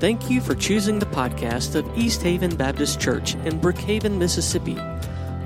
Thank 0.00 0.28
you 0.30 0.40
for 0.40 0.54
choosing 0.54 0.98
the 0.98 1.04
podcast 1.04 1.74
of 1.74 1.86
East 1.94 2.22
Haven 2.22 2.56
Baptist 2.56 2.98
Church 2.98 3.34
in 3.34 3.60
Brookhaven, 3.60 4.16
Mississippi. 4.16 4.78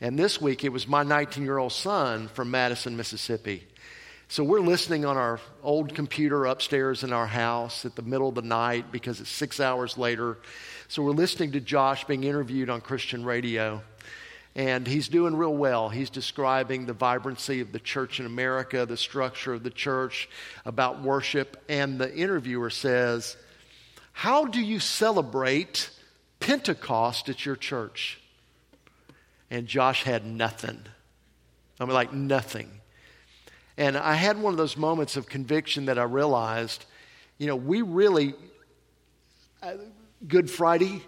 And 0.00 0.18
this 0.18 0.40
week, 0.40 0.64
it 0.64 0.70
was 0.70 0.88
my 0.88 1.02
19 1.02 1.44
year 1.44 1.58
old 1.58 1.72
son 1.72 2.28
from 2.28 2.50
Madison, 2.50 2.96
Mississippi. 2.96 3.66
So 4.32 4.42
we're 4.42 4.60
listening 4.60 5.04
on 5.04 5.18
our 5.18 5.40
old 5.62 5.94
computer 5.94 6.46
upstairs 6.46 7.04
in 7.04 7.12
our 7.12 7.26
house 7.26 7.84
at 7.84 7.96
the 7.96 8.00
middle 8.00 8.30
of 8.30 8.34
the 8.34 8.40
night 8.40 8.90
because 8.90 9.20
it's 9.20 9.28
six 9.28 9.60
hours 9.60 9.98
later. 9.98 10.38
So 10.88 11.02
we're 11.02 11.10
listening 11.10 11.52
to 11.52 11.60
Josh 11.60 12.04
being 12.04 12.24
interviewed 12.24 12.70
on 12.70 12.80
Christian 12.80 13.26
radio. 13.26 13.82
And 14.54 14.86
he's 14.86 15.08
doing 15.08 15.36
real 15.36 15.54
well. 15.54 15.90
He's 15.90 16.08
describing 16.08 16.86
the 16.86 16.94
vibrancy 16.94 17.60
of 17.60 17.72
the 17.72 17.78
church 17.78 18.20
in 18.20 18.24
America, 18.24 18.86
the 18.86 18.96
structure 18.96 19.52
of 19.52 19.64
the 19.64 19.70
church, 19.70 20.30
about 20.64 21.02
worship. 21.02 21.62
And 21.68 21.98
the 21.98 22.10
interviewer 22.10 22.70
says, 22.70 23.36
How 24.12 24.46
do 24.46 24.62
you 24.62 24.80
celebrate 24.80 25.90
Pentecost 26.40 27.28
at 27.28 27.44
your 27.44 27.56
church? 27.56 28.18
And 29.50 29.66
Josh 29.66 30.04
had 30.04 30.24
nothing. 30.24 30.80
I 31.78 31.84
mean, 31.84 31.92
like 31.92 32.14
nothing. 32.14 32.70
And 33.76 33.96
I 33.96 34.14
had 34.14 34.40
one 34.40 34.52
of 34.52 34.58
those 34.58 34.76
moments 34.76 35.16
of 35.16 35.28
conviction 35.28 35.86
that 35.86 35.98
I 35.98 36.04
realized, 36.04 36.84
you 37.38 37.46
know, 37.46 37.56
we 37.56 37.82
really, 37.82 38.34
uh, 39.62 39.74
Good 40.26 40.50
Friday, 40.50 41.02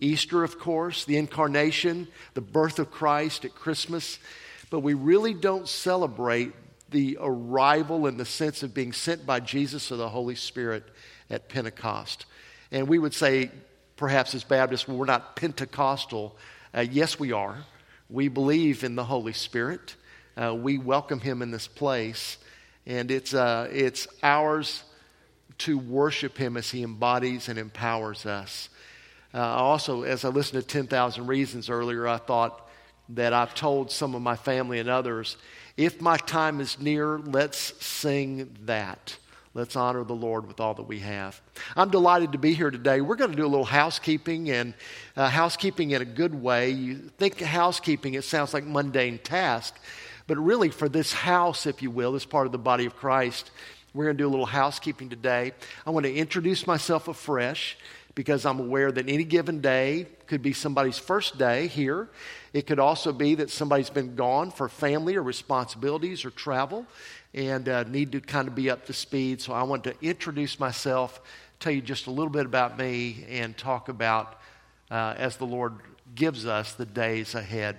Easter, 0.00 0.42
of 0.42 0.58
course, 0.58 1.04
the 1.04 1.16
incarnation, 1.16 2.08
the 2.34 2.40
birth 2.40 2.78
of 2.78 2.90
Christ 2.90 3.44
at 3.44 3.54
Christmas, 3.54 4.18
but 4.70 4.80
we 4.80 4.94
really 4.94 5.34
don't 5.34 5.68
celebrate 5.68 6.52
the 6.90 7.18
arrival 7.20 8.06
in 8.06 8.16
the 8.16 8.24
sense 8.24 8.62
of 8.62 8.72
being 8.74 8.92
sent 8.92 9.26
by 9.26 9.40
Jesus 9.40 9.90
or 9.90 9.96
the 9.96 10.08
Holy 10.08 10.34
Spirit 10.34 10.84
at 11.30 11.48
Pentecost. 11.48 12.26
And 12.70 12.88
we 12.88 12.98
would 12.98 13.14
say, 13.14 13.50
perhaps 13.96 14.34
as 14.34 14.44
Baptists, 14.44 14.86
well, 14.86 14.96
we're 14.96 15.06
not 15.06 15.36
Pentecostal. 15.36 16.36
Uh, 16.74 16.80
yes, 16.80 17.18
we 17.18 17.32
are. 17.32 17.58
We 18.08 18.28
believe 18.28 18.84
in 18.84 18.94
the 18.94 19.04
Holy 19.04 19.32
Spirit 19.32 19.96
uh, 20.36 20.54
we 20.54 20.78
welcome 20.78 21.20
him 21.20 21.42
in 21.42 21.50
this 21.50 21.66
place. 21.66 22.38
And 22.86 23.10
it's, 23.10 23.34
uh, 23.34 23.68
it's 23.72 24.06
ours 24.22 24.84
to 25.58 25.78
worship 25.78 26.36
him 26.36 26.56
as 26.56 26.70
he 26.70 26.82
embodies 26.82 27.48
and 27.48 27.58
empowers 27.58 28.26
us. 28.26 28.68
Uh, 29.34 29.40
also, 29.40 30.02
as 30.02 30.24
I 30.24 30.28
listened 30.28 30.62
to 30.62 30.66
10,000 30.68 31.26
Reasons 31.26 31.68
earlier, 31.68 32.06
I 32.06 32.18
thought 32.18 32.68
that 33.10 33.32
I've 33.32 33.54
told 33.54 33.90
some 33.90 34.14
of 34.14 34.22
my 34.22 34.36
family 34.36 34.78
and 34.78 34.88
others 34.88 35.36
if 35.76 36.00
my 36.00 36.16
time 36.16 36.60
is 36.60 36.80
near, 36.80 37.18
let's 37.18 37.58
sing 37.84 38.56
that. 38.64 39.16
Let's 39.52 39.76
honor 39.76 40.04
the 40.04 40.14
Lord 40.14 40.46
with 40.46 40.60
all 40.60 40.74
that 40.74 40.82
we 40.82 40.98
have. 41.00 41.40
I'm 41.76 41.90
delighted 41.90 42.32
to 42.32 42.38
be 42.38 42.52
here 42.52 42.70
today. 42.70 43.00
We're 43.00 43.16
going 43.16 43.30
to 43.30 43.36
do 43.36 43.46
a 43.46 43.48
little 43.48 43.64
housekeeping 43.64 44.50
and 44.50 44.74
uh, 45.16 45.28
housekeeping 45.28 45.92
in 45.92 46.02
a 46.02 46.06
good 46.06 46.34
way. 46.34 46.70
You 46.70 46.96
think 47.16 47.40
housekeeping, 47.40 48.14
it 48.14 48.24
sounds 48.24 48.52
like 48.52 48.64
mundane 48.64 49.18
task. 49.18 49.74
But 50.26 50.38
really, 50.38 50.70
for 50.70 50.88
this 50.88 51.12
house, 51.12 51.66
if 51.66 51.82
you 51.82 51.90
will, 51.90 52.12
this 52.12 52.24
part 52.24 52.46
of 52.46 52.52
the 52.52 52.58
body 52.58 52.86
of 52.86 52.96
Christ, 52.96 53.50
we're 53.94 54.04
going 54.04 54.16
to 54.16 54.22
do 54.22 54.28
a 54.28 54.30
little 54.30 54.46
housekeeping 54.46 55.08
today. 55.08 55.52
I 55.86 55.90
want 55.90 56.04
to 56.04 56.14
introduce 56.14 56.66
myself 56.66 57.08
afresh 57.08 57.78
because 58.14 58.44
I'm 58.44 58.58
aware 58.58 58.90
that 58.90 59.08
any 59.08 59.24
given 59.24 59.60
day 59.60 60.06
could 60.26 60.42
be 60.42 60.52
somebody's 60.52 60.98
first 60.98 61.38
day 61.38 61.68
here. 61.68 62.08
It 62.52 62.66
could 62.66 62.78
also 62.80 63.12
be 63.12 63.36
that 63.36 63.50
somebody's 63.50 63.90
been 63.90 64.16
gone 64.16 64.50
for 64.50 64.68
family 64.68 65.16
or 65.16 65.22
responsibilities 65.22 66.24
or 66.24 66.30
travel 66.30 66.86
and 67.34 67.68
uh, 67.68 67.84
need 67.84 68.12
to 68.12 68.20
kind 68.20 68.48
of 68.48 68.54
be 68.54 68.70
up 68.70 68.86
to 68.86 68.92
speed. 68.92 69.40
So 69.42 69.52
I 69.52 69.62
want 69.62 69.84
to 69.84 69.94
introduce 70.00 70.58
myself, 70.58 71.20
tell 71.60 71.72
you 71.72 71.82
just 71.82 72.06
a 72.06 72.10
little 72.10 72.30
bit 72.30 72.46
about 72.46 72.78
me, 72.78 73.26
and 73.28 73.56
talk 73.56 73.88
about 73.88 74.40
uh, 74.90 75.14
as 75.18 75.36
the 75.36 75.46
Lord 75.46 75.74
gives 76.14 76.46
us 76.46 76.72
the 76.72 76.86
days 76.86 77.34
ahead. 77.34 77.78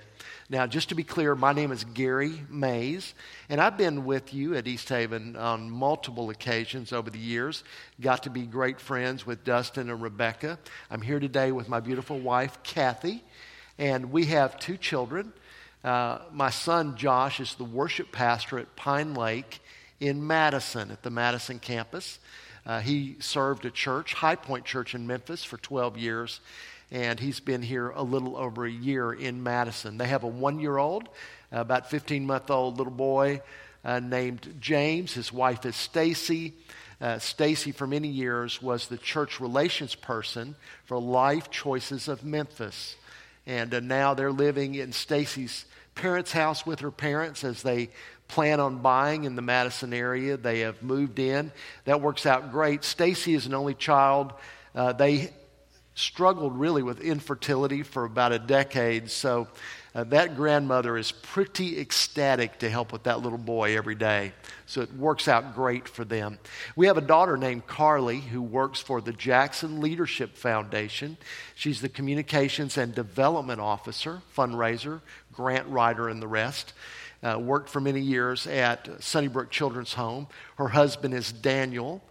Now, 0.49 0.65
just 0.65 0.89
to 0.89 0.95
be 0.95 1.03
clear, 1.03 1.35
my 1.35 1.51
name 1.51 1.73
is 1.73 1.83
Gary 1.83 2.41
Mays, 2.49 3.13
and 3.49 3.59
I've 3.59 3.77
been 3.77 4.05
with 4.05 4.33
you 4.33 4.55
at 4.55 4.65
East 4.65 4.87
Haven 4.87 5.35
on 5.35 5.69
multiple 5.69 6.29
occasions 6.29 6.93
over 6.93 7.09
the 7.09 7.19
years. 7.19 7.65
Got 7.99 8.23
to 8.23 8.29
be 8.29 8.43
great 8.43 8.79
friends 8.79 9.25
with 9.25 9.43
Dustin 9.43 9.89
and 9.89 10.01
Rebecca. 10.01 10.57
I'm 10.89 11.01
here 11.01 11.19
today 11.19 11.51
with 11.51 11.67
my 11.67 11.81
beautiful 11.81 12.17
wife, 12.17 12.63
Kathy, 12.63 13.25
and 13.77 14.09
we 14.09 14.27
have 14.27 14.57
two 14.57 14.77
children. 14.77 15.33
Uh, 15.83 16.19
my 16.31 16.49
son, 16.49 16.95
Josh, 16.95 17.41
is 17.41 17.55
the 17.55 17.65
worship 17.65 18.13
pastor 18.13 18.57
at 18.57 18.73
Pine 18.77 19.15
Lake 19.15 19.59
in 19.99 20.25
Madison, 20.25 20.91
at 20.91 21.03
the 21.03 21.09
Madison 21.09 21.59
campus. 21.59 22.19
Uh, 22.65 22.79
he 22.79 23.17
served 23.19 23.65
a 23.65 23.71
church, 23.71 24.13
High 24.13 24.35
Point 24.35 24.63
Church 24.63 24.95
in 24.95 25.07
Memphis, 25.07 25.43
for 25.43 25.57
12 25.57 25.97
years 25.97 26.39
and 26.91 27.19
he's 27.19 27.39
been 27.39 27.61
here 27.61 27.89
a 27.89 28.03
little 28.03 28.37
over 28.37 28.65
a 28.65 28.71
year 28.71 29.11
in 29.11 29.43
Madison. 29.43 29.97
They 29.97 30.07
have 30.07 30.23
a 30.23 30.27
one 30.27 30.59
year 30.59 30.77
old, 30.77 31.09
about 31.51 31.89
15 31.89 32.25
month 32.25 32.49
old 32.49 32.77
little 32.77 32.93
boy 32.93 33.41
uh, 33.83 33.99
named 33.99 34.55
James. 34.59 35.13
His 35.13 35.31
wife 35.31 35.65
is 35.65 35.75
Stacy. 35.75 36.53
Uh, 36.99 37.19
Stacy, 37.19 37.71
for 37.71 37.85
many 37.85 38.07
years, 38.07 38.61
was 38.61 38.87
the 38.87 38.97
church 38.97 39.39
relations 39.39 39.95
person 39.95 40.55
for 40.85 40.99
Life 40.99 41.51
Choices 41.51 42.07
of 42.07 42.23
Memphis. 42.23 42.95
And 43.45 43.73
uh, 43.73 43.79
now 43.81 44.13
they're 44.13 44.31
living 44.31 44.75
in 44.75 44.93
Stacy's 44.93 45.65
parents' 45.93 46.31
house 46.31 46.65
with 46.65 46.79
her 46.79 46.91
parents 46.91 47.43
as 47.43 47.61
they 47.63 47.89
plan 48.27 48.59
on 48.59 48.79
buying 48.79 49.25
in 49.25 49.35
the 49.35 49.41
Madison 49.41 49.93
area. 49.93 50.37
They 50.37 50.61
have 50.61 50.81
moved 50.81 51.19
in. 51.19 51.51
That 51.85 52.01
works 52.01 52.25
out 52.25 52.51
great. 52.51 52.83
Stacy 52.83 53.33
is 53.33 53.45
an 53.45 53.53
only 53.53 53.73
child. 53.73 54.33
Uh, 54.75 54.93
they 54.93 55.31
struggled 55.97 56.55
really 56.59 56.83
with 56.83 57.01
infertility 57.01 57.81
for 57.81 58.05
about 58.05 58.31
a 58.31 58.37
decade. 58.37 59.09
So 59.09 59.47
uh, 59.95 60.03
that 60.05 60.35
grandmother 60.35 60.95
is 60.95 61.11
pretty 61.11 61.79
ecstatic 61.79 62.59
to 62.59 62.69
help 62.69 62.93
with 62.93 63.03
that 63.03 63.21
little 63.21 63.39
boy 63.39 63.75
every 63.75 63.95
day. 63.95 64.31
So 64.67 64.81
it 64.81 64.93
works 64.93 65.27
out 65.27 65.55
great 65.55 65.89
for 65.89 66.05
them. 66.05 66.37
We 66.75 66.85
have 66.85 66.97
a 66.97 67.01
daughter 67.01 67.35
named 67.35 67.65
Carly 67.65 68.19
who 68.19 68.43
works 68.43 68.79
for 68.79 69.01
the 69.01 69.11
Jackson 69.11 69.81
Leadership 69.81 70.37
Foundation. 70.37 71.17
She's 71.55 71.81
the 71.81 71.89
communications 71.89 72.77
and 72.77 72.93
development 72.93 73.59
officer, 73.59 74.21
fundraiser, 74.35 75.01
grant 75.33 75.67
writer, 75.67 76.09
and 76.09 76.21
the 76.21 76.27
rest. 76.27 76.73
Uh, 77.23 77.39
worked 77.39 77.69
for 77.69 77.81
many 77.81 78.01
years 78.01 78.45
at 78.45 78.87
Sunnybrook 79.01 79.49
Children's 79.49 79.95
Home. 79.95 80.27
Her 80.57 80.67
husband 80.67 81.15
is 81.15 81.31
Daniel. 81.31 82.03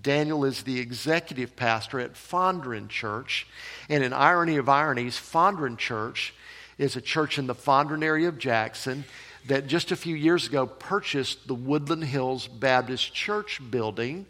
Daniel 0.00 0.44
is 0.44 0.62
the 0.62 0.80
executive 0.80 1.54
pastor 1.56 2.00
at 2.00 2.14
Fondren 2.14 2.88
Church. 2.88 3.46
And 3.88 4.02
in 4.02 4.12
irony 4.12 4.56
of 4.56 4.68
ironies, 4.68 5.16
Fondren 5.16 5.76
Church 5.76 6.34
is 6.78 6.96
a 6.96 7.00
church 7.00 7.38
in 7.38 7.46
the 7.46 7.54
Fondren 7.54 8.02
area 8.02 8.28
of 8.28 8.38
Jackson 8.38 9.04
that 9.48 9.66
just 9.66 9.90
a 9.90 9.96
few 9.96 10.16
years 10.16 10.46
ago 10.46 10.66
purchased 10.66 11.46
the 11.46 11.54
Woodland 11.54 12.04
Hills 12.04 12.48
Baptist 12.48 13.12
Church 13.12 13.60
building 13.70 14.26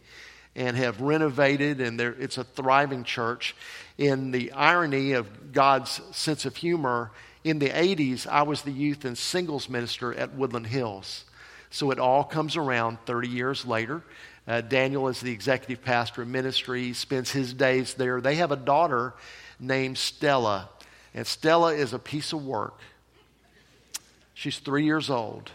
and 0.55 0.77
have 0.77 1.01
renovated, 1.01 1.81
and 1.81 2.01
it's 2.01 2.39
a 2.39 2.45
thriving 2.45 3.05
church. 3.05 3.55
In 3.97 4.33
the 4.33 4.53
irony 4.53 5.13
of 5.13 5.53
God's 5.53 6.01
sense 6.13 6.45
of 6.45 6.57
humor, 6.57 7.11
in 7.45 7.59
the 7.59 7.71
80s, 7.71 8.27
I 8.27 8.43
was 8.43 8.63
the 8.63 8.71
youth 8.71 9.05
and 9.05 9.17
singles 9.17 9.69
minister 9.69 10.13
at 10.13 10.35
Woodland 10.35 10.67
Hills. 10.67 11.25
So 11.71 11.91
it 11.91 11.99
all 11.99 12.23
comes 12.23 12.57
around 12.57 12.99
30 13.07 13.29
years 13.29 13.65
later. 13.65 14.03
Uh, 14.47 14.61
Daniel 14.61 15.09
is 15.09 15.21
the 15.21 15.31
executive 15.31 15.85
pastor 15.85 16.23
of 16.23 16.29
ministry, 16.29 16.93
spends 16.93 17.31
his 17.31 17.55
days 17.55 17.95
there. 17.95 18.21
They 18.21 18.37
have 18.37 18.51
a 18.51 18.57
daughter 18.57 19.15
named 19.61 19.99
Stella, 19.99 20.69
and 21.15 21.27
Stella 21.27 21.75
is 21.75 21.93
a 21.93 21.99
piece 21.99 22.33
of 22.33 22.45
work. 22.45 22.79
She's 24.35 24.59
three 24.59 24.85
years 24.85 25.11
old. 25.11 25.51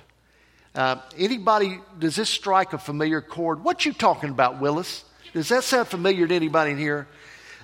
Uh, 0.73 0.97
anybody, 1.17 1.79
does 1.99 2.15
this 2.15 2.29
strike 2.29 2.71
a 2.71 2.77
familiar 2.77 3.19
chord? 3.19 3.63
What 3.63 3.85
you 3.85 3.91
talking 3.91 4.29
about, 4.29 4.61
Willis? 4.61 5.03
Does 5.33 5.49
that 5.49 5.63
sound 5.63 5.87
familiar 5.87 6.27
to 6.27 6.35
anybody 6.35 6.71
in 6.71 6.77
here? 6.77 7.07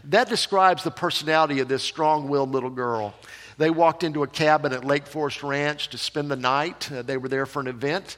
That 0.05 0.27
describes 0.27 0.83
the 0.83 0.91
personality 0.91 1.59
of 1.59 1.69
this 1.69 1.83
strong 1.83 2.27
willed 2.27 2.51
little 2.51 2.69
girl. 2.69 3.13
They 3.57 3.69
walked 3.69 4.03
into 4.03 4.23
a 4.23 4.27
cabin 4.27 4.73
at 4.73 4.83
Lake 4.83 5.07
Forest 5.07 5.43
Ranch 5.43 5.89
to 5.89 5.97
spend 5.97 6.29
the 6.29 6.35
night. 6.35 6.91
Uh, 6.91 7.03
they 7.03 7.17
were 7.17 7.29
there 7.29 7.45
for 7.45 7.61
an 7.61 7.67
event, 7.67 8.17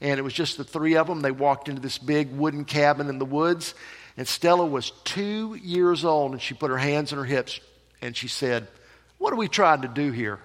and 0.00 0.18
it 0.18 0.22
was 0.22 0.34
just 0.34 0.56
the 0.56 0.64
three 0.64 0.96
of 0.96 1.06
them. 1.06 1.20
They 1.20 1.30
walked 1.30 1.68
into 1.68 1.80
this 1.80 1.98
big 1.98 2.32
wooden 2.32 2.64
cabin 2.64 3.08
in 3.08 3.18
the 3.18 3.24
woods, 3.24 3.74
and 4.16 4.26
Stella 4.26 4.66
was 4.66 4.90
two 5.04 5.58
years 5.62 6.04
old, 6.04 6.32
and 6.32 6.40
she 6.40 6.54
put 6.54 6.70
her 6.70 6.78
hands 6.78 7.12
on 7.12 7.18
her 7.18 7.24
hips 7.24 7.60
and 8.02 8.16
she 8.16 8.28
said, 8.28 8.66
What 9.18 9.32
are 9.32 9.36
we 9.36 9.48
trying 9.48 9.82
to 9.82 9.88
do 9.88 10.12
here? 10.12 10.38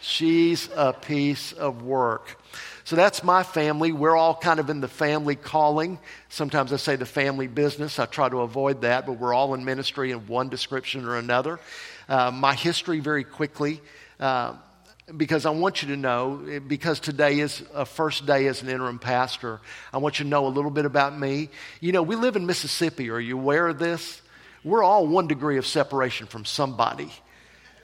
She's 0.00 0.68
a 0.74 0.92
piece 0.92 1.52
of 1.52 1.82
work. 1.82 2.38
So 2.84 2.96
that's 2.96 3.24
my 3.24 3.42
family. 3.42 3.92
We're 3.92 4.16
all 4.16 4.34
kind 4.34 4.60
of 4.60 4.68
in 4.68 4.82
the 4.82 4.88
family 4.88 5.36
calling. 5.36 5.98
Sometimes 6.28 6.72
I 6.72 6.76
say 6.76 6.96
the 6.96 7.06
family 7.06 7.46
business. 7.46 7.98
I 7.98 8.04
try 8.04 8.28
to 8.28 8.40
avoid 8.40 8.82
that, 8.82 9.06
but 9.06 9.14
we're 9.14 9.32
all 9.32 9.54
in 9.54 9.64
ministry 9.64 10.10
in 10.10 10.26
one 10.26 10.50
description 10.50 11.06
or 11.06 11.16
another. 11.16 11.58
Uh, 12.06 12.30
my 12.30 12.54
history, 12.54 13.00
very 13.00 13.24
quickly, 13.24 13.80
uh, 14.20 14.56
because 15.16 15.44
I 15.44 15.50
want 15.50 15.82
you 15.82 15.88
to 15.88 15.96
know, 15.96 16.60
because 16.66 17.00
today 17.00 17.40
is 17.40 17.62
a 17.74 17.84
first 17.84 18.26
day 18.26 18.46
as 18.46 18.62
an 18.62 18.68
interim 18.68 18.98
pastor, 18.98 19.60
I 19.92 19.98
want 19.98 20.18
you 20.18 20.24
to 20.24 20.30
know 20.30 20.46
a 20.46 20.48
little 20.48 20.70
bit 20.70 20.86
about 20.86 21.18
me. 21.18 21.50
You 21.80 21.92
know, 21.92 22.02
we 22.02 22.16
live 22.16 22.36
in 22.36 22.46
Mississippi. 22.46 23.10
Are 23.10 23.20
you 23.20 23.38
aware 23.38 23.68
of 23.68 23.78
this? 23.78 24.22
We're 24.64 24.82
all 24.82 25.06
one 25.06 25.26
degree 25.26 25.58
of 25.58 25.66
separation 25.66 26.26
from 26.26 26.44
somebody. 26.44 27.12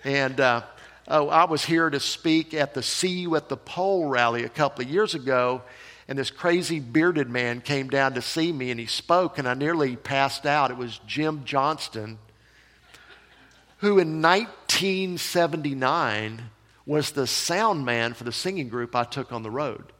And 0.02 0.40
uh, 0.40 0.62
oh, 1.08 1.28
I 1.28 1.44
was 1.44 1.64
here 1.64 1.90
to 1.90 2.00
speak 2.00 2.55
at 2.55 2.72
the 2.72 2.82
See 2.82 3.20
You 3.20 3.37
at 3.37 3.49
the 3.49 3.56
Pole 3.56 4.06
rally 4.06 4.44
a 4.44 4.49
couple 4.49 4.84
of 4.84 4.90
years 4.90 5.14
ago, 5.14 5.62
and 6.08 6.19
this 6.19 6.31
crazy 6.31 6.81
bearded 6.81 7.28
man 7.28 7.61
came 7.61 7.90
down 7.90 8.14
to 8.14 8.23
see 8.23 8.50
me, 8.50 8.70
and 8.70 8.81
he 8.81 8.87
spoke, 8.87 9.38
and 9.38 9.46
I 9.46 9.55
nearly 9.55 9.96
passed 9.96 10.46
out. 10.46 10.70
It 10.70 10.78
was 10.78 10.99
Jim 11.06 11.44
Johnston 11.44 12.19
who 13.81 13.99
in 13.99 14.20
1979 14.20 16.43
was 16.86 17.12
the 17.12 17.26
sound 17.26 17.84
man 17.84 18.14
for 18.14 18.24
the 18.24 18.32
singing 18.32 18.68
group 18.68 18.96
I 18.96 19.04
took 19.04 19.32
on 19.32 19.42
the 19.42 19.50
road. 19.50 19.92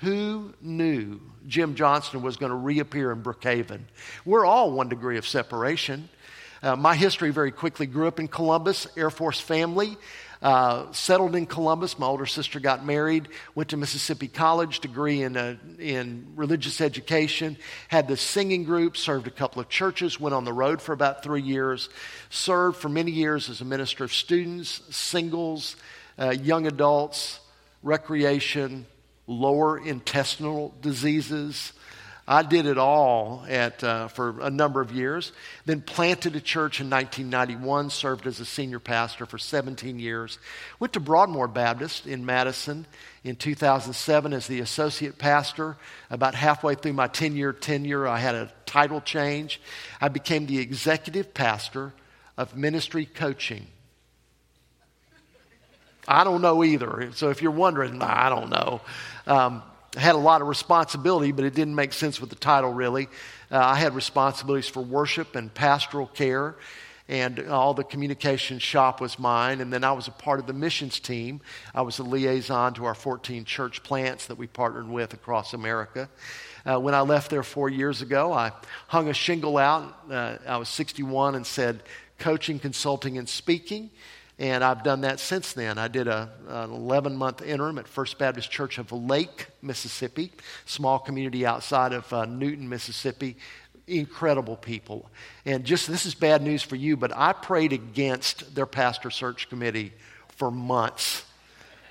Who 0.00 0.52
knew 0.60 1.20
Jim 1.46 1.74
Johnston 1.74 2.22
was 2.22 2.36
going 2.36 2.50
to 2.50 2.56
reappear 2.56 3.12
in 3.12 3.22
Brookhaven? 3.22 3.80
We're 4.24 4.44
all 4.44 4.72
one 4.72 4.88
degree 4.88 5.18
of 5.18 5.26
separation. 5.26 6.08
Uh, 6.62 6.76
my 6.76 6.94
history 6.94 7.30
very 7.30 7.52
quickly 7.52 7.86
grew 7.86 8.08
up 8.08 8.18
in 8.18 8.28
Columbus, 8.28 8.86
Air 8.96 9.10
Force 9.10 9.40
family. 9.40 9.96
Uh, 10.42 10.92
settled 10.92 11.34
in 11.34 11.46
Columbus. 11.46 11.98
My 11.98 12.04
older 12.04 12.26
sister 12.26 12.60
got 12.60 12.84
married, 12.84 13.28
went 13.54 13.70
to 13.70 13.78
Mississippi 13.78 14.28
College, 14.28 14.80
degree 14.80 15.22
in, 15.22 15.38
uh, 15.38 15.56
in 15.78 16.26
religious 16.36 16.82
education, 16.82 17.56
had 17.88 18.08
the 18.08 18.18
singing 18.18 18.64
group, 18.64 18.98
served 18.98 19.26
a 19.26 19.30
couple 19.30 19.62
of 19.62 19.70
churches, 19.70 20.20
went 20.20 20.34
on 20.34 20.44
the 20.44 20.52
road 20.52 20.82
for 20.82 20.92
about 20.92 21.22
three 21.22 21.40
years, 21.40 21.88
served 22.28 22.76
for 22.76 22.90
many 22.90 23.10
years 23.10 23.48
as 23.48 23.62
a 23.62 23.64
minister 23.64 24.04
of 24.04 24.12
students, 24.12 24.82
singles, 24.94 25.76
uh, 26.18 26.30
young 26.30 26.66
adults, 26.66 27.40
recreation, 27.82 28.86
lower 29.26 29.78
intestinal 29.78 30.74
diseases, 30.80 31.72
I 32.26 32.42
did 32.42 32.64
it 32.64 32.78
all 32.78 33.44
at, 33.48 33.84
uh, 33.84 34.08
for 34.08 34.40
a 34.40 34.48
number 34.48 34.80
of 34.80 34.92
years. 34.92 35.32
Then 35.66 35.82
planted 35.82 36.34
a 36.34 36.40
church 36.40 36.80
in 36.80 36.88
1991, 36.88 37.90
served 37.90 38.26
as 38.26 38.40
a 38.40 38.46
senior 38.46 38.80
pastor 38.80 39.26
for 39.26 39.36
17 39.36 39.98
years. 39.98 40.38
Went 40.80 40.94
to 40.94 41.00
Broadmoor 41.00 41.48
Baptist 41.48 42.06
in 42.06 42.24
Madison 42.24 42.86
in 43.24 43.36
2007 43.36 44.32
as 44.32 44.46
the 44.46 44.60
associate 44.60 45.18
pastor. 45.18 45.76
About 46.08 46.34
halfway 46.34 46.74
through 46.74 46.94
my 46.94 47.08
10 47.08 47.36
year 47.36 47.52
tenure, 47.52 48.08
I 48.08 48.18
had 48.18 48.34
a 48.34 48.50
title 48.64 49.02
change. 49.02 49.60
I 50.00 50.08
became 50.08 50.46
the 50.46 50.60
executive 50.60 51.34
pastor 51.34 51.92
of 52.38 52.56
ministry 52.56 53.04
coaching. 53.04 53.66
I 56.06 56.24
don't 56.24 56.42
know 56.42 56.64
either. 56.64 57.10
So 57.14 57.30
if 57.30 57.42
you're 57.42 57.50
wondering, 57.50 58.00
I 58.02 58.28
don't 58.28 58.50
know. 58.50 58.80
Um, 59.26 59.62
had 59.96 60.14
a 60.14 60.18
lot 60.18 60.42
of 60.42 60.48
responsibility, 60.48 61.32
but 61.32 61.44
it 61.44 61.54
didn't 61.54 61.74
make 61.74 61.92
sense 61.92 62.20
with 62.20 62.30
the 62.30 62.36
title 62.36 62.72
really. 62.72 63.08
Uh, 63.50 63.58
I 63.58 63.76
had 63.76 63.94
responsibilities 63.94 64.68
for 64.68 64.80
worship 64.80 65.36
and 65.36 65.52
pastoral 65.52 66.06
care, 66.06 66.56
and 67.08 67.48
all 67.48 67.74
the 67.74 67.84
communication 67.84 68.58
shop 68.58 69.00
was 69.00 69.18
mine. 69.18 69.60
And 69.60 69.72
then 69.72 69.84
I 69.84 69.92
was 69.92 70.08
a 70.08 70.10
part 70.10 70.40
of 70.40 70.46
the 70.46 70.52
missions 70.52 70.98
team. 70.98 71.40
I 71.74 71.82
was 71.82 71.98
a 71.98 72.02
liaison 72.02 72.74
to 72.74 72.86
our 72.86 72.94
14 72.94 73.44
church 73.44 73.82
plants 73.82 74.26
that 74.26 74.38
we 74.38 74.46
partnered 74.46 74.88
with 74.88 75.12
across 75.14 75.54
America. 75.54 76.08
Uh, 76.66 76.80
when 76.80 76.94
I 76.94 77.02
left 77.02 77.30
there 77.30 77.42
four 77.42 77.68
years 77.68 78.00
ago, 78.00 78.32
I 78.32 78.52
hung 78.88 79.08
a 79.08 79.14
shingle 79.14 79.58
out. 79.58 79.94
Uh, 80.10 80.38
I 80.46 80.56
was 80.56 80.70
61 80.70 81.34
and 81.34 81.46
said, 81.46 81.82
coaching, 82.18 82.58
consulting, 82.58 83.18
and 83.18 83.28
speaking. 83.28 83.90
And 84.38 84.64
I've 84.64 84.82
done 84.82 85.02
that 85.02 85.20
since 85.20 85.52
then. 85.52 85.78
I 85.78 85.86
did 85.86 86.08
a, 86.08 86.28
an 86.48 86.72
11 86.72 87.14
month 87.16 87.40
interim 87.40 87.78
at 87.78 87.86
First 87.86 88.18
Baptist 88.18 88.50
Church 88.50 88.78
of 88.78 88.90
Lake, 88.90 89.46
Mississippi, 89.62 90.32
small 90.66 90.98
community 90.98 91.46
outside 91.46 91.92
of 91.92 92.12
uh, 92.12 92.24
Newton, 92.24 92.68
Mississippi. 92.68 93.36
Incredible 93.86 94.56
people. 94.56 95.08
And 95.44 95.64
just 95.64 95.86
this 95.86 96.06
is 96.06 96.14
bad 96.14 96.42
news 96.42 96.62
for 96.62 96.74
you, 96.74 96.96
but 96.96 97.12
I 97.14 97.32
prayed 97.32 97.72
against 97.72 98.54
their 98.54 98.66
pastor 98.66 99.10
search 99.10 99.48
committee 99.48 99.92
for 100.30 100.50
months. 100.50 101.24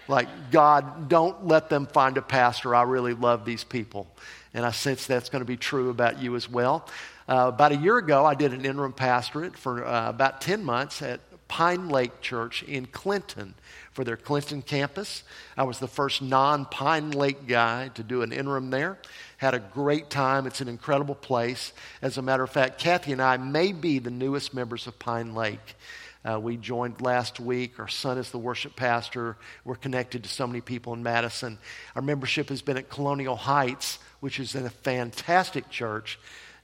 Like, 0.07 0.27
God, 0.51 1.07
don't 1.07 1.47
let 1.47 1.69
them 1.69 1.85
find 1.85 2.17
a 2.17 2.21
pastor. 2.21 2.75
I 2.75 2.81
really 2.81 3.13
love 3.13 3.45
these 3.45 3.63
people. 3.63 4.07
And 4.53 4.65
I 4.65 4.71
sense 4.71 5.07
that's 5.07 5.29
going 5.29 5.41
to 5.41 5.45
be 5.45 5.55
true 5.55 5.89
about 5.89 6.21
you 6.21 6.35
as 6.35 6.49
well. 6.49 6.87
Uh, 7.27 7.51
about 7.53 7.71
a 7.71 7.77
year 7.77 7.97
ago, 7.97 8.25
I 8.25 8.35
did 8.35 8.53
an 8.53 8.65
interim 8.65 8.91
pastorate 8.91 9.55
for 9.55 9.85
uh, 9.85 10.09
about 10.09 10.41
10 10.41 10.63
months 10.63 11.01
at 11.01 11.21
Pine 11.53 11.88
Lake 11.88 12.19
Church 12.19 12.63
in 12.63 12.88
Clinton 12.88 13.53
for 13.91 14.03
their 14.03 14.17
Clinton 14.17 14.63
campus. 14.63 15.21
I 15.55 15.61
was 15.61 15.77
the 15.77 15.88
first 15.88 16.19
non 16.19 16.65
Pine 16.65 17.11
Lake 17.11 17.45
guy 17.45 17.89
to 17.89 18.01
do 18.01 18.23
an 18.23 18.33
interim 18.33 18.71
there. 18.71 18.97
Had 19.38 19.53
a 19.53 19.60
great 19.60 20.10
time. 20.10 20.48
It's 20.48 20.62
an 20.62 20.67
incredible 20.67 21.13
place. 21.13 21.72
As 22.01 22.17
a 22.17 22.24
matter 22.24 22.41
of 22.41 22.50
fact, 22.50 22.79
Kathy 22.79 23.12
and 23.12 23.22
I 23.22 23.38
may 23.38 23.72
be 23.72 24.00
the 24.00 24.10
newest 24.10 24.55
members 24.55 24.88
of 24.88 24.98
Pine 24.98 25.36
Lake. 25.36 25.75
Uh, 26.25 26.39
we 26.39 26.57
joined 26.57 27.01
last 27.01 27.39
week. 27.39 27.79
Our 27.79 27.88
son 27.88 28.17
is 28.17 28.31
the 28.31 28.39
worship 28.39 28.75
pastor. 28.75 29.38
We're 29.63 29.75
connected 29.75 30.24
to 30.24 30.29
so 30.29 30.48
many 30.48 30.62
people 30.62 30.93
in 30.93 31.03
Madison. 31.03 31.60
Our 31.95 32.01
membership 32.01 32.50
has 32.50 32.63
been 32.63 32.77
at 32.77 32.89
Colonial 32.89 33.36
Heights, 33.36 34.00
which 34.22 34.39
is 34.39 34.55
a 34.55 34.72
fantastic 34.72 35.69
church. 35.69 36.17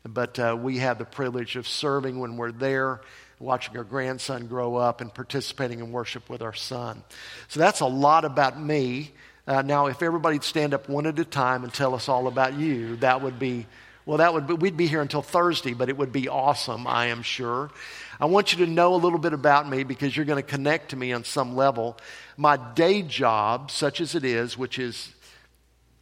But 0.04 0.40
uh, 0.40 0.58
we 0.60 0.80
have 0.80 0.98
the 0.98 1.06
privilege 1.06 1.58
of 1.58 1.68
serving 1.68 2.20
when 2.20 2.38
we're 2.38 2.52
there 2.54 3.02
watching 3.40 3.78
our 3.78 3.84
grandson 3.84 4.48
grow 4.48 4.76
up 4.76 5.02
and 5.02 5.14
participating 5.14 5.80
in 5.80 5.92
worship 5.92 6.30
with 6.30 6.42
our 6.42 6.54
son. 6.54 7.04
So 7.48 7.60
that's 7.60 7.80
a 7.80 7.86
lot 7.86 8.26
about 8.26 8.60
me. 8.60 9.12
Uh, 9.48 9.62
now, 9.62 9.88
if 9.88 10.04
everybody'd 10.04 10.44
stand 10.44 10.74
up 10.74 10.90
one 10.90 11.06
at 11.08 11.18
a 11.18 11.26
time 11.26 11.64
and 11.64 11.74
tell 11.74 11.96
us 11.96 12.10
all 12.10 12.28
about 12.28 12.54
you, 12.54 12.98
that 12.98 13.22
would 13.22 13.40
be, 13.40 13.66
well, 14.06 14.18
that 14.18 14.34
would 14.34 14.46
be, 14.46 14.54
we'd 14.54 14.78
be 14.78 14.88
here 14.88 15.02
until 15.02 15.22
Thursday, 15.22 15.74
but 15.74 15.90
it 15.90 15.98
would 15.98 16.12
be 16.12 16.28
awesome, 16.28 16.86
I 16.86 17.08
am 17.08 17.22
sure. 17.22 17.72
I 18.20 18.26
want 18.26 18.52
you 18.52 18.66
to 18.66 18.72
know 18.72 18.94
a 18.94 18.98
little 18.98 19.18
bit 19.18 19.34
about 19.34 19.70
me 19.70 19.84
because 19.84 20.16
you're 20.16 20.26
going 20.26 20.44
to 20.44 20.48
connect 20.48 20.90
to 20.90 20.98
me 20.98 21.14
on 21.14 21.24
some 21.24 21.56
level. 21.56 21.98
My 22.36 22.58
day 22.58 23.02
job, 23.02 23.72
such 23.72 24.02
as 24.02 24.14
it 24.14 24.26
is, 24.26 24.58
which 24.58 24.78
is 24.78 25.10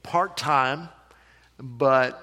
part 0.02 0.36
time, 0.36 0.90
but 1.60 2.22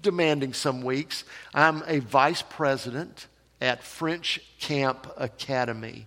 demanding 0.00 0.54
some 0.54 0.82
weeks, 0.82 1.24
I'm 1.52 1.82
a 1.86 1.98
vice 1.98 2.42
president 2.42 3.26
at 3.60 3.82
French 3.82 4.40
Camp 4.58 5.06
Academy, 5.16 6.06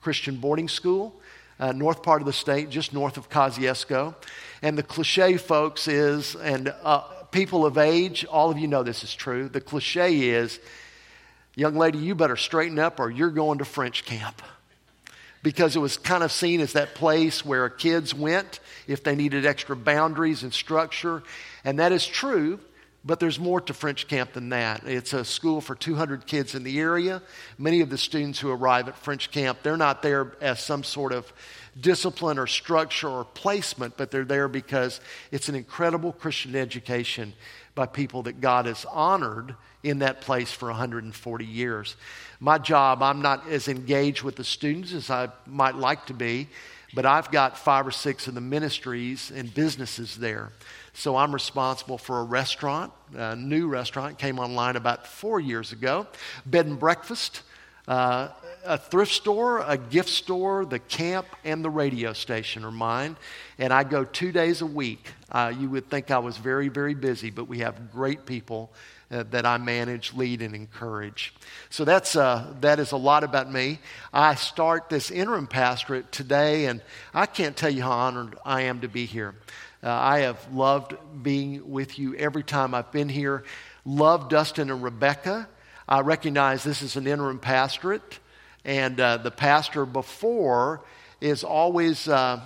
Christian 0.00 0.36
boarding 0.36 0.68
school, 0.68 1.14
uh, 1.58 1.72
north 1.72 2.02
part 2.02 2.22
of 2.22 2.26
the 2.26 2.32
state, 2.32 2.70
just 2.70 2.92
north 2.92 3.16
of 3.16 3.28
Kosciusko. 3.30 4.14
And 4.62 4.76
the 4.76 4.82
cliche, 4.82 5.36
folks, 5.36 5.88
is, 5.88 6.34
and 6.36 6.72
uh, 6.82 7.00
people 7.30 7.66
of 7.66 7.78
age, 7.78 8.24
all 8.24 8.50
of 8.50 8.58
you 8.58 8.66
know 8.66 8.82
this 8.82 9.04
is 9.04 9.14
true. 9.14 9.48
The 9.48 9.60
cliche 9.60 10.30
is, 10.30 10.58
young 11.54 11.76
lady, 11.76 11.98
you 11.98 12.14
better 12.14 12.36
straighten 12.36 12.78
up 12.78 13.00
or 13.00 13.10
you're 13.10 13.30
going 13.30 13.58
to 13.58 13.64
French 13.64 14.04
camp. 14.04 14.42
Because 15.42 15.76
it 15.76 15.80
was 15.80 15.98
kind 15.98 16.24
of 16.24 16.32
seen 16.32 16.60
as 16.60 16.72
that 16.72 16.94
place 16.94 17.44
where 17.44 17.68
kids 17.68 18.14
went 18.14 18.60
if 18.86 19.04
they 19.04 19.14
needed 19.14 19.44
extra 19.44 19.76
boundaries 19.76 20.42
and 20.42 20.54
structure. 20.54 21.22
And 21.64 21.78
that 21.80 21.92
is 21.92 22.06
true 22.06 22.60
But 23.06 23.20
there's 23.20 23.38
more 23.38 23.60
to 23.60 23.74
French 23.74 24.08
Camp 24.08 24.32
than 24.32 24.48
that. 24.48 24.84
It's 24.86 25.12
a 25.12 25.24
school 25.24 25.60
for 25.60 25.74
200 25.74 26.26
kids 26.26 26.54
in 26.54 26.64
the 26.64 26.80
area. 26.80 27.20
Many 27.58 27.82
of 27.82 27.90
the 27.90 27.98
students 27.98 28.40
who 28.40 28.50
arrive 28.50 28.88
at 28.88 28.96
French 28.96 29.30
Camp, 29.30 29.58
they're 29.62 29.76
not 29.76 30.00
there 30.00 30.32
as 30.40 30.60
some 30.60 30.82
sort 30.82 31.12
of 31.12 31.30
discipline 31.78 32.38
or 32.38 32.46
structure 32.46 33.08
or 33.08 33.24
placement, 33.24 33.98
but 33.98 34.10
they're 34.10 34.24
there 34.24 34.48
because 34.48 35.00
it's 35.30 35.50
an 35.50 35.54
incredible 35.54 36.12
Christian 36.12 36.56
education 36.56 37.34
by 37.74 37.84
people 37.84 38.22
that 38.22 38.40
God 38.40 38.66
has 38.66 38.86
honored 38.86 39.54
in 39.82 39.98
that 39.98 40.22
place 40.22 40.50
for 40.50 40.68
140 40.68 41.44
years. 41.44 41.96
My 42.40 42.56
job, 42.56 43.02
I'm 43.02 43.20
not 43.20 43.46
as 43.48 43.68
engaged 43.68 44.22
with 44.22 44.36
the 44.36 44.44
students 44.44 44.94
as 44.94 45.10
I 45.10 45.28
might 45.46 45.74
like 45.74 46.06
to 46.06 46.14
be, 46.14 46.48
but 46.94 47.04
I've 47.04 47.30
got 47.30 47.58
five 47.58 47.86
or 47.86 47.90
six 47.90 48.28
of 48.28 48.34
the 48.34 48.40
ministries 48.40 49.30
and 49.34 49.52
businesses 49.52 50.16
there. 50.16 50.52
So 50.94 51.16
I'm 51.16 51.34
responsible 51.34 51.98
for 51.98 52.20
a 52.20 52.22
restaurant, 52.22 52.92
a 53.14 53.34
new 53.34 53.66
restaurant, 53.66 54.16
came 54.16 54.38
online 54.38 54.76
about 54.76 55.06
four 55.06 55.40
years 55.40 55.72
ago, 55.72 56.06
bed 56.46 56.66
and 56.66 56.78
breakfast, 56.78 57.42
uh, 57.88 58.28
a 58.64 58.78
thrift 58.78 59.12
store, 59.12 59.58
a 59.58 59.76
gift 59.76 60.08
store, 60.08 60.64
the 60.64 60.78
camp, 60.78 61.26
and 61.44 61.64
the 61.64 61.68
radio 61.68 62.12
station 62.12 62.64
are 62.64 62.70
mine. 62.70 63.16
And 63.58 63.72
I 63.72 63.82
go 63.84 64.04
two 64.04 64.32
days 64.32 64.62
a 64.62 64.66
week. 64.66 65.04
Uh, 65.30 65.52
you 65.58 65.68
would 65.68 65.90
think 65.90 66.10
I 66.10 66.18
was 66.18 66.36
very, 66.36 66.68
very 66.68 66.94
busy, 66.94 67.30
but 67.30 67.48
we 67.48 67.58
have 67.58 67.92
great 67.92 68.24
people 68.24 68.72
uh, 69.10 69.24
that 69.32 69.44
I 69.44 69.58
manage, 69.58 70.14
lead, 70.14 70.42
and 70.42 70.54
encourage. 70.54 71.34
So 71.70 71.84
that's, 71.84 72.16
uh, 72.16 72.54
that 72.60 72.78
is 72.78 72.92
a 72.92 72.96
lot 72.96 73.22
about 73.24 73.52
me. 73.52 73.80
I 74.12 74.36
start 74.36 74.88
this 74.88 75.10
interim 75.10 75.46
pastorate 75.48 76.10
today, 76.10 76.66
and 76.66 76.80
I 77.12 77.26
can't 77.26 77.56
tell 77.56 77.70
you 77.70 77.82
how 77.82 77.90
honored 77.90 78.36
I 78.46 78.62
am 78.62 78.80
to 78.80 78.88
be 78.88 79.06
here. 79.06 79.34
Uh, 79.84 79.90
I 79.90 80.20
have 80.20 80.50
loved 80.50 80.94
being 81.22 81.70
with 81.70 81.98
you 81.98 82.16
every 82.16 82.42
time 82.42 82.74
I've 82.74 82.90
been 82.90 83.10
here. 83.10 83.44
Love 83.84 84.30
Dustin 84.30 84.70
and 84.70 84.82
Rebecca. 84.82 85.46
I 85.86 86.00
recognize 86.00 86.64
this 86.64 86.80
is 86.80 86.96
an 86.96 87.06
interim 87.06 87.38
pastorate, 87.38 88.18
and 88.64 88.98
uh, 88.98 89.18
the 89.18 89.30
pastor 89.30 89.84
before 89.84 90.80
is 91.20 91.44
always 91.44 92.08
uh, 92.08 92.40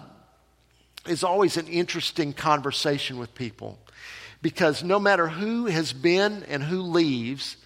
is 1.06 1.22
always 1.22 1.56
an 1.56 1.68
interesting 1.68 2.32
conversation 2.32 3.18
with 3.18 3.32
people, 3.36 3.78
because 4.42 4.82
no 4.82 4.98
matter 4.98 5.28
who 5.28 5.66
has 5.66 5.92
been 5.92 6.42
and 6.48 6.60
who 6.60 6.80
leaves, 6.80 7.56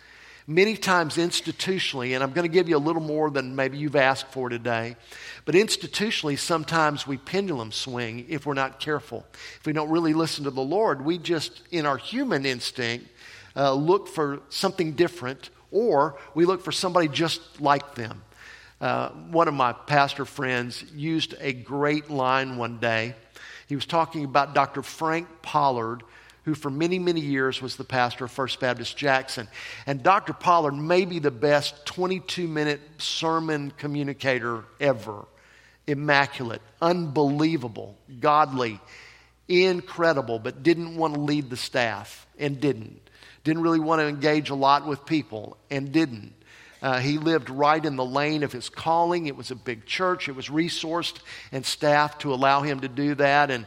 many 0.46 0.76
times 0.76 1.16
institutionally, 1.16 2.14
and 2.14 2.22
I'm 2.22 2.32
going 2.32 2.48
to 2.48 2.52
give 2.52 2.68
you 2.68 2.76
a 2.76 2.78
little 2.78 3.02
more 3.02 3.30
than 3.30 3.54
maybe 3.54 3.78
you've 3.78 3.96
asked 3.96 4.26
for 4.28 4.48
today, 4.48 4.96
but 5.44 5.54
institutionally, 5.54 6.38
sometimes 6.38 7.06
we 7.06 7.16
pendulum 7.16 7.72
swing 7.72 8.26
if 8.28 8.46
we're 8.46 8.54
not 8.54 8.80
careful. 8.80 9.24
If 9.60 9.66
we 9.66 9.72
don't 9.72 9.90
really 9.90 10.14
listen 10.14 10.44
to 10.44 10.50
the 10.50 10.62
Lord, 10.62 11.04
we 11.04 11.18
just, 11.18 11.62
in 11.70 11.86
our 11.86 11.96
human 11.96 12.44
instinct, 12.46 13.06
uh, 13.54 13.72
look 13.74 14.08
for 14.08 14.40
something 14.48 14.92
different, 14.92 15.50
or 15.70 16.16
we 16.34 16.44
look 16.44 16.62
for 16.62 16.72
somebody 16.72 17.08
just 17.08 17.60
like 17.60 17.94
them. 17.94 18.22
Uh, 18.80 19.10
one 19.30 19.46
of 19.46 19.54
my 19.54 19.72
pastor 19.72 20.24
friends 20.24 20.84
used 20.92 21.34
a 21.40 21.52
great 21.52 22.10
line 22.10 22.56
one 22.56 22.78
day. 22.78 23.14
He 23.68 23.76
was 23.76 23.86
talking 23.86 24.24
about 24.24 24.54
Dr. 24.54 24.82
Frank 24.82 25.28
Pollard, 25.40 26.02
who 26.44 26.54
for 26.54 26.70
many, 26.70 26.98
many 26.98 27.20
years 27.20 27.62
was 27.62 27.76
the 27.76 27.84
pastor 27.84 28.24
of 28.24 28.30
First 28.30 28.58
Baptist 28.60 28.96
Jackson. 28.96 29.48
And 29.86 30.02
Dr. 30.02 30.32
Pollard 30.32 30.74
may 30.74 31.04
be 31.04 31.18
the 31.18 31.30
best 31.30 31.86
22 31.86 32.48
minute 32.48 32.80
sermon 32.98 33.72
communicator 33.76 34.64
ever. 34.80 35.24
Immaculate, 35.86 36.62
unbelievable, 36.80 37.96
godly, 38.20 38.80
incredible, 39.48 40.38
but 40.38 40.62
didn't 40.62 40.96
want 40.96 41.14
to 41.14 41.20
lead 41.20 41.50
the 41.50 41.56
staff 41.56 42.26
and 42.38 42.60
didn't. 42.60 43.00
Didn't 43.44 43.62
really 43.62 43.80
want 43.80 44.00
to 44.00 44.06
engage 44.06 44.50
a 44.50 44.54
lot 44.54 44.86
with 44.86 45.04
people 45.04 45.56
and 45.70 45.92
didn't. 45.92 46.34
Uh, 46.80 46.98
he 46.98 47.18
lived 47.18 47.48
right 47.48 47.84
in 47.84 47.94
the 47.94 48.04
lane 48.04 48.42
of 48.42 48.50
his 48.50 48.68
calling. 48.68 49.26
It 49.26 49.36
was 49.36 49.52
a 49.52 49.56
big 49.56 49.86
church. 49.86 50.28
It 50.28 50.34
was 50.34 50.48
resourced 50.48 51.18
and 51.52 51.64
staffed 51.64 52.22
to 52.22 52.34
allow 52.34 52.62
him 52.62 52.80
to 52.80 52.88
do 52.88 53.14
that. 53.16 53.52
And 53.52 53.66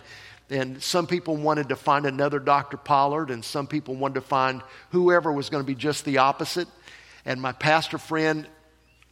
and 0.50 0.82
some 0.82 1.08
people 1.08 1.36
wanted 1.36 1.70
to 1.70 1.76
find 1.76 2.06
another 2.06 2.40
Dr. 2.40 2.78
Pollard, 2.78 3.32
and 3.32 3.44
some 3.44 3.68
people 3.68 3.96
wanted 3.96 4.16
to 4.16 4.22
find 4.22 4.62
whoever 4.92 5.32
was 5.32 5.50
going 5.50 5.64
to 5.64 5.68
be 5.68 5.76
just 5.76 6.06
the 6.06 6.20
opposite. 6.20 6.68
And 7.26 7.42
my 7.42 7.52
pastor 7.52 7.98
friend, 7.98 8.48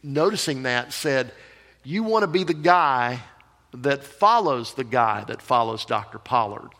noticing 0.02 0.62
that, 0.62 0.92
said, 0.92 1.32
You 1.82 2.04
want 2.04 2.22
to 2.22 2.28
be 2.28 2.44
the 2.44 2.54
guy 2.54 3.20
that 3.72 4.04
follows 4.04 4.74
the 4.74 4.84
guy 4.84 5.24
that 5.24 5.42
follows 5.42 5.84
Dr. 5.84 6.18
Pollard. 6.18 6.70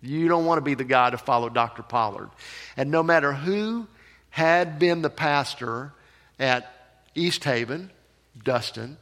You 0.00 0.26
don't 0.26 0.46
want 0.46 0.58
to 0.58 0.62
be 0.62 0.74
the 0.74 0.84
guy 0.84 1.10
to 1.10 1.18
follow 1.18 1.48
Dr. 1.48 1.84
Pollard. 1.84 2.30
And 2.76 2.90
no 2.90 3.04
matter 3.04 3.32
who 3.32 3.86
had 4.30 4.80
been 4.80 5.02
the 5.02 5.10
pastor 5.10 5.92
at 6.40 6.68
East 7.14 7.44
Haven, 7.44 7.92
Dustin, 8.42 8.96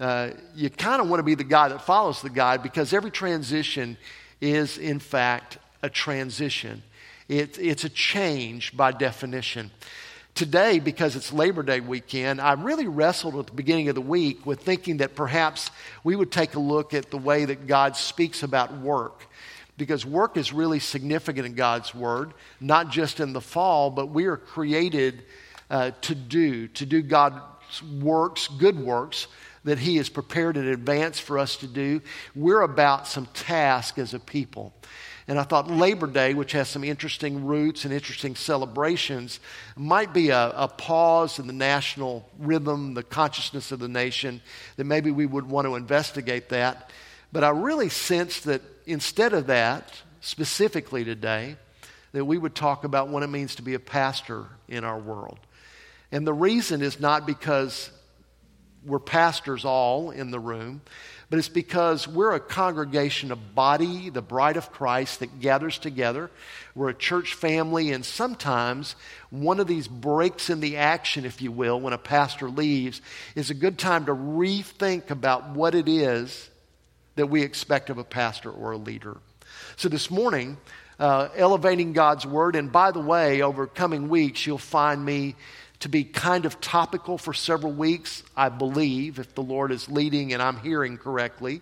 uh, 0.00 0.30
you 0.54 0.70
kind 0.70 1.00
of 1.00 1.08
want 1.08 1.20
to 1.20 1.24
be 1.24 1.34
the 1.34 1.44
guy 1.44 1.68
that 1.68 1.82
follows 1.82 2.20
the 2.20 2.30
guy 2.30 2.56
because 2.56 2.92
every 2.92 3.10
transition 3.10 3.96
is, 4.40 4.78
in 4.78 4.98
fact, 4.98 5.58
a 5.82 5.88
transition. 5.88 6.82
It, 7.28 7.58
it's 7.58 7.84
a 7.84 7.88
change 7.88 8.76
by 8.76 8.92
definition. 8.92 9.70
Today, 10.34 10.80
because 10.80 11.14
it's 11.14 11.32
Labor 11.32 11.62
Day 11.62 11.78
weekend, 11.78 12.40
I 12.40 12.54
really 12.54 12.88
wrestled 12.88 13.36
at 13.36 13.46
the 13.46 13.52
beginning 13.52 13.88
of 13.88 13.94
the 13.94 14.00
week 14.00 14.44
with 14.44 14.62
thinking 14.62 14.96
that 14.96 15.14
perhaps 15.14 15.70
we 16.02 16.16
would 16.16 16.32
take 16.32 16.54
a 16.54 16.60
look 16.60 16.92
at 16.92 17.10
the 17.10 17.18
way 17.18 17.44
that 17.44 17.68
God 17.68 17.96
speaks 17.96 18.42
about 18.42 18.76
work. 18.78 19.28
Because 19.76 20.04
work 20.04 20.36
is 20.36 20.52
really 20.52 20.80
significant 20.80 21.46
in 21.46 21.54
God's 21.54 21.94
Word, 21.94 22.34
not 22.60 22.90
just 22.90 23.20
in 23.20 23.32
the 23.32 23.40
fall, 23.40 23.90
but 23.90 24.06
we 24.06 24.26
are 24.26 24.36
created 24.36 25.22
uh, 25.70 25.92
to 26.02 26.14
do, 26.16 26.66
to 26.68 26.84
do 26.84 27.00
God's 27.00 27.82
works, 28.00 28.48
good 28.48 28.78
works, 28.78 29.28
that 29.64 29.78
He 29.78 29.96
has 29.96 30.08
prepared 30.08 30.56
in 30.56 30.66
advance 30.68 31.18
for 31.18 31.38
us 31.38 31.56
to 31.56 31.66
do. 31.66 32.00
We're 32.34 32.62
about 32.62 33.06
some 33.08 33.26
task 33.26 33.98
as 33.98 34.14
a 34.14 34.20
people. 34.20 34.72
And 35.26 35.38
I 35.38 35.42
thought 35.42 35.70
Labor 35.70 36.06
Day, 36.06 36.34
which 36.34 36.52
has 36.52 36.68
some 36.68 36.84
interesting 36.84 37.46
roots 37.46 37.86
and 37.86 37.94
interesting 37.94 38.36
celebrations, 38.36 39.40
might 39.74 40.12
be 40.12 40.28
a, 40.28 40.50
a, 40.50 40.68
pause 40.68 41.38
in 41.38 41.46
the 41.46 41.54
national 41.54 42.28
rhythm, 42.38 42.92
the 42.92 43.02
consciousness 43.02 43.72
of 43.72 43.78
the 43.78 43.88
nation, 43.88 44.42
that 44.76 44.84
maybe 44.84 45.10
we 45.10 45.24
would 45.24 45.48
want 45.48 45.66
to 45.66 45.76
investigate 45.76 46.50
that. 46.50 46.90
But 47.32 47.42
I 47.42 47.48
really 47.50 47.88
sense 47.88 48.40
that 48.40 48.60
instead 48.86 49.32
of 49.32 49.46
that, 49.46 49.92
specifically 50.20 51.04
today, 51.04 51.56
that 52.12 52.24
we 52.26 52.36
would 52.36 52.54
talk 52.54 52.84
about 52.84 53.08
what 53.08 53.22
it 53.22 53.28
means 53.28 53.54
to 53.56 53.62
be 53.62 53.74
a 53.74 53.80
pastor 53.80 54.44
in 54.68 54.84
our 54.84 54.98
world. 54.98 55.38
And 56.12 56.26
the 56.26 56.34
reason 56.34 56.82
is 56.82 57.00
not 57.00 57.26
because 57.26 57.90
we're 58.84 58.98
pastors 58.98 59.64
all 59.64 60.10
in 60.10 60.30
the 60.30 60.38
room, 60.38 60.82
but 61.30 61.38
it's 61.38 61.48
because 61.48 62.06
we're 62.06 62.32
a 62.32 62.40
congregation, 62.40 63.32
a 63.32 63.36
body, 63.36 64.10
the 64.10 64.22
bride 64.22 64.56
of 64.56 64.70
Christ 64.70 65.20
that 65.20 65.40
gathers 65.40 65.78
together. 65.78 66.30
We're 66.74 66.90
a 66.90 66.94
church 66.94 67.34
family, 67.34 67.92
and 67.92 68.04
sometimes 68.04 68.94
one 69.30 69.58
of 69.58 69.66
these 69.66 69.88
breaks 69.88 70.50
in 70.50 70.60
the 70.60 70.76
action, 70.76 71.24
if 71.24 71.40
you 71.40 71.50
will, 71.50 71.80
when 71.80 71.92
a 71.92 71.98
pastor 71.98 72.48
leaves, 72.48 73.00
is 73.34 73.50
a 73.50 73.54
good 73.54 73.78
time 73.78 74.06
to 74.06 74.12
rethink 74.12 75.10
about 75.10 75.50
what 75.50 75.74
it 75.74 75.88
is 75.88 76.50
that 77.16 77.26
we 77.26 77.42
expect 77.42 77.90
of 77.90 77.98
a 77.98 78.04
pastor 78.04 78.50
or 78.50 78.72
a 78.72 78.76
leader. 78.76 79.16
So 79.76 79.88
this 79.88 80.10
morning, 80.10 80.56
uh, 80.98 81.28
elevating 81.36 81.92
God's 81.92 82.26
word, 82.26 82.54
and 82.54 82.70
by 82.70 82.90
the 82.90 83.00
way, 83.00 83.42
over 83.42 83.66
coming 83.66 84.08
weeks, 84.08 84.46
you'll 84.46 84.58
find 84.58 85.04
me 85.04 85.34
to 85.84 85.90
be 85.90 86.02
kind 86.02 86.46
of 86.46 86.62
topical 86.62 87.18
for 87.18 87.34
several 87.34 87.70
weeks, 87.70 88.22
I 88.34 88.48
believe, 88.48 89.18
if 89.18 89.34
the 89.34 89.42
Lord 89.42 89.70
is 89.70 89.86
leading 89.86 90.32
and 90.32 90.40
I'm 90.40 90.56
hearing 90.56 90.96
correctly. 90.96 91.60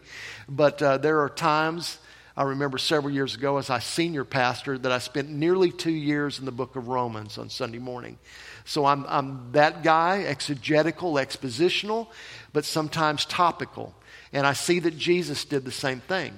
But 0.48 0.80
uh, 0.80 0.98
there 0.98 1.22
are 1.22 1.28
times, 1.28 1.98
I 2.36 2.44
remember 2.44 2.78
several 2.78 3.12
years 3.12 3.34
ago 3.34 3.58
as 3.58 3.68
I 3.68 3.80
senior 3.80 4.24
pastor, 4.24 4.78
that 4.78 4.92
I 4.92 4.98
spent 4.98 5.28
nearly 5.28 5.72
two 5.72 5.90
years 5.90 6.38
in 6.38 6.44
the 6.44 6.52
book 6.52 6.76
of 6.76 6.86
Romans 6.86 7.36
on 7.36 7.50
Sunday 7.50 7.80
morning. 7.80 8.16
So 8.64 8.86
I'm, 8.86 9.04
I'm 9.08 9.50
that 9.52 9.82
guy, 9.82 10.22
exegetical, 10.22 11.14
expositional, 11.14 12.06
but 12.52 12.64
sometimes 12.64 13.24
topical. 13.24 13.92
And 14.32 14.46
I 14.46 14.52
see 14.52 14.78
that 14.78 14.96
Jesus 14.96 15.44
did 15.44 15.64
the 15.64 15.72
same 15.72 15.98
thing. 15.98 16.32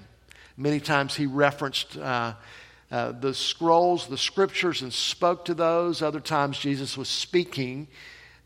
Many 0.57 0.81
times 0.81 1.14
he 1.14 1.26
referenced. 1.26 1.99
Uh, 1.99 2.33
uh, 2.91 3.12
the 3.12 3.35
scrolls, 3.35 4.07
the 4.07 4.19
scriptures, 4.19 4.83
and 4.83 4.93
spoke 4.93 5.47
to 5.47 5.55
those. 5.55 6.03
Other 6.03 6.21
times, 6.21 6.59
Jesus 6.59 6.97
was 6.97 7.09
speaking, 7.09 7.88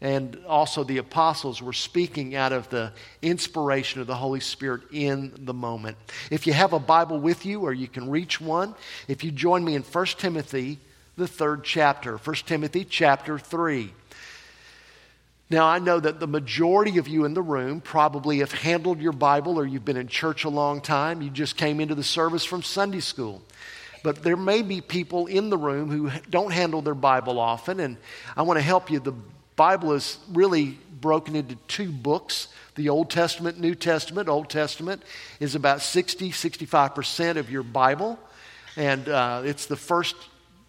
and 0.00 0.38
also 0.46 0.84
the 0.84 0.98
apostles 0.98 1.60
were 1.60 1.72
speaking 1.72 2.34
out 2.34 2.52
of 2.52 2.68
the 2.70 2.92
inspiration 3.20 4.00
of 4.00 4.06
the 4.06 4.14
Holy 4.14 4.40
Spirit 4.40 4.82
in 4.92 5.32
the 5.44 5.54
moment. 5.54 5.96
If 6.30 6.46
you 6.46 6.52
have 6.52 6.72
a 6.72 6.78
Bible 6.78 7.18
with 7.18 7.44
you, 7.44 7.60
or 7.62 7.72
you 7.72 7.88
can 7.88 8.08
reach 8.08 8.40
one, 8.40 8.74
if 9.08 9.24
you 9.24 9.30
join 9.30 9.64
me 9.64 9.74
in 9.74 9.82
1 9.82 10.06
Timothy, 10.18 10.78
the 11.16 11.28
third 11.28 11.64
chapter, 11.64 12.16
1 12.16 12.36
Timothy 12.46 12.84
chapter 12.84 13.38
3. 13.38 13.92
Now, 15.50 15.66
I 15.66 15.78
know 15.78 15.98
that 15.98 16.20
the 16.20 16.26
majority 16.26 16.98
of 16.98 17.08
you 17.08 17.24
in 17.24 17.32
the 17.32 17.42
room 17.42 17.80
probably 17.80 18.38
have 18.38 18.52
handled 18.52 19.00
your 19.00 19.12
Bible 19.12 19.58
or 19.58 19.66
you've 19.66 19.84
been 19.84 19.96
in 19.96 20.08
church 20.08 20.44
a 20.44 20.50
long 20.50 20.80
time. 20.82 21.22
You 21.22 21.30
just 21.30 21.56
came 21.56 21.80
into 21.80 21.94
the 21.94 22.04
service 22.04 22.44
from 22.44 22.62
Sunday 22.62 23.00
school. 23.00 23.42
But 24.02 24.22
there 24.22 24.36
may 24.36 24.62
be 24.62 24.80
people 24.80 25.26
in 25.26 25.50
the 25.50 25.58
room 25.58 25.90
who 25.90 26.10
don't 26.30 26.52
handle 26.52 26.82
their 26.82 26.94
Bible 26.94 27.38
often, 27.38 27.80
and 27.80 27.96
I 28.36 28.42
want 28.42 28.58
to 28.58 28.62
help 28.62 28.90
you. 28.90 29.00
The 29.00 29.14
Bible 29.56 29.92
is 29.92 30.18
really 30.32 30.78
broken 31.00 31.36
into 31.36 31.56
two 31.68 31.90
books 31.90 32.48
the 32.78 32.88
Old 32.90 33.10
Testament, 33.10 33.58
New 33.58 33.74
Testament. 33.74 34.28
Old 34.28 34.48
Testament 34.48 35.02
is 35.40 35.56
about 35.56 35.82
60, 35.82 36.30
65% 36.30 37.36
of 37.36 37.50
your 37.50 37.64
Bible, 37.64 38.20
and 38.76 39.08
uh, 39.08 39.42
it's 39.44 39.66
the 39.66 39.76
first 39.76 40.14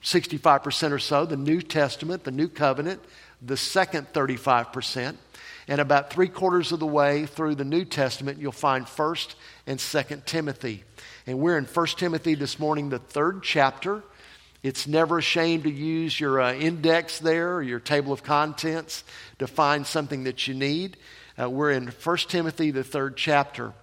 65% 0.02 0.92
or 0.92 0.98
so. 0.98 1.26
The 1.26 1.38
New 1.38 1.62
Testament, 1.62 2.24
the 2.24 2.32
New 2.32 2.48
Covenant, 2.48 3.00
the 3.44 3.56
second 3.56 4.12
35%. 4.12 5.16
And 5.68 5.80
about 5.80 6.10
three 6.10 6.30
quarters 6.30 6.72
of 6.72 6.80
the 6.80 6.88
way 6.88 7.28
through 7.28 7.54
the 7.54 7.64
New 7.64 7.86
Testament, 7.86 8.40
you'll 8.40 8.52
find 8.52 8.88
1st 8.88 9.36
and 9.68 9.78
2nd 9.78 10.26
Timothy. 10.26 10.84
And 11.28 11.40
we're 11.40 11.58
in 11.58 11.66
1 11.66 11.88
Timothy 11.98 12.36
this 12.36 12.60
morning, 12.60 12.90
the 12.90 13.00
third 13.00 13.44
chapter. 13.44 14.04
It's 14.64 14.88
never 14.88 15.20
a 15.20 15.22
shame 15.22 15.64
to 15.64 15.72
use 15.72 16.20
your 16.20 16.42
uh, 16.42 16.54
index 16.54 17.20
there 17.20 17.56
or 17.56 17.62
your 17.62 17.80
table 17.80 18.12
of 18.12 18.24
contents 18.24 19.04
to 19.40 19.48
find 19.48 19.86
something 19.86 20.24
that 20.26 20.48
you 20.48 20.54
need. 20.54 20.98
Uh, 21.40 21.50
we're 21.50 21.72
in 21.72 21.88
1 21.88 22.18
Timothy, 22.28 22.72
the 22.72 22.84
third 22.84 23.16
chapter. 23.16 23.74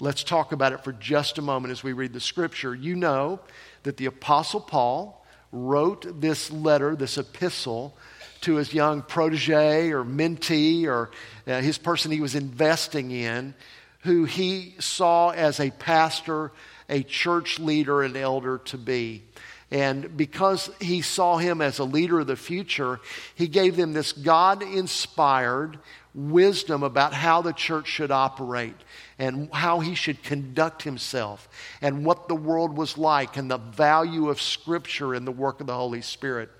Let's 0.00 0.24
talk 0.24 0.52
about 0.52 0.72
it 0.72 0.84
for 0.84 0.92
just 0.92 1.38
a 1.38 1.42
moment 1.42 1.72
as 1.72 1.82
we 1.82 1.92
read 1.92 2.12
the 2.12 2.20
scripture. 2.20 2.74
You 2.74 2.96
know 2.96 3.40
that 3.84 3.96
the 3.96 4.06
Apostle 4.06 4.60
Paul 4.60 5.24
wrote 5.52 6.20
this 6.20 6.50
letter, 6.50 6.96
this 6.96 7.18
epistle, 7.18 7.96
to 8.42 8.56
his 8.56 8.74
young 8.74 9.02
protege 9.02 9.90
or 9.92 10.04
mentee 10.04 10.86
or 10.86 11.10
uh, 11.46 11.60
his 11.60 11.78
person 11.78 12.10
he 12.10 12.20
was 12.20 12.34
investing 12.34 13.12
in, 13.12 13.54
who 14.02 14.24
he 14.24 14.74
saw 14.78 15.30
as 15.30 15.60
a 15.60 15.70
pastor, 15.70 16.52
a 16.88 17.02
church 17.02 17.58
leader, 17.58 18.02
an 18.02 18.16
elder 18.16 18.58
to 18.58 18.78
be. 18.78 19.24
And 19.70 20.16
because 20.16 20.70
he 20.80 21.00
saw 21.00 21.38
him 21.38 21.62
as 21.62 21.78
a 21.78 21.84
leader 21.84 22.20
of 22.20 22.26
the 22.26 22.36
future, 22.36 23.00
he 23.34 23.48
gave 23.48 23.74
them 23.76 23.94
this 23.94 24.12
God 24.12 24.62
inspired 24.62 25.78
wisdom 26.14 26.82
about 26.82 27.14
how 27.14 27.40
the 27.40 27.54
church 27.54 27.86
should 27.86 28.10
operate 28.10 28.76
and 29.18 29.48
how 29.52 29.80
he 29.80 29.94
should 29.94 30.22
conduct 30.22 30.82
himself 30.82 31.48
and 31.80 32.04
what 32.04 32.28
the 32.28 32.34
world 32.34 32.76
was 32.76 32.98
like 32.98 33.38
and 33.38 33.50
the 33.50 33.56
value 33.56 34.28
of 34.28 34.42
Scripture 34.42 35.14
and 35.14 35.26
the 35.26 35.32
work 35.32 35.60
of 35.60 35.66
the 35.66 35.74
Holy 35.74 36.02
Spirit. 36.02 36.50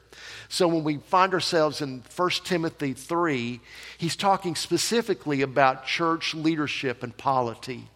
So 0.53 0.69
when 0.69 0.85
we 0.85 0.99
find 0.99 1.33
ourselves 1.33 1.81
in 1.81 2.03
1 2.15 2.31
Timothy 2.45 2.93
3, 2.93 3.59
he's 3.97 4.17
talking 4.17 4.55
specifically 4.55 5.41
about 5.41 5.87
church 5.87 6.35
leadership 6.35 7.03
and 7.03 7.17
polity. 7.17 7.89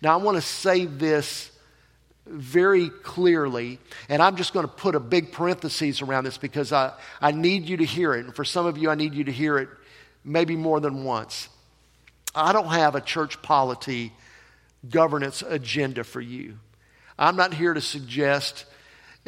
Now, 0.00 0.16
I 0.16 0.22
want 0.22 0.36
to 0.36 0.40
say 0.40 0.84
this 0.84 1.50
very 2.26 2.90
clearly, 2.90 3.80
and 4.08 4.22
I'm 4.22 4.36
just 4.36 4.52
going 4.52 4.66
to 4.66 4.72
put 4.72 4.94
a 4.94 5.00
big 5.00 5.32
parenthesis 5.32 6.00
around 6.00 6.22
this 6.26 6.38
because 6.38 6.72
I, 6.72 6.92
I 7.20 7.32
need 7.32 7.68
you 7.68 7.78
to 7.78 7.84
hear 7.84 8.14
it. 8.14 8.24
And 8.24 8.36
for 8.36 8.44
some 8.44 8.64
of 8.64 8.78
you, 8.78 8.88
I 8.88 8.94
need 8.94 9.12
you 9.12 9.24
to 9.24 9.32
hear 9.32 9.58
it 9.58 9.68
maybe 10.22 10.54
more 10.54 10.78
than 10.78 11.02
once. 11.02 11.48
I 12.36 12.52
don't 12.52 12.68
have 12.68 12.94
a 12.94 13.00
church 13.00 13.42
polity 13.42 14.12
governance 14.88 15.42
agenda 15.42 16.04
for 16.04 16.20
you. 16.20 16.60
I'm 17.18 17.34
not 17.34 17.52
here 17.52 17.74
to 17.74 17.80
suggest 17.80 18.64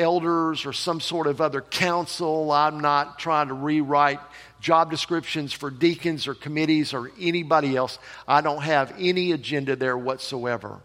elders 0.01 0.67
or 0.67 0.73
some 0.73 1.01
sort 1.01 1.27
of 1.27 1.41
other 1.41 1.61
council. 1.61 2.51
I'm 2.51 2.81
not 2.81 3.19
trying 3.19 3.49
to 3.49 3.55
rewrite 3.55 4.21
job 4.61 4.91
descriptions 4.91 5.53
for 5.53 5.71
deacons 5.71 6.27
or 6.27 6.35
committees 6.35 6.93
or 6.95 7.11
anybody 7.21 7.77
else. 7.77 7.99
I 8.27 8.41
don't 8.41 8.63
have 8.63 8.95
any 8.99 9.33
agenda 9.33 9.77
there 9.77 9.97
whatsoever. 9.97 10.81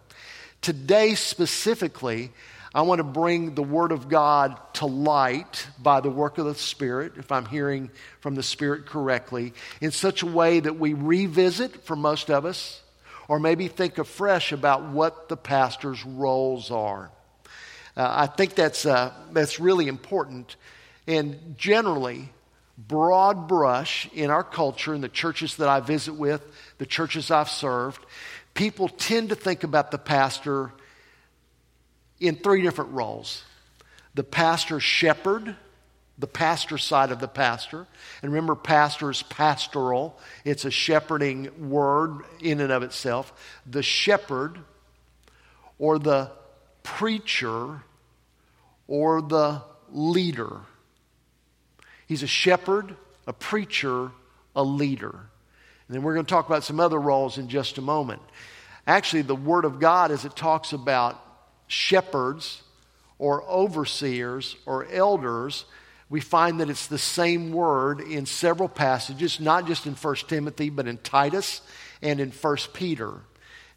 Today, 0.61 1.15
specifically, 1.15 2.31
I 2.73 2.81
want 2.81 2.99
to 2.99 3.03
bring 3.03 3.55
the 3.55 3.63
Word 3.63 3.93
of 3.93 4.09
God 4.09 4.57
to 4.73 4.85
light 4.85 5.67
by 5.79 6.01
the 6.01 6.09
work 6.09 6.37
of 6.37 6.45
the 6.45 6.55
Spirit, 6.55 7.13
if 7.17 7.31
I'm 7.31 7.45
hearing 7.45 7.89
from 8.19 8.35
the 8.35 8.43
Spirit 8.43 8.85
correctly, 8.85 9.53
in 9.79 9.91
such 9.91 10.23
a 10.23 10.27
way 10.27 10.59
that 10.59 10.77
we 10.77 10.93
revisit 10.93 11.85
for 11.85 11.95
most 11.95 12.29
of 12.29 12.45
us, 12.45 12.81
or 13.27 13.39
maybe 13.39 13.69
think 13.69 13.97
afresh 13.97 14.51
about 14.51 14.89
what 14.89 15.29
the 15.29 15.37
pastor's 15.37 16.05
roles 16.05 16.69
are. 16.69 17.11
Uh, 17.97 18.07
I 18.09 18.27
think 18.27 18.55
that's, 18.55 18.85
uh, 18.85 19.13
that's 19.31 19.59
really 19.59 19.87
important. 19.87 20.55
And 21.07 21.55
generally, 21.57 22.29
broad 22.77 23.47
brush 23.47 24.09
in 24.13 24.29
our 24.29 24.43
culture, 24.43 24.93
in 24.93 25.01
the 25.01 25.09
churches 25.09 25.57
that 25.57 25.69
I 25.69 25.79
visit 25.79 26.13
with, 26.13 26.45
the 26.77 26.85
churches 26.85 27.31
I've 27.31 27.49
served, 27.49 28.05
people 28.53 28.89
tend 28.89 29.29
to 29.29 29.35
think 29.35 29.63
about 29.63 29.91
the 29.91 29.97
pastor 29.97 30.71
in 32.19 32.35
three 32.35 32.61
different 32.61 32.91
roles 32.91 33.43
the 34.13 34.23
pastor 34.23 34.79
shepherd, 34.79 35.57
the 36.17 36.27
pastor 36.27 36.77
side 36.77 37.11
of 37.11 37.19
the 37.19 37.27
pastor. 37.27 37.85
And 38.21 38.31
remember, 38.31 38.55
pastor 38.55 39.11
is 39.11 39.21
pastoral, 39.23 40.17
it's 40.45 40.63
a 40.63 40.71
shepherding 40.71 41.69
word 41.69 42.21
in 42.39 42.61
and 42.61 42.71
of 42.71 42.81
itself. 42.81 43.33
The 43.69 43.83
shepherd 43.83 44.57
or 45.77 45.99
the 45.99 46.31
preacher 46.85 47.81
or 48.87 49.21
the 49.21 49.61
leader. 49.91 50.61
He's 52.07 52.23
a 52.23 52.27
shepherd, 52.27 52.95
a 53.25 53.33
preacher, 53.33 54.11
a 54.55 54.63
leader. 54.63 55.09
And 55.09 55.95
then 55.95 56.03
we're 56.03 56.13
going 56.13 56.25
to 56.25 56.29
talk 56.29 56.47
about 56.47 56.63
some 56.63 56.79
other 56.79 56.99
roles 56.99 57.37
in 57.39 57.49
just 57.49 57.79
a 57.79 57.81
moment. 57.81 58.21
Actually, 58.85 59.23
the 59.23 59.35
Word 59.35 59.65
of 59.65 59.79
God, 59.79 60.11
as 60.11 60.25
it 60.25 60.35
talks 60.35 60.71
about 60.71 61.19
shepherds 61.67 62.61
or 63.17 63.43
overseers 63.43 64.55
or 64.67 64.85
elders, 64.91 65.65
we 66.07 66.21
find 66.21 66.59
that 66.59 66.69
it's 66.69 66.85
the 66.85 66.99
same 66.99 67.51
word 67.51 67.99
in 67.99 68.27
several 68.27 68.69
passages, 68.69 69.39
not 69.39 69.65
just 69.65 69.87
in 69.87 69.95
1 69.95 70.15
Timothy, 70.27 70.69
but 70.69 70.87
in 70.87 70.97
Titus 70.99 71.61
and 72.03 72.19
in 72.19 72.29
1 72.29 72.57
Peter. 72.73 73.13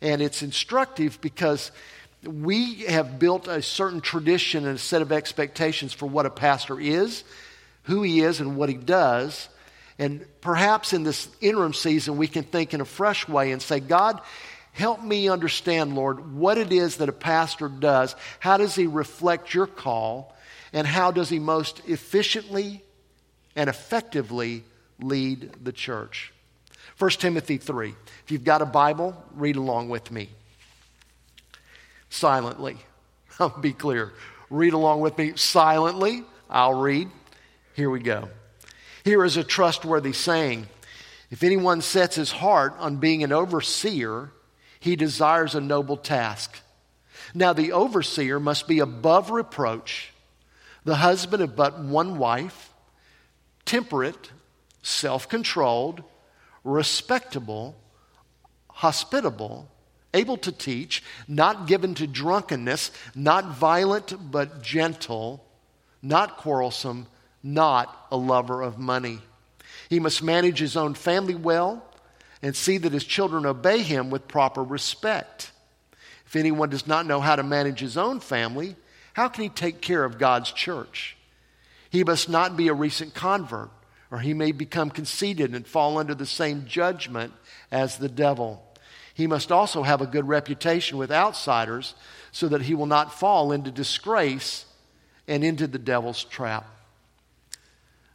And 0.03 0.21
it's 0.21 0.43
instructive 0.43 1.19
because 1.23 1.73
we 2.23 2.77
have 2.85 3.19
built 3.19 3.47
a 3.47 3.63
certain 3.63 4.01
tradition 4.01 4.67
and 4.67 4.77
a 4.77 4.81
set 4.81 5.03
of 5.03 5.13
expectations 5.13 5.93
for 5.93 6.07
what 6.07 6.27
a 6.27 6.31
pastor 6.31 6.81
is, 6.81 7.23
who 7.85 8.03
he 8.03 8.21
is, 8.21 8.41
and 8.41 8.57
what 8.57 8.69
he 8.69 8.75
does. 8.75 9.49
And 9.99 10.25
perhaps 10.41 10.93
in 10.93 11.05
this 11.05 11.29
interim 11.41 11.75
season, 11.75 12.17
we 12.17 12.29
can 12.29 12.45
think 12.45 12.75
in 12.75 12.81
a 12.81 12.85
fresh 12.85 13.29
way 13.29 13.53
and 13.53 13.63
say, 13.63 13.81
God, 13.81 14.21
help 14.73 15.03
me 15.03 15.29
understand, 15.29 15.95
Lord, 15.95 16.35
what 16.35 16.59
it 16.59 16.73
is 16.73 16.97
that 16.97 17.09
a 17.09 17.13
pastor 17.13 17.69
does. 17.69 18.15
How 18.41 18.57
does 18.57 18.75
he 18.75 18.87
reflect 18.87 19.55
your 19.55 19.67
call? 19.67 20.35
And 20.73 20.87
how 20.87 21.11
does 21.11 21.29
he 21.29 21.39
most 21.39 21.83
efficiently 21.87 22.83
and 23.57 23.71
effectively 23.71 24.65
lead 25.01 25.53
the 25.63 25.73
church? 25.73 26.33
1 26.99 27.11
Timothy 27.13 27.59
3. 27.59 27.95
If 28.25 28.31
you've 28.31 28.45
got 28.45 28.61
a 28.61 28.67
Bible, 28.67 29.25
read 29.35 29.57
along 29.57 29.89
with 29.89 30.11
me. 30.11 30.31
Silently. 32.11 32.79
I'll 33.39 33.49
be 33.49 33.73
clear. 33.73 34.13
Read 34.51 34.73
along 34.73 35.01
with 35.01 35.19
me 35.19 35.35
silently. 35.37 36.25
I'll 36.49 36.75
read. 36.75 37.09
Here 37.75 37.91
we 37.91 38.01
go. 38.01 38.29
Here 39.05 39.25
is 39.25 39.37
a 39.37 39.45
trustworthy 39.45 40.13
saying 40.13 40.67
If 41.31 41.43
anyone 41.43 41.81
sets 41.81 42.17
his 42.17 42.33
heart 42.33 42.75
on 42.79 42.97
being 42.97 43.23
an 43.23 43.33
overseer, 43.33 44.33
he 44.81 44.97
desires 44.97 45.55
a 45.55 45.61
noble 45.61 45.97
task. 45.97 46.61
Now, 47.35 47.53
the 47.53 47.73
overseer 47.73 48.41
must 48.41 48.67
be 48.67 48.79
above 48.79 49.31
reproach, 49.31 50.13
the 50.85 50.97
husband 50.97 51.43
of 51.43 51.55
but 51.55 51.79
one 51.79 52.17
wife, 52.17 52.73
temperate, 53.65 54.31
self 54.83 55.29
controlled, 55.29 56.03
respectable, 56.65 57.77
hospitable, 58.71 59.71
able 60.15 60.37
to 60.39 60.53
teach, 60.53 61.03
not 61.27 61.67
given 61.67 61.95
to 61.95 62.07
drunkenness, 62.07 62.91
not 63.15 63.57
violent 63.57 64.31
but 64.31 64.63
gentle, 64.63 65.45
not 66.03 66.37
quarrelsome 66.37 67.07
not 67.43 68.07
a 68.11 68.17
lover 68.17 68.63
of 68.63 68.79
money. 68.79 69.21
He 69.89 70.01
must 70.01 70.23
manage 70.23 70.59
his 70.59 70.77
own 70.77 70.95
family 70.95 71.35
well 71.35 71.85
and 72.43 72.55
see 72.55 72.79
that 72.79 72.93
his 72.93 73.05
children 73.05 73.47
obey 73.47 73.83
him 73.83 74.11
with 74.11 74.29
proper 74.29 74.63
respect. 74.63 75.53
If 76.27 76.37
anyone 76.37 76.69
does 76.69 76.87
not 76.87 77.07
know 77.07 77.21
how 77.21 77.37
to 77.37 77.43
manage 77.43 77.81
his 77.81 77.97
own 77.97 78.21
family, 78.21 78.77
how 79.15 79.29
can 79.29 79.45
he 79.45 79.49
take 79.49 79.81
care 79.81 80.05
of 80.05 80.19
God's 80.19 80.53
church? 80.53 81.17
He 81.91 82.05
must 82.05 82.29
not 82.29 82.57
be 82.57 82.69
a 82.69 82.75
recent 82.75 83.15
convert, 83.15 83.71
or 84.11 84.19
he 84.19 84.35
may 84.35 84.53
become 84.53 84.91
conceited 84.91 85.55
and 85.55 85.67
fall 85.67 85.97
under 85.97 86.15
the 86.15 86.27
same 86.27 86.67
judgment 86.67 87.33
as 87.71 87.97
the 87.97 88.09
devil. 88.09 88.63
He 89.19 89.27
must 89.27 89.51
also 89.51 89.83
have 89.83 90.01
a 90.01 90.07
good 90.07 90.29
reputation 90.29 90.97
with 90.97 91.11
outsiders 91.11 91.97
so 92.31 92.47
that 92.47 92.63
he 92.63 92.75
will 92.77 92.87
not 92.87 93.19
fall 93.19 93.51
into 93.51 93.73
disgrace 93.73 94.65
and 95.27 95.43
into 95.43 95.67
the 95.67 95.77
devil's 95.77 96.23
trap. 96.23 96.65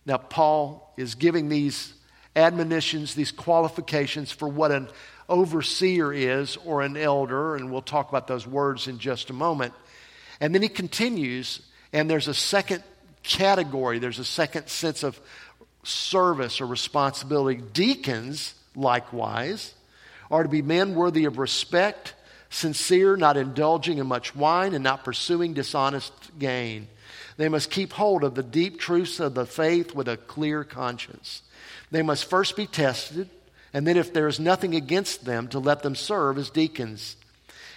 Now, 0.05 0.15
Paul 0.15 0.93
is 0.95 1.15
giving 1.15 1.49
these 1.49 1.93
admonitions, 2.37 3.15
these 3.15 3.33
qualifications 3.33 4.31
for 4.31 4.47
what 4.47 4.71
an 4.71 4.87
overseer 5.27 6.13
is 6.13 6.55
or 6.63 6.81
an 6.81 6.95
elder, 6.95 7.57
and 7.57 7.69
we'll 7.69 7.81
talk 7.81 8.07
about 8.07 8.27
those 8.27 8.47
words 8.47 8.87
in 8.87 8.97
just 8.97 9.29
a 9.29 9.33
moment. 9.33 9.73
And 10.39 10.55
then 10.55 10.61
he 10.61 10.69
continues, 10.69 11.59
and 11.91 12.09
there's 12.09 12.29
a 12.29 12.33
second 12.33 12.81
category, 13.23 13.99
there's 13.99 14.19
a 14.19 14.25
second 14.25 14.69
sense 14.69 15.03
of 15.03 15.19
service 15.83 16.61
or 16.61 16.65
responsibility. 16.65 17.61
Deacons, 17.73 18.53
likewise, 18.73 19.73
are 20.31 20.43
to 20.43 20.49
be 20.49 20.61
men 20.61 20.95
worthy 20.95 21.25
of 21.25 21.37
respect, 21.37 22.13
sincere, 22.49 23.15
not 23.15 23.37
indulging 23.37 23.97
in 23.97 24.07
much 24.07 24.35
wine, 24.35 24.73
and 24.73 24.83
not 24.83 25.03
pursuing 25.03 25.53
dishonest 25.53 26.13
gain. 26.37 26.87
They 27.37 27.49
must 27.49 27.71
keep 27.71 27.93
hold 27.93 28.23
of 28.23 28.35
the 28.35 28.43
deep 28.43 28.79
truths 28.79 29.19
of 29.19 29.33
the 29.33 29.45
faith 29.45 29.95
with 29.95 30.07
a 30.07 30.17
clear 30.17 30.63
conscience. 30.63 31.41
They 31.91 32.01
must 32.01 32.25
first 32.25 32.55
be 32.55 32.67
tested, 32.67 33.29
and 33.73 33.87
then, 33.87 33.97
if 33.97 34.13
there 34.13 34.27
is 34.27 34.39
nothing 34.39 34.75
against 34.75 35.25
them, 35.25 35.47
to 35.49 35.59
let 35.59 35.81
them 35.81 35.95
serve 35.95 36.37
as 36.37 36.49
deacons. 36.49 37.15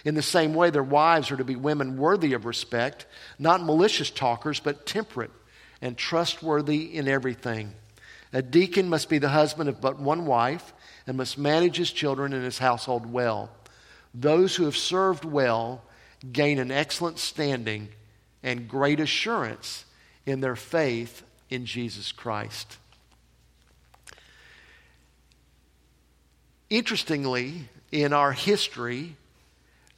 In 0.05 0.15
the 0.15 0.21
same 0.21 0.53
way, 0.53 0.69
their 0.69 0.83
wives 0.83 1.31
are 1.31 1.37
to 1.37 1.43
be 1.43 1.55
women 1.55 1.97
worthy 1.97 2.33
of 2.33 2.45
respect, 2.45 3.05
not 3.39 3.63
malicious 3.63 4.09
talkers, 4.09 4.59
but 4.59 4.85
temperate 4.85 5.31
and 5.81 5.97
trustworthy 5.97 6.95
in 6.95 7.07
everything. 7.07 7.73
A 8.33 8.41
deacon 8.41 8.89
must 8.89 9.09
be 9.09 9.17
the 9.17 9.29
husband 9.29 9.69
of 9.69 9.81
but 9.81 9.99
one 9.99 10.25
wife 10.25 10.73
and 11.07 11.17
must 11.17 11.37
manage 11.37 11.77
his 11.77 11.91
children 11.91 12.33
and 12.33 12.43
his 12.43 12.59
household 12.59 13.11
well. 13.11 13.49
Those 14.13 14.55
who 14.55 14.65
have 14.65 14.77
served 14.77 15.25
well 15.25 15.81
gain 16.31 16.59
an 16.59 16.69
excellent 16.69 17.17
standing 17.17 17.89
and 18.43 18.67
great 18.67 18.99
assurance 18.99 19.85
in 20.25 20.41
their 20.41 20.55
faith 20.55 21.23
in 21.49 21.65
Jesus 21.65 22.11
Christ. 22.11 22.77
Interestingly, 26.69 27.69
in 27.91 28.11
our 28.11 28.33
history, 28.33 29.15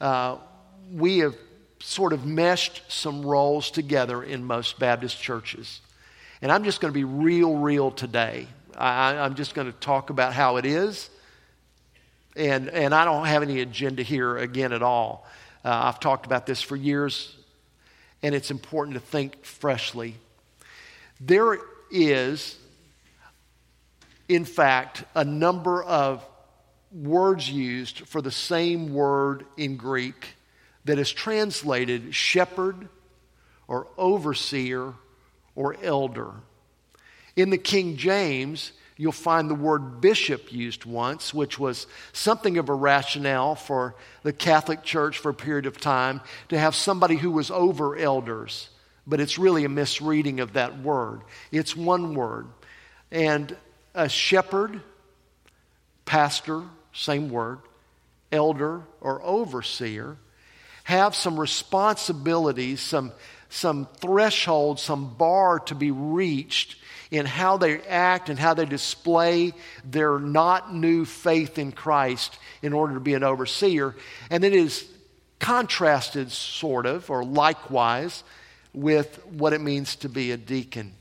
uh, 0.00 0.36
we 0.92 1.18
have 1.18 1.34
sort 1.80 2.12
of 2.12 2.24
meshed 2.24 2.82
some 2.88 3.22
roles 3.22 3.70
together 3.70 4.22
in 4.22 4.44
most 4.44 4.78
Baptist 4.78 5.20
churches. 5.20 5.80
And 6.42 6.52
I'm 6.52 6.62
just 6.62 6.80
going 6.80 6.92
to 6.92 6.98
be 6.98 7.04
real, 7.04 7.56
real 7.56 7.90
today. 7.90 8.46
I, 8.76 9.16
I'm 9.18 9.34
just 9.34 9.54
going 9.54 9.66
to 9.66 9.78
talk 9.78 10.10
about 10.10 10.32
how 10.32 10.56
it 10.56 10.66
is. 10.66 11.10
And, 12.36 12.68
and 12.68 12.94
I 12.94 13.04
don't 13.04 13.26
have 13.26 13.42
any 13.42 13.60
agenda 13.60 14.02
here 14.02 14.36
again 14.38 14.72
at 14.72 14.82
all. 14.82 15.26
Uh, 15.64 15.68
I've 15.84 16.00
talked 16.00 16.26
about 16.26 16.46
this 16.46 16.62
for 16.62 16.76
years, 16.76 17.36
and 18.22 18.34
it's 18.34 18.50
important 18.50 18.94
to 18.94 19.00
think 19.00 19.44
freshly. 19.44 20.14
There 21.20 21.58
is, 21.90 22.56
in 24.28 24.44
fact, 24.44 25.04
a 25.14 25.24
number 25.24 25.82
of 25.82 26.24
words 26.92 27.50
used 27.50 28.00
for 28.00 28.22
the 28.22 28.30
same 28.30 28.94
word 28.94 29.44
in 29.56 29.76
Greek 29.76 30.28
that 30.84 30.98
is 30.98 31.12
translated 31.12 32.14
shepherd 32.14 32.88
or 33.68 33.86
overseer 33.98 34.94
or 35.54 35.76
elder. 35.82 36.32
In 37.36 37.50
the 37.50 37.58
King 37.58 37.96
James, 37.96 38.72
you'll 38.96 39.12
find 39.12 39.48
the 39.48 39.54
word 39.54 40.00
bishop 40.00 40.52
used 40.52 40.84
once, 40.84 41.32
which 41.32 41.58
was 41.58 41.86
something 42.12 42.58
of 42.58 42.68
a 42.68 42.74
rationale 42.74 43.54
for 43.54 43.94
the 44.22 44.32
Catholic 44.32 44.82
Church 44.82 45.18
for 45.18 45.30
a 45.30 45.34
period 45.34 45.66
of 45.66 45.80
time 45.80 46.20
to 46.48 46.58
have 46.58 46.74
somebody 46.74 47.16
who 47.16 47.30
was 47.30 47.50
over 47.50 47.96
elders. 47.96 48.68
But 49.06 49.20
it's 49.20 49.38
really 49.38 49.64
a 49.64 49.70
misreading 49.70 50.40
of 50.40 50.52
that 50.52 50.80
word. 50.80 51.22
It's 51.50 51.74
one 51.74 52.14
word. 52.14 52.46
And 53.10 53.56
a 53.94 54.08
shepherd, 54.08 54.82
pastor, 56.04 56.62
same 56.92 57.30
word, 57.30 57.60
elder 58.30 58.82
or 59.00 59.22
overseer, 59.22 60.16
have 60.84 61.14
some 61.14 61.38
responsibilities, 61.38 62.80
some, 62.80 63.12
some 63.48 63.86
threshold, 63.98 64.78
some 64.78 65.14
bar 65.14 65.60
to 65.60 65.74
be 65.74 65.90
reached 65.90 66.76
in 67.10 67.26
how 67.26 67.56
they 67.56 67.80
act 67.82 68.28
and 68.28 68.38
how 68.38 68.54
they 68.54 68.64
display 68.64 69.52
their 69.84 70.18
not 70.18 70.74
new 70.74 71.04
faith 71.04 71.58
in 71.58 71.72
Christ 71.72 72.38
in 72.62 72.72
order 72.72 72.94
to 72.94 73.00
be 73.00 73.14
an 73.14 73.24
overseer. 73.24 73.96
And 74.30 74.44
it 74.44 74.54
is 74.54 74.88
contrasted, 75.38 76.30
sort 76.30 76.86
of, 76.86 77.10
or 77.10 77.24
likewise, 77.24 78.22
with 78.72 79.24
what 79.26 79.52
it 79.52 79.60
means 79.60 79.96
to 79.96 80.08
be 80.08 80.30
a 80.30 80.36
deacon. 80.36 80.92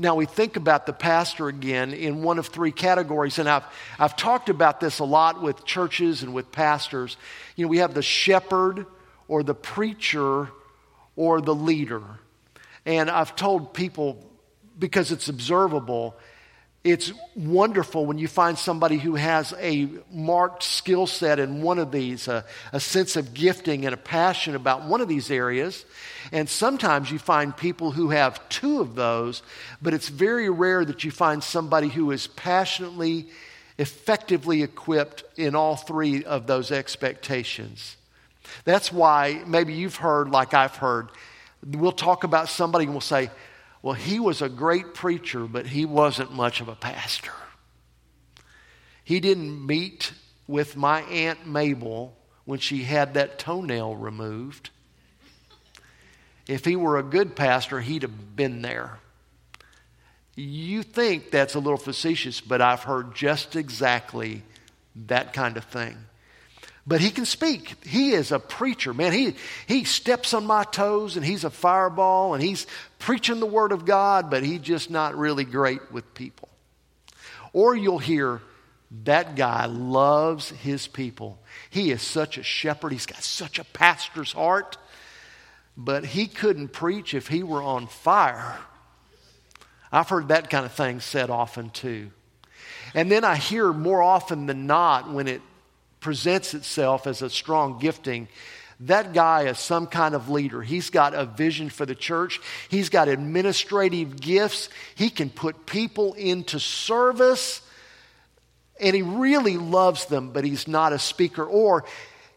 Now, 0.00 0.14
we 0.14 0.26
think 0.26 0.56
about 0.56 0.86
the 0.86 0.92
pastor 0.92 1.48
again 1.48 1.92
in 1.92 2.22
one 2.22 2.38
of 2.38 2.46
three 2.46 2.72
categories, 2.72 3.38
and 3.38 3.48
I've, 3.48 3.64
I've 3.98 4.16
talked 4.16 4.48
about 4.48 4.80
this 4.80 5.00
a 5.00 5.04
lot 5.04 5.42
with 5.42 5.64
churches 5.64 6.22
and 6.22 6.34
with 6.34 6.52
pastors. 6.52 7.16
You 7.56 7.64
know, 7.64 7.68
we 7.68 7.78
have 7.78 7.94
the 7.94 8.02
shepherd 8.02 8.86
or 9.26 9.42
the 9.42 9.54
preacher 9.54 10.48
or 11.16 11.40
the 11.40 11.54
leader. 11.54 12.02
And 12.86 13.10
I've 13.10 13.34
told 13.34 13.74
people, 13.74 14.24
because 14.78 15.10
it's 15.12 15.28
observable, 15.28 16.16
it's 16.84 17.12
wonderful 17.34 18.06
when 18.06 18.18
you 18.18 18.28
find 18.28 18.56
somebody 18.56 18.98
who 18.98 19.16
has 19.16 19.52
a 19.58 19.88
marked 20.12 20.62
skill 20.62 21.06
set 21.06 21.38
in 21.40 21.60
one 21.60 21.78
of 21.78 21.90
these, 21.90 22.28
a, 22.28 22.44
a, 22.72 22.78
sense 22.78 23.16
of 23.16 23.34
gifting 23.34 23.84
and 23.84 23.92
a 23.92 23.98
passion 23.98 24.54
about 24.54 24.84
one 24.84 25.00
of 25.00 25.08
these 25.08 25.30
areas. 25.30 25.84
And 26.30 26.48
sometimes 26.48 27.10
you 27.10 27.18
find 27.18 27.56
people 27.56 27.90
who 27.90 28.10
have 28.10 28.48
two 28.48 28.80
of 28.80 28.94
those, 28.94 29.42
but 29.82 29.92
it's 29.92 30.08
very 30.08 30.48
rare 30.48 30.84
that 30.84 31.02
you 31.02 31.10
find 31.10 31.42
somebody 31.42 31.88
who 31.88 32.12
is 32.12 32.28
passionately, 32.28 33.26
effectively 33.76 34.62
equipped 34.62 35.24
in 35.36 35.56
all 35.56 35.74
three 35.74 36.24
of 36.24 36.46
those 36.46 36.70
expectations. 36.70 37.96
That's 38.64 38.92
why 38.92 39.42
maybe 39.46 39.74
you've 39.74 39.96
heard, 39.96 40.30
like 40.30 40.54
I've 40.54 40.76
heard, 40.76 41.08
we'll 41.66 41.92
talk 41.92 42.22
about 42.22 42.48
somebody 42.48 42.84
and 42.84 42.94
we'll 42.94 43.00
say, 43.00 43.30
well, 43.82 43.94
he 43.94 44.18
was 44.18 44.42
a 44.42 44.48
great 44.48 44.94
preacher, 44.94 45.46
but 45.46 45.66
he 45.66 45.84
wasn't 45.84 46.32
much 46.32 46.60
of 46.60 46.68
a 46.68 46.74
pastor. 46.74 47.32
He 49.04 49.20
didn't 49.20 49.66
meet 49.66 50.12
with 50.46 50.76
my 50.76 51.02
Aunt 51.02 51.46
Mabel 51.46 52.16
when 52.44 52.58
she 52.58 52.82
had 52.82 53.14
that 53.14 53.38
toenail 53.38 53.94
removed. 53.96 54.70
If 56.46 56.64
he 56.64 56.76
were 56.76 56.98
a 56.98 57.02
good 57.02 57.36
pastor, 57.36 57.80
he'd 57.80 58.02
have 58.02 58.36
been 58.36 58.62
there. 58.62 58.98
You 60.34 60.82
think 60.82 61.30
that's 61.30 61.54
a 61.54 61.58
little 61.58 61.78
facetious, 61.78 62.40
but 62.40 62.62
I've 62.62 62.84
heard 62.84 63.14
just 63.14 63.54
exactly 63.54 64.42
that 65.06 65.32
kind 65.32 65.56
of 65.56 65.64
thing. 65.64 65.96
But 66.88 67.02
he 67.02 67.10
can 67.10 67.26
speak. 67.26 67.84
He 67.84 68.12
is 68.12 68.32
a 68.32 68.38
preacher, 68.38 68.94
man. 68.94 69.12
He, 69.12 69.34
he 69.66 69.84
steps 69.84 70.32
on 70.32 70.46
my 70.46 70.64
toes 70.64 71.16
and 71.16 71.24
he's 71.24 71.44
a 71.44 71.50
fireball 71.50 72.32
and 72.32 72.42
he's 72.42 72.66
preaching 72.98 73.40
the 73.40 73.46
word 73.46 73.72
of 73.72 73.84
God, 73.84 74.30
but 74.30 74.42
he's 74.42 74.62
just 74.62 74.88
not 74.88 75.14
really 75.14 75.44
great 75.44 75.92
with 75.92 76.14
people. 76.14 76.48
Or 77.52 77.76
you'll 77.76 77.98
hear, 77.98 78.40
that 79.04 79.36
guy 79.36 79.66
loves 79.66 80.48
his 80.48 80.86
people. 80.86 81.38
He 81.68 81.90
is 81.90 82.00
such 82.00 82.38
a 82.38 82.42
shepherd. 82.42 82.92
He's 82.92 83.04
got 83.04 83.22
such 83.22 83.58
a 83.58 83.64
pastor's 83.64 84.32
heart. 84.32 84.78
But 85.76 86.06
he 86.06 86.26
couldn't 86.26 86.68
preach 86.68 87.12
if 87.12 87.28
he 87.28 87.42
were 87.42 87.62
on 87.62 87.86
fire. 87.86 88.56
I've 89.92 90.08
heard 90.08 90.28
that 90.28 90.48
kind 90.48 90.64
of 90.64 90.72
thing 90.72 91.00
said 91.00 91.28
often 91.28 91.68
too. 91.68 92.12
And 92.94 93.12
then 93.12 93.24
I 93.24 93.36
hear 93.36 93.74
more 93.74 94.02
often 94.02 94.46
than 94.46 94.66
not 94.66 95.12
when 95.12 95.28
it 95.28 95.42
presents 96.00 96.54
itself 96.54 97.06
as 97.06 97.22
a 97.22 97.30
strong 97.30 97.78
gifting, 97.78 98.28
that 98.80 99.12
guy 99.12 99.48
is 99.48 99.58
some 99.58 99.86
kind 99.86 100.14
of 100.14 100.28
leader. 100.28 100.62
He's 100.62 100.90
got 100.90 101.12
a 101.12 101.24
vision 101.24 101.68
for 101.68 101.84
the 101.84 101.94
church, 101.94 102.40
he's 102.68 102.88
got 102.88 103.08
administrative 103.08 104.20
gifts, 104.20 104.68
he 104.94 105.10
can 105.10 105.30
put 105.30 105.66
people 105.66 106.14
into 106.14 106.60
service, 106.60 107.60
and 108.80 108.94
he 108.94 109.02
really 109.02 109.56
loves 109.56 110.06
them, 110.06 110.30
but 110.30 110.44
he's 110.44 110.68
not 110.68 110.92
a 110.92 110.98
speaker. 110.98 111.44
Or 111.44 111.84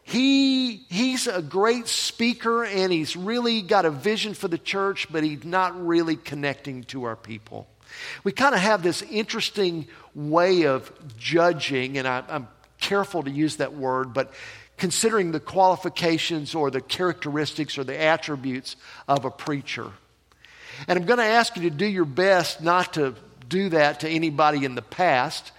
he, 0.02 0.84
he's 0.88 1.28
a 1.28 1.40
great 1.40 1.86
speaker 1.86 2.64
and 2.64 2.92
he's 2.92 3.16
really 3.16 3.62
got 3.62 3.84
a 3.84 3.90
vision 3.90 4.34
for 4.34 4.48
the 4.48 4.58
church, 4.58 5.06
but 5.10 5.22
he's 5.22 5.44
not 5.44 5.86
really 5.86 6.16
connecting 6.16 6.82
to 6.84 7.04
our 7.04 7.16
people. 7.16 7.68
We 8.24 8.32
kind 8.32 8.54
of 8.54 8.60
have 8.60 8.82
this 8.82 9.02
interesting 9.02 9.86
way 10.14 10.64
of 10.64 10.90
judging, 11.18 11.98
and 11.98 12.08
I, 12.08 12.24
am 12.28 12.48
careful 12.82 13.22
to 13.22 13.30
use 13.30 13.56
that 13.56 13.74
word, 13.74 14.12
but 14.12 14.32
considering 14.76 15.32
the 15.32 15.40
qualifications 15.40 16.54
or 16.54 16.70
the 16.70 16.80
characteristics 16.80 17.78
or 17.78 17.84
the 17.84 17.98
attributes 17.98 18.76
of 19.08 19.24
a 19.24 19.30
preacher. 19.30 19.90
And 20.88 20.98
I'm 20.98 21.06
going 21.06 21.18
to 21.18 21.24
ask 21.24 21.56
you 21.56 21.62
to 21.62 21.70
do 21.70 21.86
your 21.86 22.04
best 22.04 22.60
not 22.60 22.94
to 22.94 23.14
do 23.48 23.68
that 23.70 24.00
to 24.00 24.08
anybody 24.08 24.64
in 24.64 24.74
the 24.74 24.82
past. 24.82 25.52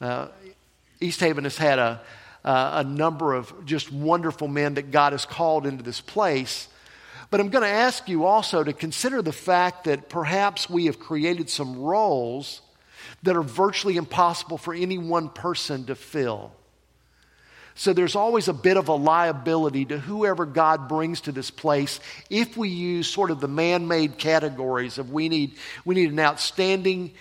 Uh, 0.00 0.28
East 1.00 1.20
Haven 1.20 1.44
has 1.44 1.56
had 1.56 1.78
a, 1.78 2.00
uh, 2.44 2.70
a 2.74 2.84
number 2.84 3.34
of 3.34 3.64
just 3.64 3.90
wonderful 3.90 4.48
men 4.48 4.74
that 4.74 4.90
God 4.90 5.12
has 5.12 5.24
called 5.24 5.66
into 5.66 5.82
this 5.82 6.00
place. 6.00 6.68
But 7.30 7.40
I'm 7.40 7.48
going 7.48 7.64
to 7.64 7.68
ask 7.68 8.08
you 8.08 8.24
also 8.24 8.62
to 8.62 8.72
consider 8.72 9.22
the 9.22 9.32
fact 9.32 9.84
that 9.84 10.08
perhaps 10.08 10.68
we 10.68 10.86
have 10.86 11.00
created 11.00 11.48
some 11.48 11.78
roles 11.78 12.60
that 13.22 13.36
are 13.36 13.42
virtually 13.42 13.96
impossible 13.96 14.58
for 14.58 14.74
any 14.74 14.98
one 14.98 15.28
person 15.28 15.86
to 15.86 15.94
fill. 15.94 16.52
So 17.78 17.92
there's 17.92 18.16
always 18.16 18.48
a 18.48 18.54
bit 18.54 18.78
of 18.78 18.88
a 18.88 18.94
liability 18.94 19.84
to 19.86 19.98
whoever 19.98 20.46
God 20.46 20.88
brings 20.88 21.20
to 21.22 21.32
this 21.32 21.50
place 21.50 22.00
if 22.30 22.56
we 22.56 22.70
use 22.70 23.06
sort 23.06 23.30
of 23.30 23.38
the 23.38 23.48
man 23.48 23.86
made 23.86 24.16
categories 24.16 24.96
of 24.96 25.12
we 25.12 25.28
need, 25.28 25.56
we 25.84 25.94
need 25.94 26.10
an 26.10 26.18
outstanding 26.18 27.12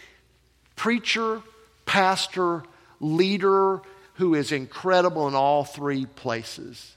preacher, 0.77 1.41
pastor, 1.85 2.63
leader 3.01 3.81
who 4.13 4.33
is 4.33 4.53
incredible 4.53 5.27
in 5.27 5.35
all 5.35 5.65
three 5.65 6.05
places. 6.05 6.95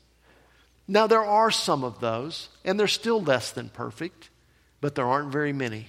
Now, 0.87 1.09
there 1.09 1.25
are 1.25 1.51
some 1.51 1.83
of 1.83 1.99
those, 1.99 2.49
and 2.65 2.79
they're 2.79 2.87
still 2.87 3.21
less 3.21 3.51
than 3.51 3.71
perfect, 3.71 4.31
but 4.81 4.95
there 4.95 5.07
aren't 5.07 5.33
very 5.33 5.53
many. 5.53 5.89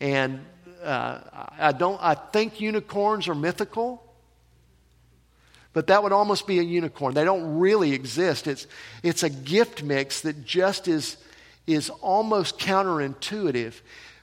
And 0.00 0.46
uh, 0.82 1.18
I 1.58 1.72
don't. 1.72 1.98
I 2.00 2.14
think 2.14 2.60
unicorns 2.60 3.26
are 3.26 3.34
mythical 3.34 4.07
but 5.72 5.88
that 5.88 6.02
would 6.02 6.12
almost 6.12 6.46
be 6.46 6.58
a 6.58 6.62
unicorn. 6.62 7.14
They 7.14 7.24
don't 7.24 7.58
really 7.58 7.92
exist. 7.92 8.46
It's, 8.46 8.66
it's 9.02 9.22
a 9.22 9.30
gift 9.30 9.82
mix 9.82 10.22
that 10.22 10.44
just 10.44 10.88
is, 10.88 11.16
is 11.66 11.90
almost 11.90 12.58
counterintuitive. 12.58 13.74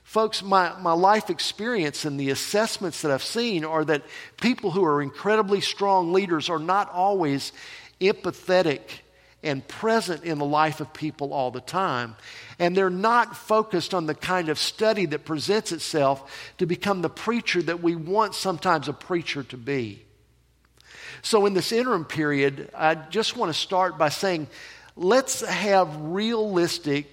Folks, 0.04 0.44
my, 0.44 0.78
my 0.80 0.94
life 0.94 1.30
experience 1.30 2.06
and 2.06 2.20
the 2.20 2.30
assessments 2.30 3.02
that 3.02 3.12
I've 3.12 3.24
seen 3.24 3.66
are 3.66 3.86
that 3.86 4.04
people 4.40 4.72
who 4.72 4.84
are 4.86 5.02
incredibly 5.02 5.62
strong 5.62 6.14
leaders 6.14 6.50
are 6.50 6.60
not 6.60 6.92
always 6.92 7.52
empathetic 8.02 8.82
and 9.44 9.68
present 9.68 10.24
in 10.24 10.40
the 10.40 10.46
life 10.46 10.82
of 10.82 10.92
people 10.94 11.32
all 11.32 11.52
the 11.52 11.62
time. 11.62 12.16
And 12.58 12.76
they're 12.76 12.90
not 12.90 13.38
focused 13.38 13.94
on 13.94 14.08
the 14.08 14.16
kind 14.16 14.50
of 14.50 14.58
study 14.58 15.06
that 15.08 15.24
presents 15.26 15.72
itself 15.72 16.52
to 16.58 16.66
become 16.66 17.02
the 17.02 17.10
preacher 17.10 17.62
that 17.62 17.84
we 17.84 17.96
want 17.96 18.34
sometimes 18.34 18.88
a 18.88 18.94
preacher 18.94 19.44
to 19.44 19.58
be. 19.58 20.04
So, 21.26 21.48
in 21.48 21.56
this 21.56 21.72
interim 21.72 22.06
period, 22.06 22.70
I 22.78 22.94
just 22.94 23.36
want 23.36 23.52
to 23.52 23.60
start 23.60 23.98
by 23.98 24.10
saying, 24.10 24.46
let's 24.96 25.42
have 25.42 26.00
realistic, 26.00 27.08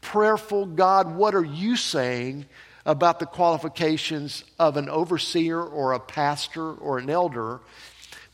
prayerful 0.00 0.64
God, 0.64 1.14
what 1.14 1.34
are 1.34 1.44
you 1.44 1.76
saying 1.76 2.46
about 2.86 3.18
the 3.18 3.26
qualifications 3.26 4.42
of 4.58 4.78
an 4.78 4.88
overseer 4.88 5.60
or 5.60 5.92
a 5.92 6.00
pastor 6.00 6.72
or 6.72 6.96
an 6.96 7.10
elder? 7.10 7.60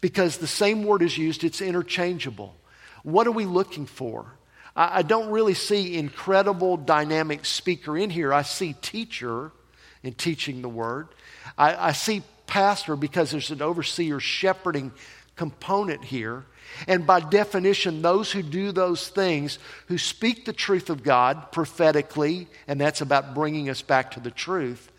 Because 0.01 0.37
the 0.37 0.47
same 0.47 0.85
word 0.85 1.03
is 1.03 1.19
used, 1.19 1.43
it's 1.43 1.61
interchangeable. 1.61 2.55
What 3.03 3.27
are 3.27 3.33
we 3.33 3.45
looking 3.45 3.87
for? 3.87 4.37
I, 4.77 5.03
don't 5.03 5.31
really 5.31 5.55
see 5.55 5.99
incredible 5.99 6.77
dynamic 6.77 7.45
speaker 7.45 7.99
in 7.99 8.11
here. 8.11 8.33
I 8.33 8.43
see 8.43 8.75
teacher 8.75 9.51
in 10.05 10.15
teaching 10.15 10.63
the 10.63 10.69
word. 10.69 11.09
I, 11.59 11.89
I 11.89 11.93
see 11.93 12.23
pastor 12.47 12.95
because 12.95 13.33
there's 13.33 13.51
an 13.51 13.63
overseer 13.63 14.21
shepherding 14.21 14.93
component 15.37 16.05
here. 16.05 16.45
And 16.87 17.07
by 17.07 17.21
definition, 17.21 18.03
those 18.03 18.33
who 18.33 18.43
do 18.43 18.73
those 18.73 19.09
things, 19.09 19.59
who 19.87 19.99
speak 19.99 20.45
the 20.45 20.53
truth 20.53 20.91
of 20.91 21.03
God 21.03 21.53
prophetically, 21.53 22.49
and 22.67 22.81
that's 22.81 23.01
about 23.01 23.35
bringing 23.35 23.69
us 23.69 23.83
back 23.83 24.13
to 24.13 24.21
the 24.21 24.31
truth, 24.31 24.91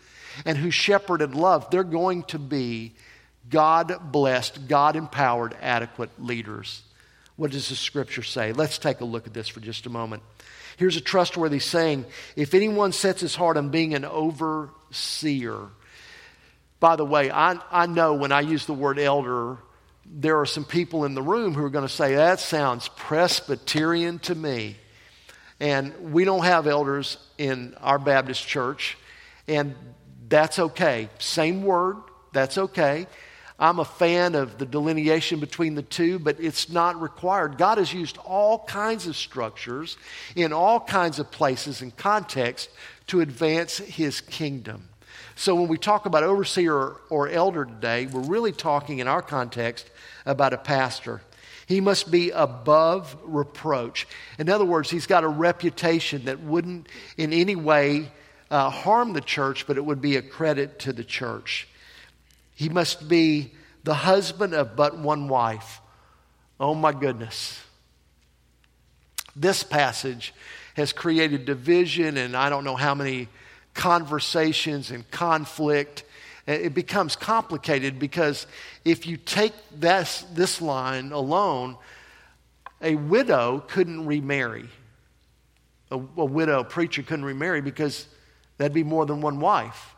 and 0.44 0.56
who 0.58 0.70
shepherd 0.70 1.22
and 1.22 1.34
love, 1.34 1.70
they're 1.70 1.84
going 1.84 2.22
to 2.24 2.38
be 2.38 2.94
God 3.48 4.12
blessed, 4.12 4.68
God 4.68 4.96
empowered, 4.96 5.56
adequate 5.60 6.10
leaders. 6.22 6.82
What 7.36 7.50
does 7.50 7.68
the 7.68 7.76
scripture 7.76 8.22
say? 8.22 8.52
Let's 8.52 8.78
take 8.78 9.00
a 9.00 9.04
look 9.04 9.26
at 9.26 9.34
this 9.34 9.48
for 9.48 9.60
just 9.60 9.86
a 9.86 9.90
moment. 9.90 10.22
Here's 10.76 10.96
a 10.96 11.00
trustworthy 11.00 11.58
saying 11.58 12.06
If 12.34 12.54
anyone 12.54 12.92
sets 12.92 13.20
his 13.20 13.34
heart 13.34 13.56
on 13.56 13.70
being 13.70 13.94
an 13.94 14.04
overseer, 14.04 15.68
by 16.80 16.96
the 16.96 17.04
way, 17.04 17.30
I, 17.30 17.58
I 17.70 17.86
know 17.86 18.14
when 18.14 18.32
I 18.32 18.40
use 18.40 18.66
the 18.66 18.74
word 18.74 18.98
elder, 18.98 19.58
there 20.10 20.40
are 20.40 20.46
some 20.46 20.64
people 20.64 21.04
in 21.04 21.14
the 21.14 21.22
room 21.22 21.54
who 21.54 21.64
are 21.64 21.70
going 21.70 21.86
to 21.86 21.92
say, 21.92 22.14
That 22.14 22.40
sounds 22.40 22.88
Presbyterian 22.88 24.18
to 24.20 24.34
me. 24.34 24.76
And 25.60 26.12
we 26.12 26.24
don't 26.24 26.44
have 26.44 26.66
elders 26.66 27.16
in 27.38 27.74
our 27.80 27.98
Baptist 27.98 28.46
church, 28.46 28.98
and 29.48 29.74
that's 30.28 30.58
okay. 30.58 31.08
Same 31.18 31.62
word, 31.62 31.96
that's 32.32 32.58
okay. 32.58 33.06
I'm 33.58 33.78
a 33.78 33.86
fan 33.86 34.34
of 34.34 34.58
the 34.58 34.66
delineation 34.66 35.40
between 35.40 35.76
the 35.76 35.82
two, 35.82 36.18
but 36.18 36.38
it's 36.38 36.68
not 36.68 37.00
required. 37.00 37.56
God 37.56 37.78
has 37.78 37.92
used 37.92 38.18
all 38.18 38.58
kinds 38.66 39.06
of 39.06 39.16
structures 39.16 39.96
in 40.34 40.52
all 40.52 40.78
kinds 40.78 41.18
of 41.18 41.30
places 41.30 41.80
and 41.80 41.96
contexts 41.96 42.70
to 43.06 43.22
advance 43.22 43.78
his 43.78 44.20
kingdom. 44.20 44.88
So 45.38 45.54
when 45.54 45.68
we 45.68 45.76
talk 45.76 46.06
about 46.06 46.22
overseer 46.22 46.96
or 47.10 47.28
elder 47.28 47.66
today, 47.66 48.06
we're 48.06 48.22
really 48.22 48.52
talking 48.52 49.00
in 49.00 49.06
our 49.06 49.20
context 49.20 49.88
about 50.24 50.54
a 50.54 50.58
pastor. 50.58 51.20
He 51.66 51.82
must 51.82 52.10
be 52.10 52.30
above 52.30 53.14
reproach. 53.22 54.08
In 54.38 54.48
other 54.48 54.64
words, 54.64 54.88
he's 54.88 55.06
got 55.06 55.24
a 55.24 55.28
reputation 55.28 56.24
that 56.24 56.40
wouldn't 56.40 56.88
in 57.18 57.34
any 57.34 57.54
way 57.54 58.10
uh, 58.50 58.70
harm 58.70 59.12
the 59.12 59.20
church, 59.20 59.66
but 59.66 59.76
it 59.76 59.84
would 59.84 60.00
be 60.00 60.16
a 60.16 60.22
credit 60.22 60.78
to 60.80 60.92
the 60.94 61.04
church. 61.04 61.68
He 62.54 62.70
must 62.70 63.06
be 63.06 63.52
the 63.84 63.94
husband 63.94 64.54
of 64.54 64.74
but 64.74 64.96
one 64.96 65.28
wife. 65.28 65.82
Oh 66.58 66.74
my 66.74 66.92
goodness. 66.92 67.62
This 69.34 69.62
passage 69.62 70.32
has 70.76 70.94
created 70.94 71.44
division 71.44 72.16
and 72.16 72.34
I 72.34 72.48
don't 72.48 72.64
know 72.64 72.76
how 72.76 72.94
many 72.94 73.28
conversations 73.76 74.90
and 74.90 75.08
conflict 75.10 76.02
it 76.46 76.74
becomes 76.74 77.16
complicated 77.16 77.98
because 77.98 78.46
if 78.84 79.06
you 79.06 79.16
take 79.16 79.52
this, 79.74 80.24
this 80.32 80.62
line 80.62 81.10
alone, 81.10 81.76
a 82.80 82.94
widow 82.94 83.64
couldn't 83.66 84.06
remarry. 84.06 84.68
A, 85.90 85.96
a 85.96 86.24
widow 86.24 86.62
preacher 86.62 87.02
couldn't 87.02 87.24
remarry 87.24 87.60
because 87.60 88.06
that'd 88.58 88.72
be 88.72 88.84
more 88.84 89.06
than 89.06 89.20
one 89.20 89.40
wife. 89.40 89.94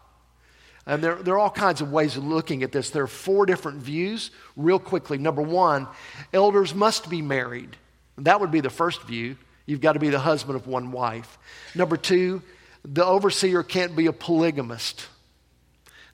And 0.87 1.05
there, 1.05 1.17
there 1.17 1.35
are 1.35 1.38
all 1.38 1.51
kinds 1.51 1.83
of 1.83 1.93
ways 1.93 2.17
of 2.17 2.25
looking 2.25 2.62
at 2.62 2.73
this. 2.73 2.91
There 2.91 3.03
are 3.03 3.07
four 3.07 3.45
different 3.45 3.83
views. 3.83 4.31
Real 4.57 4.79
quickly, 4.79 5.19
number 5.19 5.43
one, 5.43 5.87
elders 6.33 6.75
must 6.75 7.11
be 7.11 7.21
married. 7.21 7.77
That 8.17 8.41
would 8.41 8.51
be 8.51 8.61
the 8.61 8.71
first 8.71 9.03
view. 9.03 9.37
You've 9.67 9.83
got 9.83 9.93
to 9.93 9.99
be 9.99 10.09
the 10.09 10.19
husband 10.19 10.57
of 10.57 10.67
one 10.67 10.93
wife. 10.93 11.37
Number 11.75 11.99
two, 11.99 12.43
the 12.85 13.05
overseer 13.05 13.62
can't 13.62 13.97
be 13.97 14.07
a 14.07 14.12
polygamist. 14.12 15.07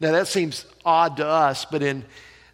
Now, 0.01 0.13
that 0.13 0.29
seems 0.29 0.67
odd 0.85 1.19
to 1.19 1.27
us, 1.27 1.65
but 1.65 1.83
in, 1.83 2.05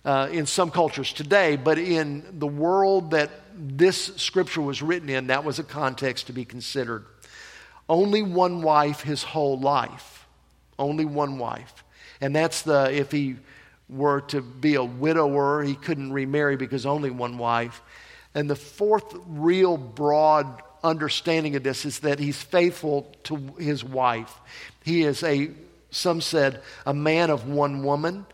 uh, 0.05 0.29
in 0.31 0.46
some 0.46 0.70
cultures 0.70 1.12
today, 1.12 1.57
but 1.57 1.79
in 1.79 2.25
the 2.38 2.46
world 2.46 3.12
that 3.12 3.31
this 3.57 4.07
scripture 4.16 4.61
was 4.61 4.83
written 4.83 5.09
in, 5.09 5.29
that 5.29 5.44
was 5.44 5.59
a 5.59 5.64
context 5.64 6.27
to 6.27 6.33
be 6.33 6.44
considered. 6.44 7.05
Only 7.88 8.23
one 8.23 8.62
wife 8.62 9.01
his 9.01 9.23
whole 9.23 9.59
life. 9.59 10.27
Only 10.79 11.05
one 11.05 11.38
wife. 11.38 11.85
And 12.20 12.35
that's 12.37 12.62
the, 12.62 12.90
if 12.92 13.11
he 13.11 13.37
were 13.88 14.20
to 14.23 14.40
be 14.40 14.77
a 14.77 14.85
widower, 14.85 15.62
he 15.62 15.75
couldn't 15.75 16.12
remarry 16.12 16.57
because 16.57 16.87
only 16.87 17.11
one 17.11 17.38
wife. 17.38 17.83
And 18.35 18.49
the 18.49 18.57
fourth 18.57 19.12
real 19.27 19.77
broad 19.77 20.62
understanding 20.83 21.57
of 21.57 21.62
this 21.62 21.85
is 21.85 22.01
that 22.01 22.19
he's 22.19 22.40
faithful 22.40 23.12
to 23.25 23.37
his 23.59 23.85
wife. 23.85 24.35
He 24.85 25.03
is 25.03 25.23
a 25.23 25.51
some 25.90 26.21
said 26.21 26.62
a 26.87 26.95
man 26.95 27.31
of 27.31 27.49
one 27.49 27.83
woman. 27.83 28.27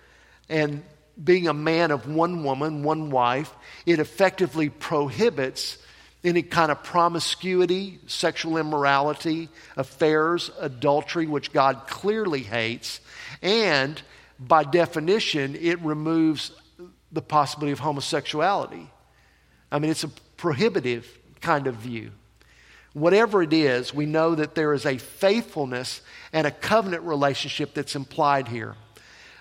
And 0.49 0.83
being 1.23 1.49
a 1.49 1.55
man 1.55 1.91
of 1.91 2.09
one 2.09 2.45
woman, 2.45 2.83
one 2.83 3.11
wife, 3.11 3.53
it 3.85 3.99
effectively 3.99 4.69
prohibits 4.69 5.79
any 6.23 6.43
kind 6.43 6.71
of 6.71 6.83
promiscuity, 6.83 7.99
sexual 8.07 8.59
immorality, 8.59 9.49
affairs, 9.77 10.51
adultery, 10.61 11.27
which 11.27 11.53
God 11.53 11.87
clearly 11.87 12.43
hates. 12.43 13.01
And 13.43 14.01
by 14.39 14.65
definition, 14.65 15.57
it 15.57 15.81
removes 15.81 16.53
the 17.13 17.23
possibility 17.23 17.73
of 17.73 17.79
homosexuality. 17.79 18.91
I 19.71 19.79
mean, 19.79 19.91
it's 19.91 20.05
a 20.05 20.09
prohibitive 20.37 21.07
kind 21.41 21.67
of 21.67 21.77
view. 21.77 22.11
Whatever 22.97 23.43
it 23.43 23.53
is, 23.53 23.93
we 23.93 24.07
know 24.07 24.35
that 24.35 24.55
there 24.55 24.73
is 24.73 24.87
a 24.87 24.97
faithfulness 24.97 26.01
and 26.33 26.47
a 26.47 26.51
covenant 26.51 27.03
relationship 27.03 27.75
that's 27.75 27.95
implied 27.95 28.49
here. 28.49 28.75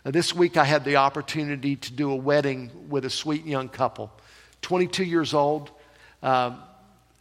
Uh, 0.03 0.11
this 0.11 0.35
week, 0.35 0.57
I 0.57 0.65
had 0.65 0.83
the 0.83 0.97
opportunity 0.97 1.77
to 1.77 1.93
do 1.93 2.11
a 2.11 2.15
wedding 2.17 2.69
with 2.89 3.05
a 3.05 3.09
sweet 3.09 3.45
young 3.45 3.69
couple, 3.69 4.11
22 4.61 5.05
years 5.05 5.33
old. 5.33 5.71
Uh, 6.21 6.57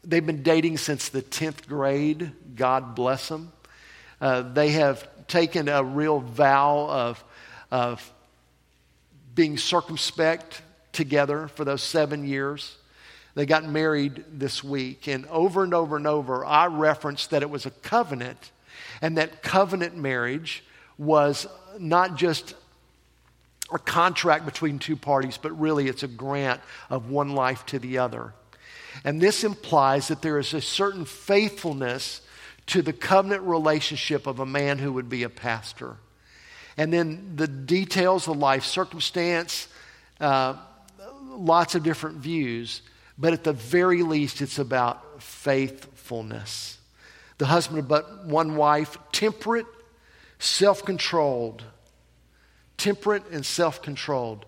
they've 0.03 0.27
been 0.27 0.43
dating 0.43 0.79
since 0.79 1.09
the 1.09 1.23
10th 1.23 1.69
grade. 1.69 2.33
God 2.57 2.97
bless 2.97 3.29
them. 3.29 3.53
Uh, 4.21 4.43
they 4.43 4.71
have 4.71 5.09
taken 5.29 5.69
a 5.69 5.85
real 5.85 6.19
vow 6.19 6.89
of, 6.91 7.25
of 7.71 8.13
being 9.37 9.57
circumspect 9.57 10.63
together 10.91 11.47
for 11.47 11.65
those 11.65 11.85
seven 11.85 12.27
years. 12.27 12.77
They 13.35 13.47
got 13.47 13.65
married 13.65 14.25
this 14.33 14.63
week, 14.63 15.09
and 15.09 15.27
over 15.27 15.65
and 15.65 15.75
over 15.75 15.97
and 15.97 16.07
over, 16.07 16.45
I 16.45 16.67
referenced 16.67 17.31
that 17.31 17.43
it 17.43 17.51
was 17.51 17.67
a 17.67 17.71
covenant, 17.71 18.53
and 19.03 19.19
that 19.19 19.43
covenant 19.43 19.97
marriage 19.97 20.63
was 20.99 21.47
not 21.79 22.17
just 22.17 22.55
a 23.73 23.79
contract 23.79 24.45
between 24.45 24.79
two 24.79 24.97
parties, 24.97 25.37
but 25.37 25.59
really 25.59 25.89
it's 25.89 26.05
a 26.05 26.09
grant 26.09 26.61
of 26.91 27.11
one 27.11 27.35
life 27.35 27.67
to 27.67 27.79
the 27.79 27.99
other. 27.99 28.33
And 29.03 29.21
this 29.21 29.43
implies 29.43 30.09
that 30.09 30.23
there 30.23 30.39
is 30.39 30.55
a 30.55 30.61
certain 30.61 31.05
faithfulness 31.05 32.21
to 32.67 32.83
the 32.83 32.93
covenant 32.93 33.43
relationship 33.43 34.27
of 34.29 34.39
a 34.39 34.47
man 34.47 34.79
who 34.79 34.93
would 34.93 35.09
be 35.09 35.25
a 35.25 35.29
pastor. 35.29 35.97
And 36.77 36.93
then 36.93 37.33
the 37.35 37.49
details 37.49 38.29
of 38.29 38.37
life 38.37 38.65
circumstance, 38.65 39.69
uh, 40.21 40.57
lots 41.29 41.75
of 41.75 41.83
different 41.83 42.19
views, 42.19 42.83
but 43.17 43.33
at 43.33 43.45
the 43.45 43.53
very 43.53 44.03
least, 44.03 44.41
it's 44.41 44.59
about 44.59 45.23
faithfulness. 45.23 46.79
The 47.39 47.47
husband 47.47 47.81
of 47.81 47.89
but 47.89 48.27
one 48.27 48.57
wife, 48.57 48.97
temperate, 49.13 49.67
self 50.39 50.85
controlled. 50.85 51.63
Temperate 52.77 53.31
and 53.31 53.45
self 53.45 53.83
controlled. 53.83 54.47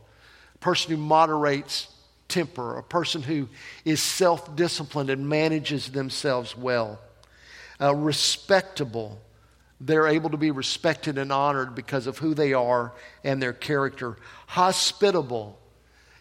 A 0.54 0.58
person 0.58 0.90
who 0.90 0.96
moderates 0.96 1.88
temper, 2.28 2.76
a 2.76 2.82
person 2.82 3.22
who 3.22 3.48
is 3.84 4.02
self 4.02 4.56
disciplined 4.56 5.10
and 5.10 5.28
manages 5.28 5.90
themselves 5.90 6.56
well. 6.56 7.00
Uh, 7.80 7.94
respectable. 7.94 9.20
They're 9.78 10.08
able 10.08 10.30
to 10.30 10.38
be 10.38 10.50
respected 10.50 11.18
and 11.18 11.30
honored 11.30 11.74
because 11.74 12.06
of 12.06 12.18
who 12.18 12.32
they 12.32 12.54
are 12.54 12.94
and 13.22 13.42
their 13.42 13.52
character. 13.52 14.16
Hospitable. 14.46 15.58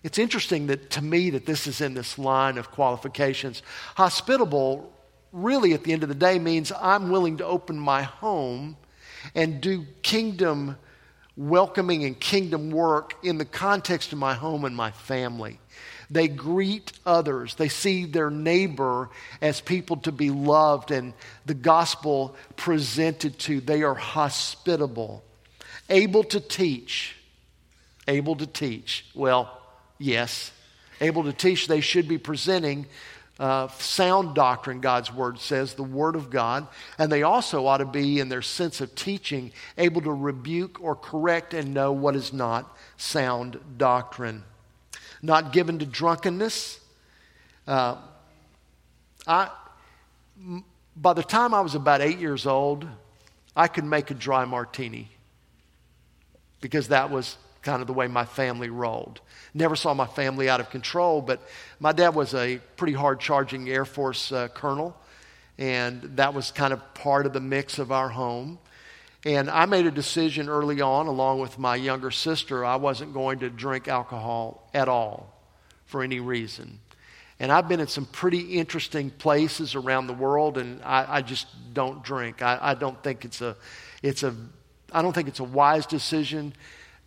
It's 0.06 0.20
interesting 0.20 0.68
that 0.68 0.92
to 0.92 1.02
me 1.02 1.32
that 1.32 1.48
this 1.48 1.66
is 1.66 1.82
in 1.82 1.96
this 1.96 2.20
line 2.20 2.60
of 2.60 2.70
qualifications. 2.70 3.64
Hospitable 3.96 4.94
really 5.32 5.74
at 5.74 5.84
the 5.84 5.94
end 5.94 6.04
of 6.04 6.10
the 6.10 6.14
day 6.14 6.38
means 6.38 6.72
I'm 6.80 7.10
willing 7.10 7.38
to 7.38 7.46
open 7.46 7.80
my 7.80 8.04
home 8.04 8.78
and 9.34 9.60
do 9.60 9.84
kingdom 10.04 10.78
welcoming 11.36 12.04
and 12.04 12.20
kingdom 12.20 12.70
work 12.70 13.16
in 13.24 13.40
the 13.40 13.46
context 13.46 14.14
of 14.14 14.20
my 14.20 14.36
home 14.36 14.64
and 14.64 14.76
my 14.76 14.92
family. 14.92 15.60
They 16.12 16.28
greet 16.28 16.92
others. 17.04 17.56
They 17.56 17.68
see 17.68 18.06
their 18.06 18.30
neighbor 18.30 19.10
as 19.42 19.60
people 19.60 19.98
to 19.98 20.12
be 20.12 20.30
loved 20.30 20.92
and 20.92 21.14
the 21.48 21.56
gospel 21.56 22.36
presented 22.58 23.40
to. 23.40 23.60
They 23.60 23.82
are 23.82 23.96
hospitable, 23.96 25.24
able 25.90 26.24
to 26.26 26.40
teach. 26.40 27.16
Able 28.08 28.36
to 28.36 28.46
teach. 28.46 29.08
Well, 29.16 29.64
yes. 29.98 30.52
Able 31.02 31.24
to 31.24 31.34
teach, 31.34 31.68
they 31.68 31.82
should 31.82 32.08
be 32.08 32.18
presenting 32.18 32.86
uh, 33.38 33.68
sound 33.68 34.34
doctrine, 34.34 34.80
God's 34.80 35.12
Word 35.14 35.40
says, 35.40 35.74
the 35.74 35.84
Word 35.84 36.16
of 36.16 36.30
God. 36.30 36.68
And 36.98 37.12
they 37.12 37.24
also 37.24 37.66
ought 37.66 37.80
to 37.80 37.86
be, 37.86 38.20
in 38.20 38.30
their 38.30 38.42
sense 38.42 38.80
of 38.80 38.96
teaching, 38.96 39.52
able 39.78 40.02
to 40.02 40.12
rebuke 40.12 40.82
or 40.82 40.96
correct 40.96 41.54
and 41.54 41.74
know 41.74 41.92
what 41.92 42.16
is 42.16 42.32
not 42.32 42.78
sound 42.98 43.60
doctrine 43.78 44.44
not 45.26 45.52
given 45.52 45.80
to 45.80 45.86
drunkenness. 45.86 46.80
Uh, 47.68 47.98
I, 49.28 49.50
by 50.96 51.14
the 51.14 51.24
time 51.24 51.54
I 51.54 51.62
was 51.62 51.76
about 51.76 52.02
eight 52.02 52.20
years 52.20 52.46
old, 52.46 52.88
I 53.56 53.68
could 53.68 53.86
make 53.86 54.12
a 54.12 54.14
dry 54.14 54.46
martini 54.46 55.10
because 56.62 56.90
that 56.90 57.10
was 57.10 57.38
kind 57.66 57.82
of 57.82 57.88
the 57.88 57.94
way 57.94 58.08
my 58.08 58.24
family 58.24 58.70
rolled. 58.70 59.20
Never 59.54 59.76
saw 59.76 59.94
my 59.94 60.06
family 60.06 60.48
out 60.48 60.62
of 60.62 60.70
control, 60.70 61.22
but 61.22 61.42
my 61.80 61.92
dad 61.92 62.16
was 62.16 62.34
a 62.34 62.60
pretty 62.78 62.94
hard 62.94 63.20
charging 63.20 63.68
Air 63.70 63.84
Force 63.84 64.32
uh, 64.32 64.48
colonel, 64.50 64.96
and 65.58 66.02
that 66.16 66.34
was 66.34 66.52
kind 66.52 66.72
of 66.72 66.94
part 66.94 67.26
of 67.26 67.34
the 67.34 67.42
mix 67.42 67.80
of 67.80 67.92
our 67.92 68.10
home. 68.10 68.60
And 69.26 69.50
I 69.50 69.66
made 69.66 69.88
a 69.88 69.92
decision 69.92 70.48
early 70.48 70.82
on, 70.82 71.08
along 71.08 71.40
with 71.40 71.58
my 71.58 71.76
younger 71.76 72.12
sister, 72.12 72.64
I 72.64 72.76
wasn't 72.76 73.14
going 73.14 73.40
to 73.40 73.50
drink 73.50 73.88
alcohol 73.88 74.70
at 74.74 74.88
all 74.88 75.34
for 75.88 76.04
any 76.04 76.20
reason. 76.20 76.80
And 77.40 77.52
I've 77.52 77.68
been 77.68 77.80
in 77.80 77.88
some 77.88 78.06
pretty 78.06 78.60
interesting 78.60 79.10
places 79.10 79.74
around 79.74 80.08
the 80.08 80.14
world, 80.14 80.60
and 80.60 80.82
I, 80.84 81.18
I 81.18 81.22
just 81.24 81.48
don't 81.74 82.04
drink. 82.04 82.44
I, 82.44 82.60
I, 82.62 82.74
don't 82.76 83.02
think 83.04 83.26
it's 83.26 83.42
a, 83.42 83.58
it's 84.04 84.24
a, 84.24 84.34
I 84.94 85.02
don't 85.02 85.14
think 85.14 85.28
it's 85.28 85.42
a 85.42 85.44
wise 85.44 85.86
decision. 85.88 86.54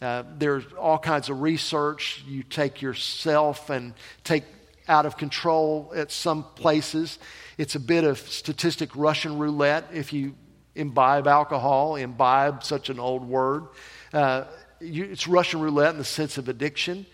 Uh, 0.01 0.23
there's 0.39 0.65
all 0.75 0.99
kinds 0.99 1.29
of 1.29 1.41
research. 1.41 2.25
You 2.27 2.43
take 2.43 2.83
yourself 2.83 3.71
and 3.71 3.95
take 4.25 4.45
out 4.87 5.07
of 5.07 5.17
control 5.17 5.93
at 5.95 6.11
some 6.11 6.45
places. 6.55 7.19
It's 7.59 7.75
a 7.75 7.81
bit 7.81 8.05
of 8.05 8.19
statistic 8.19 8.91
Russian 8.95 9.39
roulette 9.39 9.87
if 9.93 10.13
you 10.13 10.35
imbibe 10.75 11.27
alcohol, 11.27 11.97
imbibe, 11.97 12.63
such 12.65 12.89
an 12.89 13.01
old 13.01 13.29
word. 13.29 13.67
Uh, 14.13 14.45
you, 14.81 15.05
it's 15.05 15.27
Russian 15.27 15.61
roulette 15.61 15.93
in 15.93 15.99
the 15.99 16.05
sense 16.05 16.39
of 16.39 16.49
addiction. 16.49 17.05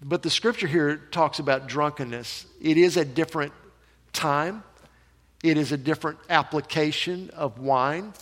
But 0.00 0.22
the 0.22 0.30
scripture 0.30 0.66
here 0.66 0.96
talks 0.96 1.38
about 1.38 1.66
drunkenness. 1.66 2.46
It 2.60 2.76
is 2.76 2.96
a 2.96 3.04
different 3.04 3.52
time, 4.12 4.62
it 5.42 5.58
is 5.58 5.72
a 5.72 5.76
different 5.76 6.18
application 6.30 7.30
of 7.30 7.58
wine. 7.58 8.12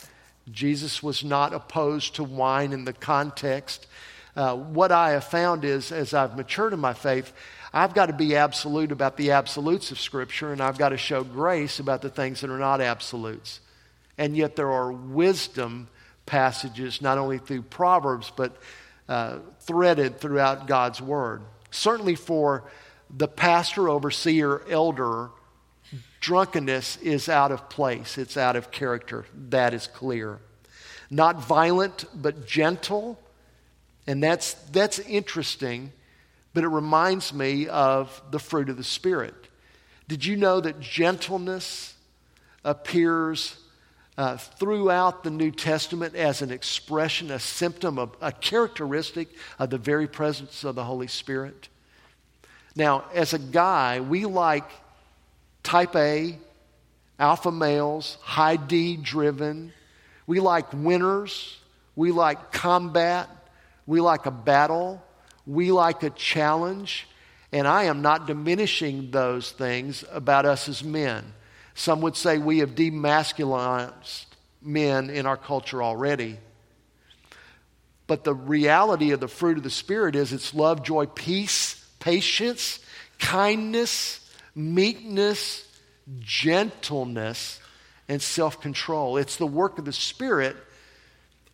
Jesus 0.50 1.02
was 1.02 1.22
not 1.22 1.52
opposed 1.52 2.16
to 2.16 2.24
wine 2.24 2.72
in 2.72 2.84
the 2.84 2.92
context. 2.92 3.86
Uh, 4.34 4.56
what 4.56 4.90
I 4.90 5.10
have 5.10 5.24
found 5.24 5.64
is, 5.64 5.92
as 5.92 6.14
I've 6.14 6.36
matured 6.36 6.72
in 6.72 6.80
my 6.80 6.94
faith, 6.94 7.32
I've 7.72 7.94
got 7.94 8.06
to 8.06 8.12
be 8.12 8.36
absolute 8.36 8.92
about 8.92 9.16
the 9.16 9.32
absolutes 9.32 9.92
of 9.92 10.00
Scripture, 10.00 10.52
and 10.52 10.60
I've 10.60 10.78
got 10.78 10.90
to 10.90 10.96
show 10.96 11.22
grace 11.24 11.78
about 11.78 12.02
the 12.02 12.10
things 12.10 12.40
that 12.40 12.50
are 12.50 12.58
not 12.58 12.80
absolutes. 12.80 13.60
And 14.18 14.36
yet 14.36 14.56
there 14.56 14.70
are 14.70 14.92
wisdom 14.92 15.88
passages, 16.26 17.00
not 17.00 17.18
only 17.18 17.38
through 17.38 17.62
Proverbs, 17.62 18.32
but 18.34 18.56
uh, 19.08 19.38
threaded 19.60 20.20
throughout 20.20 20.66
God's 20.66 21.00
Word. 21.00 21.42
Certainly 21.70 22.16
for 22.16 22.64
the 23.14 23.28
pastor, 23.28 23.88
overseer, 23.88 24.62
elder, 24.68 25.30
drunkenness 26.22 26.96
is 26.98 27.28
out 27.28 27.52
of 27.52 27.68
place, 27.68 28.16
it's 28.16 28.38
out 28.38 28.56
of 28.56 28.70
character. 28.70 29.26
That 29.50 29.74
is 29.74 29.86
clear. 29.86 30.38
Not 31.10 31.44
violent, 31.44 32.06
but 32.14 32.46
gentle. 32.46 33.20
And 34.06 34.22
that's, 34.22 34.54
that's 34.72 34.98
interesting, 35.00 35.92
but 36.54 36.64
it 36.64 36.68
reminds 36.68 37.34
me 37.34 37.68
of 37.68 38.22
the 38.30 38.38
fruit 38.38 38.70
of 38.70 38.78
the 38.78 38.84
Spirit. 38.84 39.34
Did 40.08 40.24
you 40.24 40.36
know 40.36 40.60
that 40.60 40.80
gentleness 40.80 41.94
appears 42.64 43.56
uh, 44.16 44.36
throughout 44.36 45.24
the 45.24 45.30
New 45.30 45.50
Testament 45.50 46.14
as 46.14 46.42
an 46.42 46.50
expression, 46.50 47.30
a 47.30 47.38
symptom, 47.38 47.98
of, 47.98 48.16
a 48.20 48.30
characteristic 48.30 49.28
of 49.58 49.70
the 49.70 49.78
very 49.78 50.06
presence 50.06 50.64
of 50.64 50.74
the 50.74 50.84
Holy 50.84 51.06
Spirit. 51.06 51.68
Now, 52.76 53.04
as 53.14 53.32
a 53.32 53.38
guy, 53.38 54.00
we 54.00 54.24
like 54.24 54.70
type 55.62 55.94
A, 55.96 56.38
alpha 57.18 57.52
males, 57.52 58.18
high 58.22 58.56
D 58.56 58.96
driven. 58.96 59.72
We 60.26 60.40
like 60.40 60.72
winners. 60.72 61.58
We 61.96 62.12
like 62.12 62.52
combat. 62.52 63.28
We 63.86 64.00
like 64.00 64.26
a 64.26 64.30
battle. 64.30 65.02
We 65.46 65.72
like 65.72 66.02
a 66.02 66.10
challenge. 66.10 67.06
And 67.52 67.68
I 67.68 67.84
am 67.84 68.02
not 68.02 68.26
diminishing 68.26 69.10
those 69.10 69.50
things 69.52 70.04
about 70.10 70.46
us 70.46 70.68
as 70.68 70.82
men. 70.82 71.32
Some 71.74 72.00
would 72.02 72.16
say 72.16 72.38
we 72.38 72.58
have 72.58 72.74
demasculinized 72.74 74.26
men 74.62 75.10
in 75.10 75.26
our 75.26 75.36
culture 75.36 75.82
already. 75.82 76.38
But 78.06 78.24
the 78.24 78.34
reality 78.34 79.12
of 79.12 79.20
the 79.20 79.28
fruit 79.28 79.56
of 79.56 79.62
the 79.62 79.70
Spirit 79.70 80.16
is 80.16 80.32
it's 80.32 80.54
love, 80.54 80.82
joy, 80.82 81.06
peace, 81.06 81.74
patience, 81.98 82.78
kindness, 83.18 84.20
meekness, 84.54 85.66
gentleness, 86.20 87.60
and 88.08 88.20
self 88.20 88.60
control. 88.60 89.16
It's 89.16 89.36
the 89.36 89.46
work 89.46 89.78
of 89.78 89.84
the 89.84 89.92
Spirit 89.92 90.56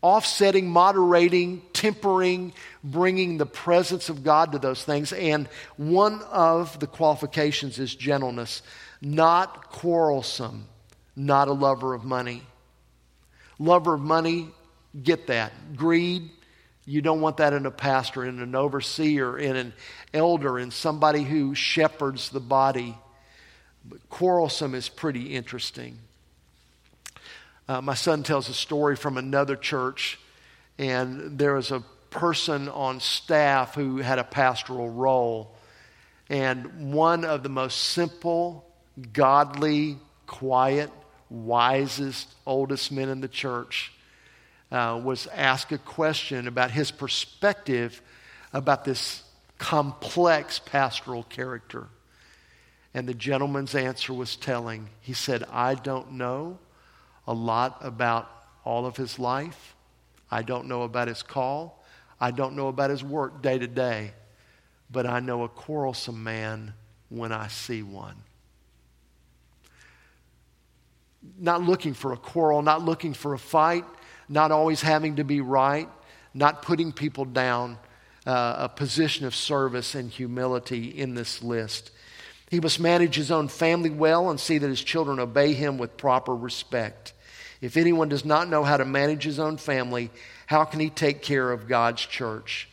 offsetting, 0.01 0.69
moderating, 0.69 1.63
tempering, 1.73 2.53
bringing 2.85 3.39
the 3.39 3.47
presence 3.47 4.09
of 4.09 4.23
God 4.23 4.53
to 4.53 4.59
those 4.59 4.85
things. 4.85 5.13
And 5.13 5.49
one 5.77 6.23
of 6.31 6.79
the 6.79 6.87
qualifications 6.87 7.79
is 7.79 7.95
gentleness 7.95 8.63
not 9.01 9.71
quarrelsome, 9.71 10.67
not 11.15 11.47
a 11.47 11.53
lover 11.53 11.95
of 11.95 12.05
money. 12.05 12.43
Lover 13.61 13.95
of 13.95 14.01
money, 14.01 14.49
get 15.01 15.29
that. 15.29 15.53
Greed, 15.77 16.31
you 16.88 17.03
don't 17.03 17.20
want 17.20 17.37
that 17.37 17.53
in 17.53 17.66
a 17.66 17.70
pastor, 17.70 18.24
in 18.24 18.40
an 18.40 18.55
overseer, 18.55 19.37
in 19.37 19.57
an 19.57 19.74
elder, 20.14 20.59
in 20.59 20.70
somebody 20.70 21.22
who 21.22 21.55
shepherds 21.55 22.30
the 22.30 22.41
body. 22.41 22.97
But 23.84 24.09
quarrelsome 24.09 24.74
is 24.74 24.89
pretty 24.89 25.34
interesting. 25.34 25.99
Uh, 27.68 27.82
my 27.82 27.93
son 27.93 28.22
tells 28.22 28.49
a 28.49 28.55
story 28.55 28.97
from 28.97 29.18
another 29.18 29.55
church, 29.55 30.18
and 30.78 31.39
there 31.39 31.57
was 31.57 31.70
a 31.70 31.84
person 32.09 32.70
on 32.70 33.01
staff 33.01 33.74
who 33.74 33.99
had 33.99 34.18
a 34.18 34.24
pastoral 34.24 34.89
role. 34.89 35.55
And 36.30 36.95
one 36.95 37.26
of 37.26 37.43
the 37.43 37.51
most 37.51 37.80
simple 37.80 38.64
godly, 39.12 39.99
quiet, 40.26 40.91
wisest, 41.28 42.32
oldest 42.47 42.91
men 42.91 43.11
in 43.11 43.20
the 43.20 43.28
church 43.28 43.93
uh, 44.71 45.01
was 45.03 45.27
asked 45.29 45.73
a 45.73 45.79
question 45.79 46.47
about 46.47 46.71
his 46.71 46.91
perspective 46.91 48.03
about 48.53 48.85
this 48.85 49.23
complex 49.59 50.59
pastoral 50.59 51.25
character. 51.25 51.89
And 52.95 53.09
the 53.09 53.14
gentleman's 53.14 53.75
answer 53.75 54.12
was 54.12 54.37
telling. 54.37 54.89
He 55.01 55.12
said, 55.12 55.45
I 55.51 55.75
don't 55.75 56.12
know 56.12 56.59
a 57.27 57.35
lot 57.35 57.79
about 57.81 58.31
all 58.64 58.87
of 58.87 58.97
his 58.97 59.19
life. 59.19 59.75
I 60.31 60.43
don't 60.43 60.66
know 60.66 60.83
about 60.83 61.09
his 61.09 61.23
call. 61.23 61.85
I 62.21 62.31
don't 62.31 62.57
know 62.57 62.69
about 62.69 62.91
his 62.91 63.05
work 63.05 63.43
day 63.43 63.59
to 63.59 63.66
day. 63.66 64.12
But 64.91 65.07
I 65.07 65.21
know 65.21 65.45
a 65.45 65.49
quarrelsome 65.49 66.23
man 66.23 66.75
when 67.09 67.33
I 67.33 67.49
see 67.49 67.83
one. 67.83 68.16
Not 71.39 71.62
looking 71.62 71.95
for 71.95 72.12
a 72.12 72.16
quarrel, 72.16 72.62
not 72.62 72.83
looking 72.83 73.12
for 73.12 73.35
a 73.35 73.39
fight, 73.39 73.85
not 74.29 74.51
always 74.51 74.83
having 74.83 75.16
to 75.16 75.24
be 75.24 75.41
right, 75.41 75.89
not 76.35 76.62
putting 76.62 76.93
people 76.93 77.24
down, 77.24 77.79
uh, 78.26 78.57
a 78.59 78.68
position 78.68 79.26
of 79.26 79.35
service 79.35 79.95
and 79.95 80.11
humility 80.11 80.89
in 80.89 81.14
this 81.14 81.43
list. 81.43 81.91
He 82.51 82.61
must 82.61 82.81
manage 82.81 83.14
his 83.14 83.31
own 83.31 83.49
family 83.49 83.91
well 83.91 84.31
and 84.31 84.41
see 84.41 84.59
that 84.59 84.68
his 84.68 84.83
children 84.83 85.18
obey 85.18 85.53
him 85.53 85.79
with 85.79 85.97
proper 85.97 86.35
respect. 86.35 87.12
If 87.61 87.76
anyone 87.76 88.09
does 88.09 88.24
not 88.24 88.49
know 88.49 88.64
how 88.64 88.76
to 88.76 88.85
manage 88.85 89.24
his 89.24 89.39
own 89.39 89.57
family, 89.57 90.11
how 90.47 90.64
can 90.64 90.81
he 90.81 90.91
take 90.91 91.22
care 91.22 91.51
of 91.51 91.68
God's 91.68 92.05
church? 92.05 92.68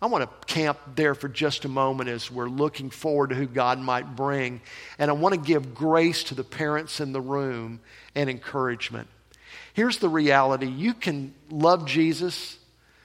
I 0.00 0.06
want 0.06 0.22
to 0.24 0.46
camp 0.54 0.78
there 0.94 1.16
for 1.16 1.28
just 1.28 1.64
a 1.64 1.68
moment 1.68 2.08
as 2.08 2.30
we're 2.30 2.48
looking 2.48 2.88
forward 2.88 3.30
to 3.30 3.36
who 3.36 3.46
God 3.46 3.80
might 3.80 4.14
bring. 4.14 4.60
And 4.96 5.10
I 5.10 5.14
want 5.14 5.34
to 5.34 5.40
give 5.40 5.74
grace 5.74 6.22
to 6.24 6.36
the 6.36 6.44
parents 6.44 7.00
in 7.00 7.12
the 7.12 7.20
room 7.20 7.80
and 8.14 8.30
encouragement. 8.30 9.08
Here's 9.78 9.98
the 9.98 10.08
reality 10.08 10.66
you 10.66 10.92
can 10.92 11.32
love 11.50 11.86
Jesus, 11.86 12.58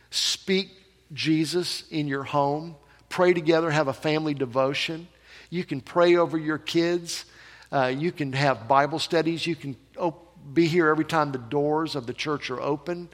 speak 0.09 0.71
Jesus 1.13 1.83
in 1.91 2.07
your 2.07 2.23
home, 2.23 2.75
pray 3.09 3.31
together, 3.31 3.69
have 3.69 3.89
a 3.89 3.93
family 3.93 4.33
devotion. 4.33 5.07
You 5.51 5.65
can 5.65 5.81
pray 5.81 6.15
over 6.15 6.35
your 6.35 6.57
kids. 6.57 7.25
Uh, 7.71 7.93
you 7.95 8.11
can 8.11 8.33
have 8.33 8.67
Bible 8.67 8.97
studies. 8.97 9.45
You 9.45 9.55
can 9.55 9.75
op- 9.99 10.35
be 10.51 10.65
here 10.65 10.87
every 10.87 11.05
time 11.05 11.31
the 11.31 11.37
doors 11.37 11.95
of 11.95 12.07
the 12.07 12.13
church 12.13 12.49
are 12.49 12.59
open. 12.59 13.09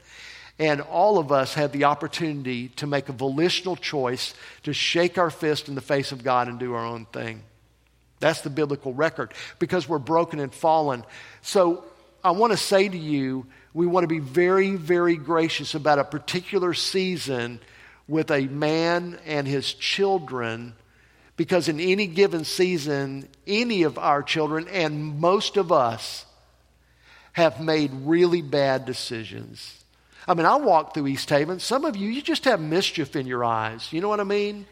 And 0.58 0.80
all 0.80 1.18
of 1.18 1.30
us 1.30 1.52
have 1.52 1.70
the 1.70 1.84
opportunity 1.84 2.68
to 2.76 2.86
make 2.86 3.10
a 3.10 3.12
volitional 3.12 3.76
choice 3.76 4.32
to 4.62 4.72
shake 4.72 5.18
our 5.18 5.28
fist 5.28 5.68
in 5.68 5.74
the 5.74 5.82
face 5.82 6.12
of 6.12 6.24
God 6.24 6.48
and 6.48 6.58
do 6.58 6.72
our 6.72 6.86
own 6.86 7.04
thing. 7.12 7.42
That's 8.20 8.40
the 8.40 8.48
biblical 8.48 8.94
record 8.94 9.34
because 9.58 9.86
we're 9.86 9.98
broken 9.98 10.40
and 10.40 10.50
fallen. 10.50 11.04
So 11.42 11.84
I 12.22 12.32
want 12.32 12.52
to 12.52 12.56
say 12.56 12.88
to 12.88 12.98
you, 12.98 13.46
we 13.72 13.86
want 13.86 14.04
to 14.04 14.08
be 14.08 14.18
very, 14.18 14.76
very 14.76 15.16
gracious 15.16 15.74
about 15.74 15.98
a 15.98 16.04
particular 16.04 16.74
season 16.74 17.60
with 18.08 18.30
a 18.30 18.46
man 18.46 19.18
and 19.24 19.46
his 19.46 19.72
children 19.72 20.74
because 21.36 21.68
in 21.68 21.80
any 21.80 22.06
given 22.06 22.44
season, 22.44 23.26
any 23.46 23.84
of 23.84 23.96
our 23.96 24.22
children 24.22 24.68
and 24.68 25.18
most 25.18 25.56
of 25.56 25.72
us 25.72 26.26
have 27.32 27.62
made 27.62 27.90
really 27.94 28.42
bad 28.42 28.84
decisions. 28.84 29.82
I 30.28 30.34
mean, 30.34 30.44
I 30.44 30.56
walk 30.56 30.92
through 30.92 31.06
East 31.06 31.30
Haven. 31.30 31.58
Some 31.58 31.86
of 31.86 31.96
you, 31.96 32.10
you 32.10 32.20
just 32.20 32.44
have 32.44 32.60
mischief 32.60 33.16
in 33.16 33.26
your 33.26 33.42
eyes. 33.42 33.90
You 33.90 34.02
know 34.02 34.08
what 34.10 34.20
I 34.20 34.24
mean? 34.24 34.66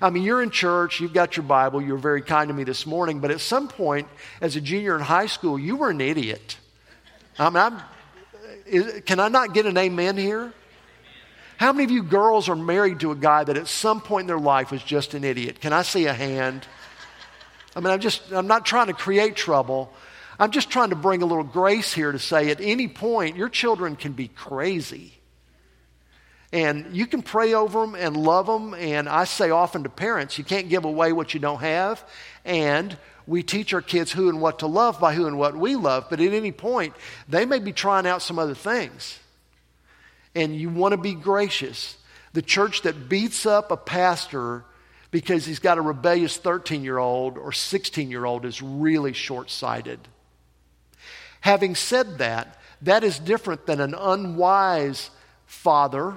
I 0.00 0.10
mean, 0.10 0.22
you're 0.22 0.42
in 0.42 0.50
church, 0.50 1.00
you've 1.00 1.12
got 1.12 1.36
your 1.36 1.44
Bible, 1.44 1.82
you 1.82 1.92
were 1.92 1.98
very 1.98 2.22
kind 2.22 2.48
to 2.48 2.54
me 2.54 2.64
this 2.64 2.86
morning, 2.86 3.20
but 3.20 3.30
at 3.30 3.40
some 3.40 3.68
point, 3.68 4.08
as 4.40 4.56
a 4.56 4.60
junior 4.60 4.94
in 4.94 5.02
high 5.02 5.26
school, 5.26 5.58
you 5.58 5.76
were 5.76 5.90
an 5.90 6.00
idiot. 6.00 6.56
I 7.38 7.50
mean, 7.50 7.56
I'm, 7.56 7.80
is, 8.66 9.02
can 9.04 9.20
I 9.20 9.28
not 9.28 9.54
get 9.54 9.66
an 9.66 9.76
amen 9.76 10.16
here? 10.16 10.52
How 11.56 11.72
many 11.72 11.84
of 11.84 11.90
you 11.90 12.02
girls 12.02 12.48
are 12.48 12.56
married 12.56 13.00
to 13.00 13.12
a 13.12 13.16
guy 13.16 13.44
that 13.44 13.56
at 13.56 13.68
some 13.68 14.00
point 14.00 14.22
in 14.22 14.26
their 14.26 14.38
life 14.38 14.70
was 14.70 14.82
just 14.82 15.14
an 15.14 15.24
idiot? 15.24 15.60
Can 15.60 15.72
I 15.72 15.82
see 15.82 16.06
a 16.06 16.12
hand? 16.12 16.66
I 17.76 17.80
mean, 17.80 17.92
I'm 17.92 18.00
just, 18.00 18.32
I'm 18.32 18.46
not 18.46 18.66
trying 18.66 18.88
to 18.88 18.94
create 18.94 19.36
trouble, 19.36 19.92
I'm 20.38 20.50
just 20.50 20.70
trying 20.70 20.90
to 20.90 20.96
bring 20.96 21.22
a 21.22 21.26
little 21.26 21.44
grace 21.44 21.92
here 21.92 22.10
to 22.10 22.18
say 22.18 22.50
at 22.50 22.60
any 22.60 22.88
point, 22.88 23.36
your 23.36 23.48
children 23.48 23.94
can 23.94 24.12
be 24.12 24.28
crazy. 24.28 25.12
And 26.52 26.94
you 26.94 27.06
can 27.06 27.22
pray 27.22 27.54
over 27.54 27.80
them 27.80 27.94
and 27.94 28.16
love 28.16 28.46
them. 28.46 28.74
And 28.74 29.08
I 29.08 29.24
say 29.24 29.50
often 29.50 29.84
to 29.84 29.88
parents, 29.88 30.36
you 30.36 30.44
can't 30.44 30.68
give 30.68 30.84
away 30.84 31.12
what 31.12 31.32
you 31.32 31.40
don't 31.40 31.60
have. 31.60 32.04
And 32.44 32.96
we 33.26 33.42
teach 33.42 33.72
our 33.72 33.80
kids 33.80 34.12
who 34.12 34.28
and 34.28 34.40
what 34.40 34.58
to 34.58 34.66
love 34.66 35.00
by 35.00 35.14
who 35.14 35.26
and 35.26 35.38
what 35.38 35.56
we 35.56 35.76
love. 35.76 36.06
But 36.10 36.20
at 36.20 36.32
any 36.32 36.52
point, 36.52 36.94
they 37.28 37.46
may 37.46 37.58
be 37.58 37.72
trying 37.72 38.06
out 38.06 38.20
some 38.20 38.38
other 38.38 38.54
things. 38.54 39.18
And 40.34 40.54
you 40.54 40.68
want 40.68 40.92
to 40.92 40.98
be 40.98 41.14
gracious. 41.14 41.96
The 42.34 42.42
church 42.42 42.82
that 42.82 43.08
beats 43.08 43.46
up 43.46 43.70
a 43.70 43.76
pastor 43.76 44.64
because 45.10 45.46
he's 45.46 45.58
got 45.58 45.78
a 45.78 45.82
rebellious 45.82 46.36
13 46.36 46.84
year 46.84 46.98
old 46.98 47.38
or 47.38 47.52
16 47.52 48.10
year 48.10 48.24
old 48.24 48.44
is 48.44 48.60
really 48.60 49.12
short 49.12 49.50
sighted. 49.50 50.00
Having 51.40 51.76
said 51.76 52.18
that, 52.18 52.58
that 52.82 53.04
is 53.04 53.18
different 53.18 53.66
than 53.66 53.80
an 53.80 53.94
unwise 53.94 55.10
father 55.46 56.16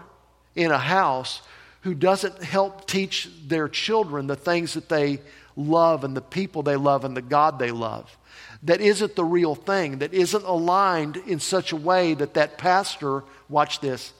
in 0.55 0.71
a 0.71 0.77
house 0.77 1.41
who 1.81 1.93
doesn't 1.93 2.43
help 2.43 2.87
teach 2.87 3.29
their 3.45 3.67
children 3.67 4.27
the 4.27 4.35
things 4.35 4.73
that 4.73 4.89
they 4.89 5.19
love 5.55 6.03
and 6.03 6.15
the 6.15 6.21
people 6.21 6.63
they 6.63 6.75
love 6.75 7.05
and 7.05 7.15
the 7.15 7.21
God 7.21 7.59
they 7.59 7.71
love. 7.71 8.17
That 8.63 8.81
isn't 8.81 9.15
the 9.15 9.23
real 9.23 9.53
thing, 9.53 9.99
that 9.99 10.13
isn't 10.13 10.43
aligned 10.43 11.17
in 11.17 11.39
such 11.39 11.71
a 11.71 11.75
way 11.75 12.13
that 12.15 12.33
that 12.33 12.57
pastor, 12.57 13.23
watch 13.47 13.79
this, 13.79 14.13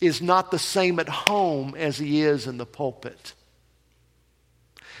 is 0.00 0.20
not 0.20 0.50
the 0.50 0.58
same 0.58 0.98
at 1.00 1.08
home 1.08 1.74
as 1.76 1.96
he 1.96 2.22
is 2.22 2.46
in 2.46 2.58
the 2.58 2.66
pulpit. 2.66 3.32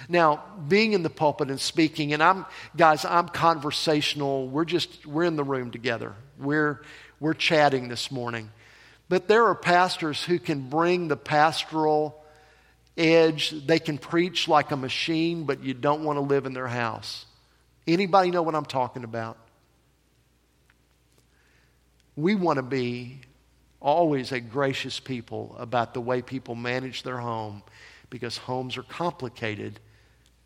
Now, 0.08 0.42
being 0.68 0.92
in 0.92 1.02
the 1.02 1.10
pulpit 1.10 1.50
and 1.50 1.60
speaking, 1.60 2.12
and 2.12 2.22
I'm, 2.22 2.46
guys, 2.76 3.04
I'm 3.04 3.28
conversational. 3.28 4.48
We're 4.48 4.64
just, 4.64 5.06
we're 5.06 5.24
in 5.24 5.36
the 5.36 5.44
room 5.44 5.70
together. 5.70 6.14
We're, 6.38 6.82
we're 7.20 7.34
chatting 7.34 7.88
this 7.88 8.10
morning. 8.10 8.50
But 9.08 9.28
there 9.28 9.46
are 9.46 9.54
pastors 9.54 10.22
who 10.22 10.38
can 10.38 10.68
bring 10.68 11.08
the 11.08 11.16
pastoral 11.16 12.22
edge. 12.96 13.50
They 13.50 13.78
can 13.78 13.98
preach 13.98 14.48
like 14.48 14.70
a 14.70 14.76
machine, 14.76 15.44
but 15.44 15.62
you 15.62 15.74
don't 15.74 16.04
want 16.04 16.16
to 16.16 16.20
live 16.20 16.46
in 16.46 16.54
their 16.54 16.68
house. 16.68 17.26
Anybody 17.86 18.30
know 18.30 18.42
what 18.42 18.54
I'm 18.54 18.64
talking 18.64 19.04
about? 19.04 19.36
We 22.16 22.34
want 22.34 22.58
to 22.58 22.62
be 22.62 23.20
always 23.80 24.32
a 24.32 24.40
gracious 24.40 25.00
people 25.00 25.54
about 25.58 25.92
the 25.92 26.00
way 26.00 26.22
people 26.22 26.54
manage 26.54 27.02
their 27.02 27.18
home 27.18 27.62
because 28.08 28.38
homes 28.38 28.76
are 28.78 28.82
complicated 28.84 29.80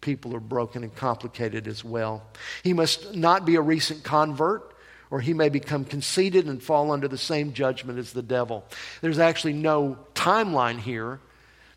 people 0.00 0.34
are 0.34 0.40
broken 0.40 0.84
and 0.84 0.94
complicated 0.94 1.66
as 1.66 1.84
well. 1.84 2.22
He 2.62 2.72
must 2.72 3.14
not 3.14 3.44
be 3.44 3.56
a 3.56 3.60
recent 3.60 4.04
convert, 4.04 4.74
or 5.10 5.20
he 5.20 5.32
may 5.32 5.48
become 5.48 5.84
conceited 5.84 6.46
and 6.46 6.62
fall 6.62 6.90
under 6.90 7.08
the 7.08 7.18
same 7.18 7.52
judgment 7.52 7.98
as 7.98 8.12
the 8.12 8.22
devil. 8.22 8.64
There's 9.00 9.18
actually 9.18 9.54
no 9.54 9.98
timeline 10.14 10.78
here, 10.78 11.20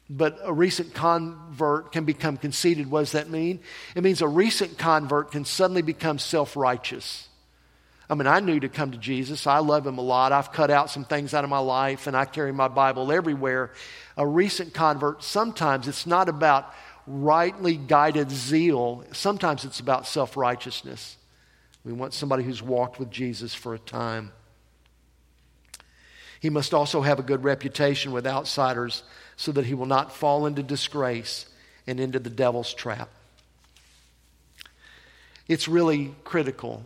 but 0.10 0.38
a 0.44 0.52
recent 0.52 0.94
convert 0.94 1.92
can 1.92 2.04
become 2.04 2.38
conceited. 2.38 2.92
What 2.92 3.02
does 3.02 3.14
that 3.14 3.30
mean? 3.30 3.62
It 3.96 4.04
means 4.04 4.22
a 4.22 4.28
recent 4.28 4.78
convert 4.78 5.32
can 5.32 5.46
suddenly 5.46 5.82
become 5.82 6.20
self 6.20 6.56
righteous. 6.56 7.30
I 8.10 8.14
mean, 8.14 8.28
I 8.28 8.42
knew 8.42 8.60
to 8.60 8.68
come 8.68 8.92
to 8.92 8.98
Jesus. 8.98 9.48
I 9.48 9.60
love 9.60 9.88
him 9.88 9.98
a 9.98 10.02
lot. 10.02 10.34
I've 10.34 10.52
cut 10.52 10.70
out 10.70 10.90
some 10.90 11.06
things 11.06 11.34
out 11.34 11.46
of 11.46 11.50
my 11.50 11.60
life 11.60 12.08
and 12.08 12.18
I 12.18 12.26
carry 12.26 12.52
my 12.52 12.68
Bible 12.68 13.10
everywhere. 13.10 13.72
A 14.18 14.28
recent 14.28 14.74
convert, 14.74 15.24
sometimes 15.24 15.88
it's 15.88 16.06
not 16.06 16.28
about 16.28 16.74
rightly 17.08 17.78
guided 17.78 18.30
zeal, 18.30 19.06
sometimes 19.14 19.64
it's 19.64 19.80
about 19.80 20.08
self 20.08 20.36
righteousness. 20.36 21.16
We 21.84 21.94
want 21.94 22.14
somebody 22.14 22.44
who's 22.44 22.62
walked 22.62 23.00
with 23.00 23.10
Jesus 23.10 23.54
for 23.54 23.74
a 23.74 23.80
time. 23.80 24.32
He 26.40 26.50
must 26.50 26.74
also 26.74 27.02
have 27.02 27.20
a 27.20 27.24
good 27.24 27.44
reputation 27.44 28.12
with 28.12 28.26
outsiders 28.26 29.04
so 29.36 29.52
that 29.52 29.66
he 29.66 29.74
will 29.74 29.86
not 29.86 30.14
fall 30.14 30.46
into 30.46 30.64
disgrace 30.64 31.48
and 31.88 32.00
into 32.00 32.20
the 32.20 32.30
devil's 32.30 32.74
trap. 32.74 33.10
It's 35.48 35.68
really 35.68 36.16
critical 36.24 36.84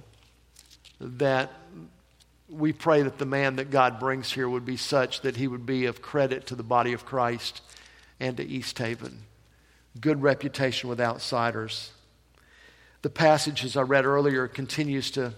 that 1.00 1.52
we 2.50 2.74
pray 2.74 3.02
that 3.04 3.18
the 3.18 3.26
man 3.26 3.58
that 3.58 3.72
God 3.72 4.00
brings 4.00 4.32
here 4.32 4.48
would 4.48 4.66
be 4.66 4.78
such 4.78 5.22
that 5.22 5.36
he 5.36 5.48
would 5.48 5.66
be 5.66 5.86
of 5.86 6.02
credit 6.02 6.48
to 6.48 6.56
the 6.56 6.64
body 6.64 6.94
of 6.94 7.06
Christ 7.06 7.62
and 8.20 8.38
to 8.38 8.44
East 8.44 8.78
Haven 8.80 9.20
good 10.00 10.22
reputation 10.22 10.90
with 10.90 11.00
outsiders. 11.00 11.92
The 13.06 13.12
passage, 13.12 13.64
as 13.64 13.78
I 13.78 13.84
read 13.84 14.04
earlier, 14.04 14.48
continues 14.48 15.12
to, 15.12 15.32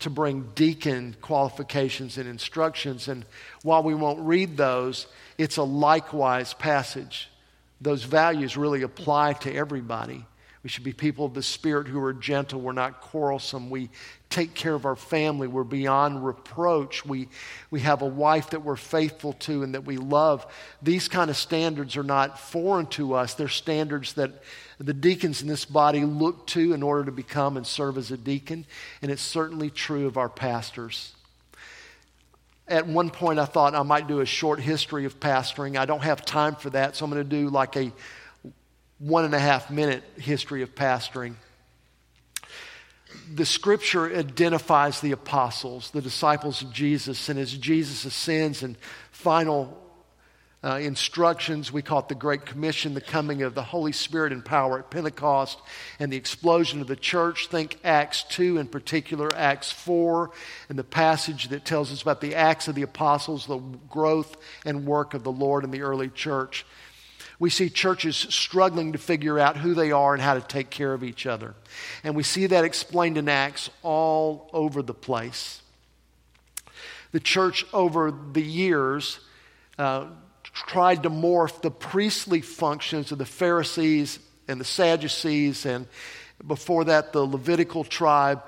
to 0.00 0.10
bring 0.10 0.50
deacon 0.54 1.16
qualifications 1.22 2.18
and 2.18 2.28
instructions. 2.28 3.08
And 3.08 3.24
while 3.62 3.82
we 3.82 3.94
won't 3.94 4.20
read 4.20 4.58
those, 4.58 5.06
it's 5.38 5.56
a 5.56 5.62
likewise 5.62 6.52
passage. 6.52 7.30
Those 7.80 8.04
values 8.04 8.58
really 8.58 8.82
apply 8.82 9.32
to 9.32 9.54
everybody. 9.54 10.26
We 10.66 10.70
should 10.70 10.82
be 10.82 10.92
people 10.92 11.24
of 11.24 11.32
the 11.32 11.44
Spirit 11.44 11.86
who 11.86 12.02
are 12.02 12.12
gentle. 12.12 12.60
We're 12.60 12.72
not 12.72 13.00
quarrelsome. 13.00 13.70
We 13.70 13.88
take 14.30 14.54
care 14.54 14.74
of 14.74 14.84
our 14.84 14.96
family. 14.96 15.46
We're 15.46 15.62
beyond 15.62 16.26
reproach. 16.26 17.06
We, 17.06 17.28
we 17.70 17.78
have 17.82 18.02
a 18.02 18.06
wife 18.06 18.50
that 18.50 18.64
we're 18.64 18.74
faithful 18.74 19.34
to 19.34 19.62
and 19.62 19.74
that 19.74 19.84
we 19.84 19.96
love. 19.96 20.44
These 20.82 21.06
kind 21.06 21.30
of 21.30 21.36
standards 21.36 21.96
are 21.96 22.02
not 22.02 22.40
foreign 22.40 22.86
to 22.86 23.14
us. 23.14 23.34
They're 23.34 23.46
standards 23.46 24.14
that 24.14 24.42
the 24.78 24.92
deacons 24.92 25.40
in 25.40 25.46
this 25.46 25.64
body 25.64 26.04
look 26.04 26.48
to 26.48 26.72
in 26.72 26.82
order 26.82 27.04
to 27.04 27.12
become 27.12 27.56
and 27.56 27.64
serve 27.64 27.96
as 27.96 28.10
a 28.10 28.16
deacon. 28.16 28.66
And 29.02 29.12
it's 29.12 29.22
certainly 29.22 29.70
true 29.70 30.08
of 30.08 30.16
our 30.16 30.28
pastors. 30.28 31.12
At 32.66 32.88
one 32.88 33.10
point, 33.10 33.38
I 33.38 33.44
thought 33.44 33.76
I 33.76 33.84
might 33.84 34.08
do 34.08 34.18
a 34.18 34.26
short 34.26 34.58
history 34.58 35.04
of 35.04 35.20
pastoring. 35.20 35.78
I 35.78 35.86
don't 35.86 36.02
have 36.02 36.24
time 36.24 36.56
for 36.56 36.70
that, 36.70 36.96
so 36.96 37.04
I'm 37.04 37.12
going 37.12 37.22
to 37.22 37.36
do 37.36 37.50
like 37.50 37.76
a 37.76 37.92
one 38.98 39.24
and 39.24 39.34
a 39.34 39.38
half 39.38 39.70
minute 39.70 40.02
history 40.16 40.62
of 40.62 40.74
pastoring. 40.74 41.34
The 43.34 43.46
scripture 43.46 44.14
identifies 44.14 45.00
the 45.00 45.12
apostles, 45.12 45.90
the 45.90 46.02
disciples 46.02 46.62
of 46.62 46.72
Jesus, 46.72 47.28
and 47.28 47.38
as 47.38 47.52
Jesus 47.52 48.04
ascends 48.04 48.62
and 48.62 48.76
final 49.10 49.82
uh, 50.64 50.78
instructions. 50.78 51.72
We 51.72 51.82
call 51.82 52.00
it 52.00 52.08
the 52.08 52.14
Great 52.14 52.44
Commission, 52.44 52.94
the 52.94 53.00
coming 53.00 53.42
of 53.42 53.54
the 53.54 53.62
Holy 53.62 53.92
Spirit 53.92 54.32
and 54.32 54.44
power 54.44 54.80
at 54.80 54.90
Pentecost, 54.90 55.60
and 55.98 56.12
the 56.12 56.16
explosion 56.16 56.80
of 56.80 56.86
the 56.86 56.96
church. 56.96 57.48
Think 57.48 57.78
Acts 57.84 58.24
2 58.24 58.58
in 58.58 58.66
particular, 58.66 59.34
Acts 59.34 59.70
4, 59.70 60.30
and 60.68 60.78
the 60.78 60.84
passage 60.84 61.48
that 61.48 61.64
tells 61.64 61.92
us 61.92 62.02
about 62.02 62.20
the 62.20 62.34
Acts 62.34 62.68
of 62.68 62.74
the 62.74 62.82
Apostles, 62.82 63.46
the 63.46 63.58
growth 63.88 64.36
and 64.64 64.86
work 64.86 65.14
of 65.14 65.22
the 65.22 65.32
Lord 65.32 65.62
in 65.62 65.70
the 65.70 65.82
early 65.82 66.08
church 66.08 66.66
we 67.38 67.50
see 67.50 67.68
churches 67.68 68.16
struggling 68.16 68.92
to 68.92 68.98
figure 68.98 69.38
out 69.38 69.56
who 69.56 69.74
they 69.74 69.92
are 69.92 70.14
and 70.14 70.22
how 70.22 70.34
to 70.34 70.40
take 70.40 70.70
care 70.70 70.94
of 70.94 71.04
each 71.04 71.26
other. 71.26 71.54
And 72.02 72.16
we 72.16 72.22
see 72.22 72.46
that 72.46 72.64
explained 72.64 73.18
in 73.18 73.28
Acts 73.28 73.70
all 73.82 74.48
over 74.52 74.82
the 74.82 74.94
place. 74.94 75.60
The 77.12 77.20
church, 77.20 77.66
over 77.72 78.10
the 78.10 78.42
years, 78.42 79.20
uh, 79.78 80.06
tried 80.42 81.02
to 81.02 81.10
morph 81.10 81.60
the 81.60 81.70
priestly 81.70 82.40
functions 82.40 83.12
of 83.12 83.18
the 83.18 83.26
Pharisees 83.26 84.18
and 84.48 84.60
the 84.60 84.64
Sadducees, 84.64 85.66
and 85.66 85.86
before 86.46 86.84
that, 86.84 87.12
the 87.12 87.24
Levitical 87.24 87.84
tribe. 87.84 88.42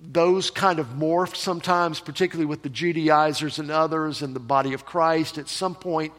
Those 0.00 0.50
kind 0.50 0.78
of 0.78 0.86
morphed 0.88 1.36
sometimes, 1.36 1.98
particularly 1.98 2.46
with 2.46 2.62
the 2.62 2.68
Judaizers 2.68 3.58
and 3.58 3.70
others 3.70 4.22
and 4.22 4.34
the 4.34 4.40
body 4.40 4.72
of 4.72 4.84
Christ. 4.84 5.38
At 5.38 5.48
some 5.48 5.74
point, 5.74 6.12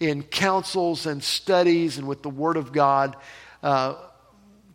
in 0.00 0.22
councils 0.22 1.04
and 1.04 1.22
studies 1.22 1.98
and 1.98 2.08
with 2.08 2.22
the 2.22 2.30
Word 2.30 2.56
of 2.56 2.72
God, 2.72 3.14
uh, 3.62 3.94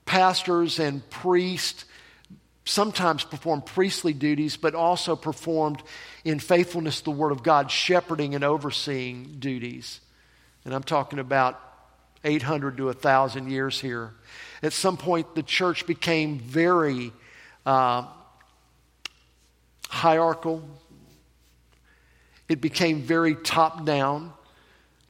pastors 0.06 0.80
and 0.80 1.08
priests 1.10 1.86
sometimes 2.64 3.24
performed 3.24 3.66
priestly 3.66 4.14
duties, 4.14 4.56
but 4.56 4.76
also 4.76 5.16
performed 5.16 5.82
in 6.24 6.40
faithfulness 6.40 7.00
to 7.00 7.06
the 7.06 7.12
Word 7.12 7.32
of 7.32 7.44
God, 7.44 7.70
shepherding 7.72 8.36
and 8.36 8.44
overseeing 8.44 9.38
duties. 9.40 10.00
And 10.64 10.74
I'm 10.74 10.84
talking 10.84 11.20
about 11.20 11.60
800 12.24 12.78
to 12.78 12.86
1,000 12.86 13.52
years 13.52 13.80
here. 13.80 14.14
At 14.64 14.74
some 14.74 14.98
point, 14.98 15.36
the 15.36 15.44
church 15.44 15.86
became 15.86 16.40
very 16.40 17.12
uh, 17.66 18.06
hierarchical, 19.90 20.64
it 22.48 22.62
became 22.62 23.02
very 23.02 23.36
top 23.36 23.86
down 23.86 24.32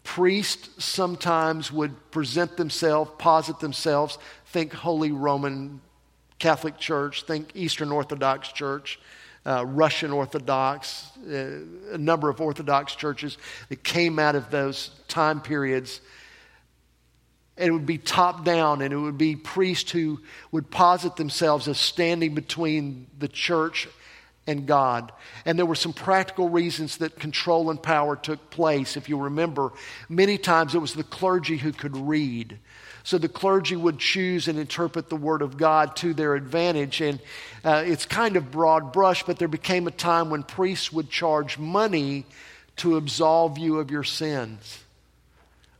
priests 0.06 0.86
sometimes 0.86 1.72
would 1.72 2.12
present 2.12 2.56
themselves, 2.56 3.12
posit 3.18 3.60
themselves, 3.60 4.18
think 4.46 4.72
Holy 4.72 5.12
Roman 5.12 5.82
Catholic 6.40 6.78
Church, 6.78 7.24
think 7.24 7.50
Eastern 7.56 7.92
Orthodox 7.92 8.50
Church, 8.50 9.00
uh, 9.46 9.66
Russian 9.66 10.12
Orthodox, 10.12 11.10
uh, 11.28 11.60
a 11.92 11.98
number 11.98 12.30
of 12.30 12.40
Orthodox 12.40 12.96
churches 12.96 13.38
that 13.70 13.84
came 13.84 14.20
out 14.20 14.36
of 14.36 14.52
those 14.52 14.92
time 15.08 15.42
periods. 15.42 16.00
And 17.58 17.68
it 17.70 17.72
would 17.72 17.86
be 17.86 17.98
top 17.98 18.46
down, 18.46 18.82
and 18.82 18.94
it 18.94 18.98
would 18.98 19.18
be 19.18 19.36
priests 19.36 19.92
who 19.92 20.22
would 20.52 20.70
posit 20.70 21.16
themselves 21.16 21.68
as 21.68 21.80
standing 21.80 22.36
between 22.36 23.08
the 23.18 23.28
church 23.28 23.88
and 24.48 24.66
God. 24.68 25.12
And 25.46 25.58
there 25.58 25.66
were 25.66 25.76
some 25.76 25.94
practical 25.94 26.50
reasons 26.50 26.98
that 26.98 27.20
control 27.20 27.70
and 27.70 27.82
power 27.82 28.16
took 28.16 28.50
place. 28.50 28.96
If 28.96 29.10
you 29.10 29.18
remember, 29.18 29.74
many 30.08 30.38
times 30.38 30.76
it 30.76 30.80
was 30.80 30.94
the 30.94 31.04
clergy 31.04 31.58
who 31.58 31.72
could 31.72 31.98
read. 31.98 32.60
So 33.04 33.18
the 33.18 33.30
clergy 33.30 33.76
would 33.76 34.00
choose 34.00 34.48
and 34.48 34.58
interpret 34.58 35.10
the 35.10 35.16
Word 35.16 35.42
of 35.42 35.58
God 35.58 35.96
to 35.98 36.14
their 36.14 36.36
advantage. 36.36 37.02
And 37.02 37.20
uh, 37.64 37.84
it's 37.86 38.06
kind 38.06 38.36
of 38.36 38.52
broad 38.52 38.92
brush, 38.94 39.24
but 39.24 39.38
there 39.38 39.48
became 39.48 39.88
a 39.88 39.92
time 39.92 40.30
when 40.30 40.44
priests 40.44 40.92
would 40.92 41.10
charge 41.10 41.58
money 41.58 42.26
to 42.78 42.98
absolve 42.98 43.58
you 43.58 43.80
of 43.80 43.92
your 43.92 44.04
sins. 44.04 44.80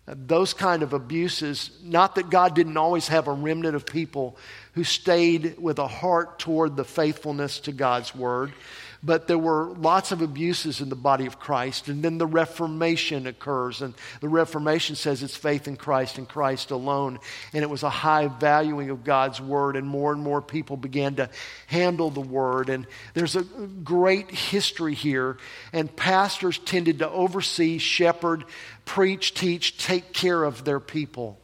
Uh, 0.08 0.14
those 0.18 0.54
kind 0.54 0.84
of 0.84 0.94
abuses, 0.94 1.72
not 1.84 2.16
that 2.16 2.30
God 2.30 2.56
didn't 2.56 2.78
always 2.78 3.08
have 3.08 3.28
a 3.28 3.34
remnant 3.34 3.76
of 3.76 3.86
people 3.86 4.38
who 4.76 4.84
stayed 4.84 5.58
with 5.58 5.80
a 5.80 5.88
heart 5.88 6.38
toward 6.38 6.76
the 6.76 6.84
faithfulness 6.84 7.60
to 7.62 7.72
God's 7.72 8.14
word. 8.14 8.54
But 9.02 9.28
there 9.28 9.38
were 9.38 9.68
lots 9.76 10.12
of 10.12 10.22
abuses 10.22 10.82
in 10.82 10.90
the 10.90 10.96
body 10.96 11.28
of 11.28 11.40
Christ. 11.40 11.88
And 11.90 12.04
then 12.04 12.18
the 12.18 12.26
Reformation 12.26 13.28
occurs. 13.28 13.82
And 13.82 13.94
the 14.20 14.28
Reformation 14.28 14.96
says 14.96 15.22
it's 15.22 15.36
faith 15.36 15.68
in 15.68 15.78
Christ 15.78 16.18
and 16.18 16.28
Christ 16.28 16.72
alone. 16.72 17.20
And 17.54 17.64
it 17.64 17.70
was 17.70 17.84
a 17.84 17.90
high 17.90 18.28
valuing 18.28 18.90
of 18.90 19.04
God's 19.04 19.40
word. 19.40 19.76
And 19.76 19.88
more 19.88 20.12
and 20.12 20.22
more 20.22 20.42
people 20.42 20.76
began 20.76 21.16
to 21.16 21.30
handle 21.68 22.10
the 22.10 22.20
word. 22.20 22.70
And 22.70 22.88
there's 23.14 23.36
a 23.36 23.44
great 23.44 24.32
history 24.32 24.96
here. 24.96 25.38
And 25.72 25.96
pastors 25.96 26.58
tended 26.58 27.00
to 27.00 27.10
oversee, 27.10 27.78
shepherd, 27.78 28.44
preach, 28.86 29.36
teach, 29.36 29.78
take 29.78 30.14
care 30.14 30.44
of 30.44 30.66
their 30.66 30.80
people 30.80 31.40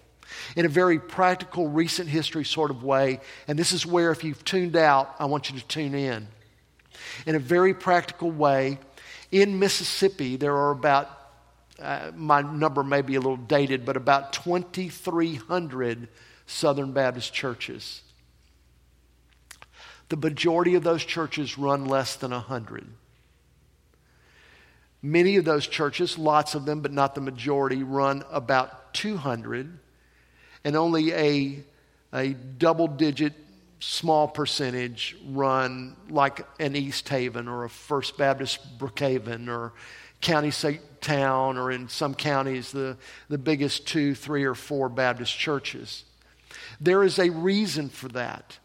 in 0.55 0.65
a 0.65 0.69
very 0.69 0.99
practical, 0.99 1.67
recent 1.67 2.09
history 2.09 2.45
sort 2.45 2.71
of 2.71 2.83
way. 2.83 3.19
And 3.47 3.57
this 3.57 3.71
is 3.71 3.85
where, 3.85 4.11
if 4.11 4.23
you've 4.23 4.43
tuned 4.43 4.75
out, 4.75 5.15
I 5.19 5.25
want 5.25 5.49
you 5.49 5.59
to 5.59 5.67
tune 5.67 5.95
in. 5.95 6.27
In 7.25 7.35
a 7.35 7.39
very 7.39 7.73
practical 7.73 8.31
way, 8.31 8.79
in 9.31 9.59
Mississippi, 9.59 10.35
there 10.35 10.55
are 10.55 10.71
about, 10.71 11.09
uh, 11.79 12.11
my 12.15 12.41
number 12.41 12.83
may 12.83 13.01
be 13.01 13.15
a 13.15 13.19
little 13.19 13.37
dated, 13.37 13.85
but 13.85 13.97
about 13.97 14.33
2,300 14.33 16.07
Southern 16.45 16.91
Baptist 16.91 17.33
churches. 17.33 18.01
The 20.09 20.17
majority 20.17 20.75
of 20.75 20.83
those 20.83 21.05
churches 21.05 21.57
run 21.57 21.85
less 21.85 22.17
than 22.17 22.31
100. 22.31 22.85
Many 25.01 25.37
of 25.37 25.45
those 25.45 25.65
churches, 25.65 26.17
lots 26.17 26.53
of 26.53 26.65
them, 26.65 26.81
but 26.81 26.91
not 26.91 27.15
the 27.15 27.21
majority, 27.21 27.81
run 27.81 28.23
about 28.29 28.93
200 28.93 29.79
and 30.63 30.75
only 30.75 31.13
a, 31.13 31.63
a 32.13 32.29
double 32.29 32.87
digit 32.87 33.33
small 33.79 34.27
percentage 34.27 35.17
run 35.27 35.95
like 36.09 36.45
an 36.59 36.75
East 36.75 37.09
Haven 37.09 37.47
or 37.47 37.63
a 37.63 37.69
First 37.69 38.17
Baptist 38.17 38.77
Brookhaven 38.77 39.47
or 39.47 39.73
County 40.21 40.51
St. 40.51 40.79
Town 41.01 41.57
or 41.57 41.71
in 41.71 41.89
some 41.89 42.13
counties 42.13 42.71
the, 42.71 42.95
the 43.27 43.39
biggest 43.39 43.87
two, 43.87 44.13
three, 44.13 44.43
or 44.43 44.53
four 44.53 44.87
Baptist 44.87 45.37
churches. 45.37 46.03
There 46.79 47.03
is 47.03 47.17
a 47.17 47.29
reason 47.29 47.89
for 47.89 48.07
that. 48.09 48.59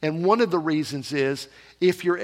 And 0.00 0.24
one 0.24 0.40
of 0.40 0.50
the 0.50 0.58
reasons 0.58 1.12
is 1.12 1.48
if 1.80 2.04
your, 2.04 2.16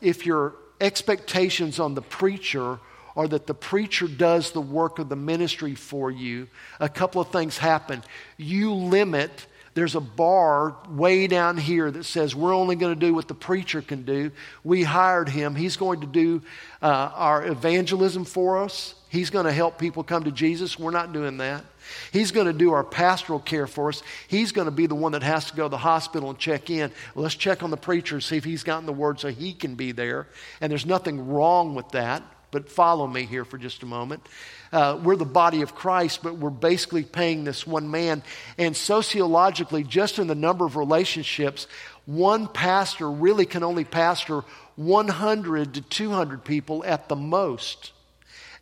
if 0.00 0.26
your 0.26 0.54
expectations 0.80 1.78
on 1.78 1.94
the 1.94 2.02
preacher 2.02 2.80
or 3.14 3.28
that 3.28 3.46
the 3.46 3.54
preacher 3.54 4.08
does 4.08 4.50
the 4.52 4.60
work 4.60 4.98
of 4.98 5.08
the 5.08 5.16
ministry 5.16 5.74
for 5.74 6.10
you, 6.10 6.48
a 6.80 6.88
couple 6.88 7.20
of 7.20 7.28
things 7.28 7.58
happen. 7.58 8.02
You 8.36 8.74
limit, 8.74 9.46
there's 9.74 9.94
a 9.94 10.00
bar 10.00 10.76
way 10.88 11.26
down 11.26 11.56
here 11.56 11.90
that 11.90 12.04
says 12.04 12.34
we're 12.34 12.54
only 12.54 12.76
going 12.76 12.94
to 12.94 13.00
do 13.00 13.12
what 13.12 13.28
the 13.28 13.34
preacher 13.34 13.82
can 13.82 14.04
do. 14.04 14.30
We 14.62 14.84
hired 14.84 15.28
him, 15.28 15.54
he's 15.54 15.76
going 15.76 16.00
to 16.00 16.06
do 16.06 16.42
uh, 16.82 17.10
our 17.14 17.46
evangelism 17.46 18.24
for 18.24 18.58
us. 18.58 18.94
He's 19.08 19.30
going 19.30 19.46
to 19.46 19.52
help 19.52 19.78
people 19.78 20.02
come 20.02 20.24
to 20.24 20.32
Jesus. 20.32 20.76
We're 20.76 20.90
not 20.90 21.12
doing 21.12 21.36
that. 21.36 21.64
He's 22.12 22.32
going 22.32 22.48
to 22.48 22.52
do 22.52 22.72
our 22.72 22.82
pastoral 22.82 23.38
care 23.38 23.68
for 23.68 23.88
us. 23.88 24.02
He's 24.26 24.50
going 24.50 24.64
to 24.64 24.72
be 24.72 24.86
the 24.86 24.96
one 24.96 25.12
that 25.12 25.22
has 25.22 25.50
to 25.50 25.56
go 25.56 25.64
to 25.64 25.68
the 25.68 25.78
hospital 25.78 26.30
and 26.30 26.38
check 26.38 26.68
in. 26.68 26.90
Let's 27.14 27.36
check 27.36 27.62
on 27.62 27.70
the 27.70 27.76
preacher, 27.76 28.16
and 28.16 28.24
see 28.24 28.36
if 28.36 28.44
he's 28.44 28.64
gotten 28.64 28.86
the 28.86 28.92
word 28.92 29.20
so 29.20 29.28
he 29.28 29.52
can 29.52 29.76
be 29.76 29.92
there. 29.92 30.26
And 30.60 30.68
there's 30.68 30.84
nothing 30.84 31.28
wrong 31.28 31.76
with 31.76 31.90
that 31.90 32.24
but 32.54 32.70
follow 32.70 33.04
me 33.04 33.24
here 33.24 33.44
for 33.44 33.58
just 33.58 33.82
a 33.82 33.86
moment. 33.86 34.24
Uh, 34.70 34.96
we're 35.02 35.16
the 35.16 35.24
body 35.24 35.62
of 35.62 35.74
Christ, 35.74 36.22
but 36.22 36.36
we're 36.36 36.50
basically 36.50 37.02
paying 37.02 37.42
this 37.42 37.66
one 37.66 37.90
man. 37.90 38.22
And 38.56 38.76
sociologically, 38.76 39.82
just 39.82 40.20
in 40.20 40.28
the 40.28 40.36
number 40.36 40.64
of 40.64 40.76
relationships, 40.76 41.66
one 42.06 42.46
pastor 42.46 43.10
really 43.10 43.44
can 43.44 43.64
only 43.64 43.82
pastor 43.82 44.44
100 44.76 45.74
to 45.74 45.80
200 45.80 46.44
people 46.44 46.84
at 46.84 47.08
the 47.08 47.16
most. 47.16 47.90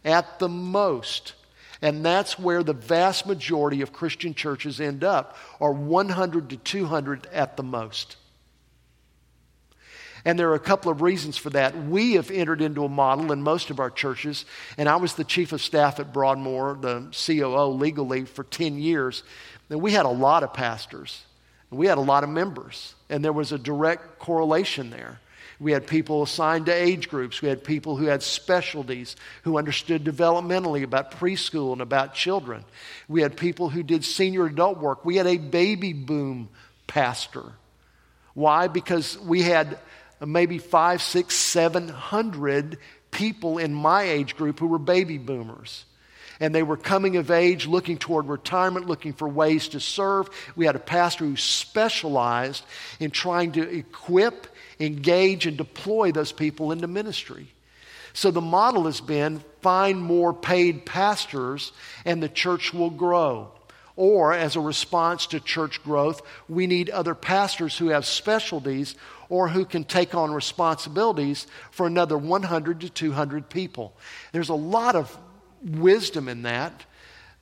At 0.07 0.39
the 0.39 0.49
most. 0.49 1.35
And 1.83 2.03
that's 2.03 2.39
where 2.39 2.63
the 2.63 2.73
vast 2.73 3.27
majority 3.27 3.83
of 3.83 3.93
Christian 3.93 4.33
churches 4.33 4.81
end 4.81 5.05
up, 5.05 5.37
are 5.61 5.73
100 5.73 6.49
to 6.49 6.57
200 6.57 7.27
at 7.27 7.59
the 7.59 7.63
most. 7.63 8.17
And 10.25 10.39
there 10.39 10.51
are 10.51 10.55
a 10.55 10.61
couple 10.61 10.91
of 10.91 11.03
reasons 11.03 11.37
for 11.37 11.51
that. 11.51 11.77
We 11.77 12.15
have 12.15 12.31
entered 12.31 12.63
into 12.63 12.85
a 12.85 12.89
model 12.89 13.33
in 13.33 13.43
most 13.43 13.71
of 13.71 13.81
our 13.81 13.91
churches, 13.91 14.45
and 14.79 14.89
I 14.89 14.97
was 14.97 15.15
the 15.15 15.25
chief 15.25 15.53
of 15.53 15.61
staff 15.61 15.99
at 15.99 16.13
Broadmoor, 16.13 16.79
the 16.81 17.09
COO 17.27 17.73
legally, 17.73 18.25
for 18.25 18.45
10 18.45 18.79
years. 18.79 19.23
And 19.69 19.81
we 19.81 19.93
had 19.93 20.07
a 20.07 20.11
lot 20.11 20.43
of 20.43 20.53
pastors, 20.53 21.25
we 21.71 21.87
had 21.87 21.99
a 21.99 22.03
lot 22.03 22.23
of 22.23 22.31
members, 22.31 22.95
and 23.09 23.25
there 23.25 23.33
was 23.33 23.51
a 23.51 23.59
direct 23.59 24.19
correlation 24.19 24.91
there. 24.91 25.19
We 25.59 25.73
had 25.73 25.87
people 25.87 26.25
assigned 26.25 26.67
to 26.67 26.73
age 26.73 27.09
groups. 27.09 27.41
We 27.41 27.49
had 27.49 27.63
people 27.63 27.97
who 27.97 28.07
had 28.07 28.23
specialties, 28.25 29.15
who 29.45 29.59
understood 29.59 30.03
developmentally 30.03 30.83
about 30.83 31.13
preschool 31.13 31.73
and 31.73 31.81
about 31.81 32.15
children. 32.15 32.65
We 33.07 33.23
had 33.23 33.37
people 33.37 33.69
who 33.69 33.85
did 33.85 34.05
senior 34.05 34.47
adult 34.47 34.79
work. 34.79 35.05
We 35.05 35.17
had 35.17 35.29
a 35.29 35.37
baby 35.37 35.93
boom 35.93 36.49
pastor. 36.89 37.45
Why? 38.35 38.67
Because 38.67 39.17
we 39.19 39.43
had 39.43 39.79
maybe 40.27 40.59
five, 40.59 41.03
six, 41.03 41.35
seven 41.35 41.89
hundred 41.89 42.79
people 43.11 43.59
in 43.59 43.75
my 43.75 44.03
age 44.03 44.37
group 44.37 44.59
who 44.59 44.67
were 44.67 44.79
baby 44.79 45.19
boomers. 45.19 45.85
And 46.41 46.55
they 46.55 46.63
were 46.63 46.77
coming 46.77 47.17
of 47.19 47.31
age, 47.31 47.67
looking 47.67 47.99
toward 47.99 48.27
retirement, 48.27 48.89
looking 48.89 49.13
for 49.13 49.29
ways 49.29 49.69
to 49.69 49.81
serve. 49.81 50.29
We 50.57 50.67
had 50.67 50.75
a 50.75 50.81
pastor 50.81 51.25
who 51.25 51.37
specialized 51.37 52.65
in 52.99 53.11
trying 53.11 53.53
to 53.53 53.63
equip, 53.63 54.49
engage, 54.81 55.47
and 55.47 55.57
deploy 55.57 56.11
those 56.11 56.33
people 56.33 56.73
into 56.73 56.89
ministry. 56.89 57.47
So 58.13 58.31
the 58.31 58.41
model 58.41 58.85
has 58.85 59.01
been 59.01 59.43
find 59.61 60.01
more 60.03 60.35
paid 60.35 60.85
pastors, 60.85 61.73
and 62.05 62.23
the 62.23 62.29
church 62.29 62.75
will 62.75 62.91
grow. 62.91 63.53
Or, 63.95 64.33
as 64.33 64.57
a 64.57 64.61
response 64.61 65.27
to 65.29 65.41
church 65.41 65.83
growth, 65.85 66.23
we 66.49 66.67
need 66.67 66.91
other 66.91 67.15
pastors 67.15 67.77
who 67.77 67.89
have 67.89 68.07
specialties 68.07 68.97
or 69.33 69.49
who 69.49 69.65
can 69.65 69.83
take 69.83 70.15
on 70.15 70.31
responsibilities 70.31 71.47
for 71.71 71.87
another 71.87 72.19
100 72.19 72.83
to 72.83 72.91
200 72.91 73.49
people. 73.49 73.97
There's 74.33 74.51
a 74.51 74.55
lot 74.55 74.95
of 74.95 75.17
wisdom 75.65 76.29
in 76.29 76.43
that, 76.43 76.85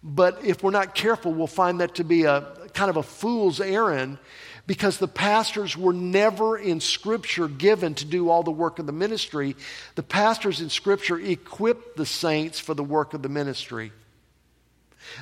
but 0.00 0.44
if 0.44 0.62
we're 0.62 0.70
not 0.70 0.94
careful, 0.94 1.34
we'll 1.34 1.48
find 1.48 1.80
that 1.80 1.96
to 1.96 2.04
be 2.04 2.26
a 2.26 2.42
kind 2.74 2.90
of 2.90 2.96
a 2.96 3.02
fool's 3.02 3.60
errand 3.60 4.18
because 4.68 4.98
the 4.98 5.08
pastors 5.08 5.76
were 5.76 5.92
never 5.92 6.56
in 6.56 6.78
Scripture 6.78 7.48
given 7.48 7.96
to 7.96 8.04
do 8.04 8.30
all 8.30 8.44
the 8.44 8.52
work 8.52 8.78
of 8.78 8.86
the 8.86 8.92
ministry. 8.92 9.56
The 9.96 10.04
pastors 10.04 10.60
in 10.60 10.70
Scripture 10.70 11.18
equipped 11.18 11.96
the 11.96 12.06
saints 12.06 12.60
for 12.60 12.74
the 12.74 12.84
work 12.84 13.14
of 13.14 13.22
the 13.22 13.28
ministry. 13.28 13.90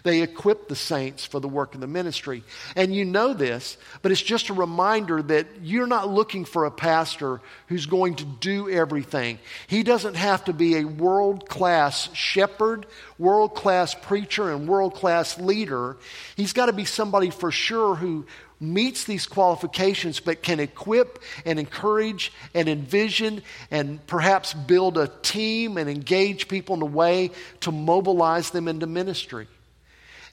They 0.03 0.23
equip 0.23 0.69
the 0.69 0.77
saints 0.77 1.25
for 1.25 1.41
the 1.41 1.49
work 1.49 1.75
of 1.75 1.81
the 1.81 1.87
ministry. 1.87 2.45
And 2.77 2.95
you 2.95 3.05
know 3.05 3.35
this, 3.35 3.77
but 4.03 4.13
it's 4.13 4.23
just 4.23 4.49
a 4.49 4.55
reminder 4.55 5.23
that 5.23 5.47
you're 5.63 5.87
not 5.87 6.09
looking 6.09 6.45
for 6.45 6.65
a 6.65 6.71
pastor 6.71 7.41
who's 7.69 7.87
going 7.87 8.17
to 8.17 8.25
do 8.25 8.69
everything. 8.69 9.39
He 9.67 9.83
doesn't 9.83 10.15
have 10.15 10.45
to 10.45 10.53
be 10.53 10.77
a 10.77 10.85
world 10.85 11.49
class 11.49 12.09
shepherd, 12.15 12.87
world 13.19 13.55
class 13.55 13.95
preacher, 13.95 14.51
and 14.51 14.69
world 14.69 14.95
class 14.95 15.39
leader. 15.39 15.97
He's 16.37 16.53
got 16.53 16.67
to 16.67 16.73
be 16.73 16.85
somebody 16.85 17.31
for 17.31 17.51
sure 17.51 17.95
who 17.95 18.27
meets 18.61 19.05
these 19.05 19.27
qualifications 19.27 20.21
but 20.21 20.43
can 20.43 20.61
equip 20.61 21.23
and 21.45 21.59
encourage 21.59 22.33
and 22.55 22.69
envision 22.69 23.43
and 23.71 24.05
perhaps 24.07 24.53
build 24.53 24.99
a 24.99 25.09
team 25.23 25.77
and 25.77 25.89
engage 25.89 26.49
people 26.49 26.75
in 26.75 26.83
a 26.83 26.87
way 26.87 27.31
to 27.61 27.73
mobilize 27.73 28.51
them 28.51 28.69
into 28.69 28.87
ministry. 28.87 29.47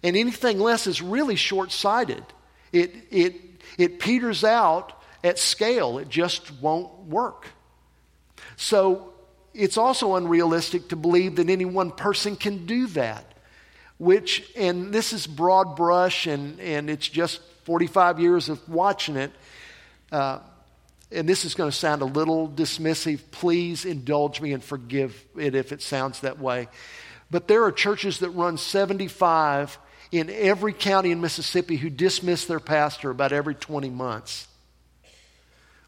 And 0.06 0.16
anything 0.16 0.60
less 0.60 0.86
is 0.86 1.01
really 1.01 1.36
short 1.36 1.72
sighted. 1.72 2.24
It, 2.72 2.93
it, 3.10 3.36
it 3.80 3.99
peters 3.99 4.43
out 4.43 5.01
at 5.24 5.39
scale, 5.39 5.97
it 5.97 6.10
just 6.10 6.51
won't 6.62 6.93
work. 7.08 7.47
So 8.56 9.14
it's 9.56 9.78
also 9.78 10.14
unrealistic 10.14 10.89
to 10.89 10.95
believe 10.95 11.38
that 11.38 11.49
any 11.49 11.66
one 11.66 11.89
person 11.89 12.36
can 12.36 12.68
do 12.68 12.86
that. 12.88 13.34
Which, 13.97 14.47
and 14.56 14.93
this 14.93 15.12
is 15.12 15.26
broad 15.26 15.76
brush, 15.76 16.28
and, 16.28 16.60
and 16.60 16.88
it's 16.88 17.10
just 17.10 17.41
45 17.64 18.20
years 18.20 18.47
of 18.47 18.70
watching 18.70 19.16
it. 19.16 19.32
Uh, 20.12 20.38
and 21.12 21.28
this 21.28 21.45
is 21.45 21.56
going 21.56 21.72
to 21.72 21.76
sound 21.76 22.03
a 22.03 22.06
little 22.06 22.47
dismissive. 22.47 23.22
Please 23.32 23.86
indulge 23.86 24.39
me 24.39 24.53
and 24.53 24.64
forgive 24.64 25.26
it 25.36 25.56
if 25.56 25.72
it 25.72 25.82
sounds 25.82 26.20
that 26.20 26.38
way. 26.38 26.68
But 27.32 27.47
there 27.47 27.64
are 27.64 27.72
churches 27.72 28.20
that 28.20 28.30
run 28.30 28.60
75 28.60 29.80
in 30.20 30.30
every 30.30 30.74
county 30.74 31.11
in 31.11 31.22
Mississippi 31.22 31.78
who 31.78 31.89
dismiss 31.89 32.45
their 32.45 32.59
pastor 32.59 33.09
about 33.09 33.32
every 33.32 33.55
20 33.55 33.89
months. 33.89 34.47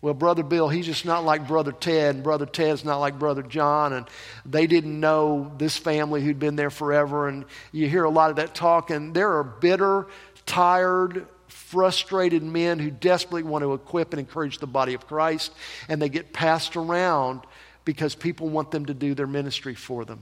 Well, 0.01 0.13
Brother 0.13 0.43
Bill, 0.43 0.69
he's 0.69 0.85
just 0.85 1.05
not 1.05 1.25
like 1.25 1.47
Brother 1.47 1.71
Ted, 1.71 2.15
and 2.15 2.23
Brother 2.23 2.45
Ted's 2.45 2.85
not 2.85 2.97
like 2.97 3.17
Brother 3.17 3.41
John, 3.41 3.93
and 3.93 4.07
they 4.45 4.67
didn't 4.67 4.99
know 4.99 5.51
this 5.57 5.75
family 5.75 6.23
who'd 6.23 6.39
been 6.39 6.55
there 6.55 6.69
forever. 6.69 7.27
And 7.27 7.45
you 7.71 7.89
hear 7.89 8.03
a 8.03 8.09
lot 8.09 8.29
of 8.29 8.35
that 8.35 8.53
talk, 8.53 8.91
and 8.91 9.13
there 9.13 9.37
are 9.37 9.43
bitter, 9.43 10.07
tired, 10.45 11.27
frustrated 11.47 12.43
men 12.43 12.77
who 12.79 12.91
desperately 12.91 13.43
want 13.43 13.63
to 13.63 13.73
equip 13.73 14.13
and 14.13 14.19
encourage 14.19 14.59
the 14.59 14.67
body 14.67 14.93
of 14.93 15.07
Christ, 15.07 15.51
and 15.89 16.01
they 16.01 16.09
get 16.09 16.31
passed 16.31 16.75
around 16.75 17.41
because 17.83 18.13
people 18.13 18.49
want 18.49 18.69
them 18.69 18.85
to 18.85 18.93
do 18.93 19.15
their 19.15 19.27
ministry 19.27 19.73
for 19.73 20.05
them. 20.05 20.21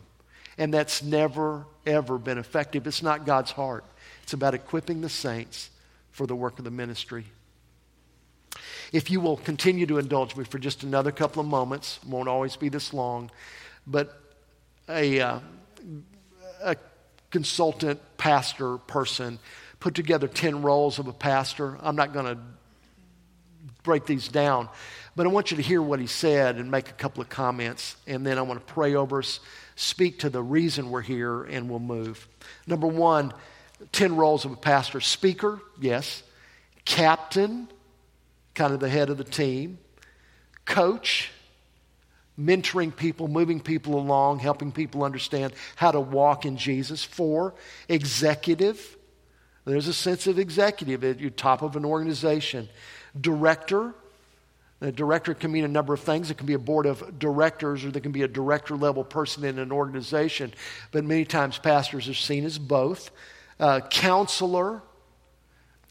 And 0.58 0.74
that's 0.74 1.04
never, 1.04 1.66
ever 1.86 2.18
been 2.18 2.38
effective. 2.38 2.88
It's 2.88 3.04
not 3.04 3.26
God's 3.26 3.52
heart. 3.52 3.84
It's 4.26 4.34
about 4.34 4.56
equipping 4.56 5.02
the 5.02 5.10
saints 5.10 5.70
for 6.10 6.26
the 6.26 6.36
work 6.36 6.58
of 6.58 6.66
the 6.66 6.72
ministry. 6.72 7.26
If 8.92 9.12
you 9.12 9.22
will 9.22 9.38
continue 9.38 9.86
to 9.86 10.00
indulge 10.00 10.36
me 10.36 10.46
for 10.46 10.58
just 10.58 10.82
another 10.82 11.12
couple 11.12 11.42
of 11.42 11.48
moments, 11.48 12.00
won't 12.04 12.28
always 12.28 12.56
be 12.56 12.70
this 12.70 12.92
long, 12.92 13.30
but 13.86 14.20
a, 14.90 15.20
uh, 15.20 15.40
a 16.64 16.76
consultant 17.30 18.02
pastor 18.18 18.80
person 18.80 19.38
put 19.80 19.94
together 19.94 20.28
10 20.28 20.64
roles 20.64 20.98
of 20.98 21.08
a 21.08 21.14
pastor. 21.14 21.78
I'm 21.84 21.96
not 21.96 22.12
going 22.12 22.26
to 22.26 22.40
break 23.84 24.08
these 24.08 24.28
down, 24.28 24.70
but 25.16 25.28
I 25.28 25.30
want 25.30 25.52
you 25.52 25.58
to 25.58 25.64
hear 25.64 25.84
what 25.84 26.00
he 26.00 26.08
said 26.08 26.56
and 26.56 26.72
make 26.72 26.90
a 26.90 26.94
couple 26.94 27.22
of 27.22 27.30
comments, 27.30 27.96
and 28.08 28.26
then 28.26 28.40
I 28.40 28.42
want 28.42 28.66
to 28.66 28.74
pray 28.74 28.96
over 28.96 29.20
us 29.20 29.40
speak 29.76 30.18
to 30.22 30.32
the 30.32 30.42
reason 30.42 30.90
we're 30.90 31.02
here, 31.02 31.44
and 31.44 31.70
we'll 31.70 31.78
move. 31.78 32.28
Number 32.66 32.88
one, 32.88 33.32
10 33.92 34.16
roles 34.16 34.46
of 34.46 34.52
a 34.52 34.56
pastor 34.56 35.02
speaker, 35.02 35.60
yes. 35.80 36.24
Captain, 36.86 37.68
kind 38.54 38.74
of 38.74 38.80
the 38.80 38.90
head 38.90 39.10
of 39.10 39.18
the 39.18 39.24
team. 39.24 39.78
Coach, 40.66 41.32
mentoring 42.40 42.96
people, 42.96 43.28
moving 43.28 43.60
people 43.60 43.96
along, 44.00 44.40
helping 44.40 44.72
people 44.72 45.04
understand 45.04 45.54
how 45.76 45.92
to 45.92 46.00
walk 46.00 46.46
in 46.46 46.58
Jesus. 46.58 47.04
Four, 47.04 47.54
executive. 47.88 48.98
There's 49.66 49.88
a 49.88 49.94
sense 49.94 50.28
of 50.28 50.38
executive 50.40 51.04
at 51.04 51.18
the 51.18 51.30
top 51.30 51.62
of 51.62 51.76
an 51.76 51.86
organization. 51.86 52.70
Director, 53.20 53.94
a 54.82 54.92
director 54.92 55.34
can 55.34 55.52
mean 55.52 55.64
a 55.64 55.70
number 55.70 55.94
of 55.94 56.02
things. 56.02 56.30
It 56.30 56.38
can 56.38 56.46
be 56.46 56.54
a 56.54 56.60
board 56.60 56.86
of 56.86 57.18
directors 57.18 57.84
or 57.84 57.92
there 57.92 58.02
can 58.02 58.12
be 58.12 58.24
a 58.24 58.28
director 58.28 58.76
level 58.76 59.04
person 59.04 59.44
in 59.44 59.58
an 59.58 59.72
organization. 59.72 60.54
But 60.92 61.04
many 61.06 61.26
times 61.26 61.58
pastors 61.58 62.08
are 62.10 62.14
seen 62.14 62.46
as 62.46 62.60
both. 62.60 63.10
Uh, 63.60 63.80
counselor. 63.82 64.82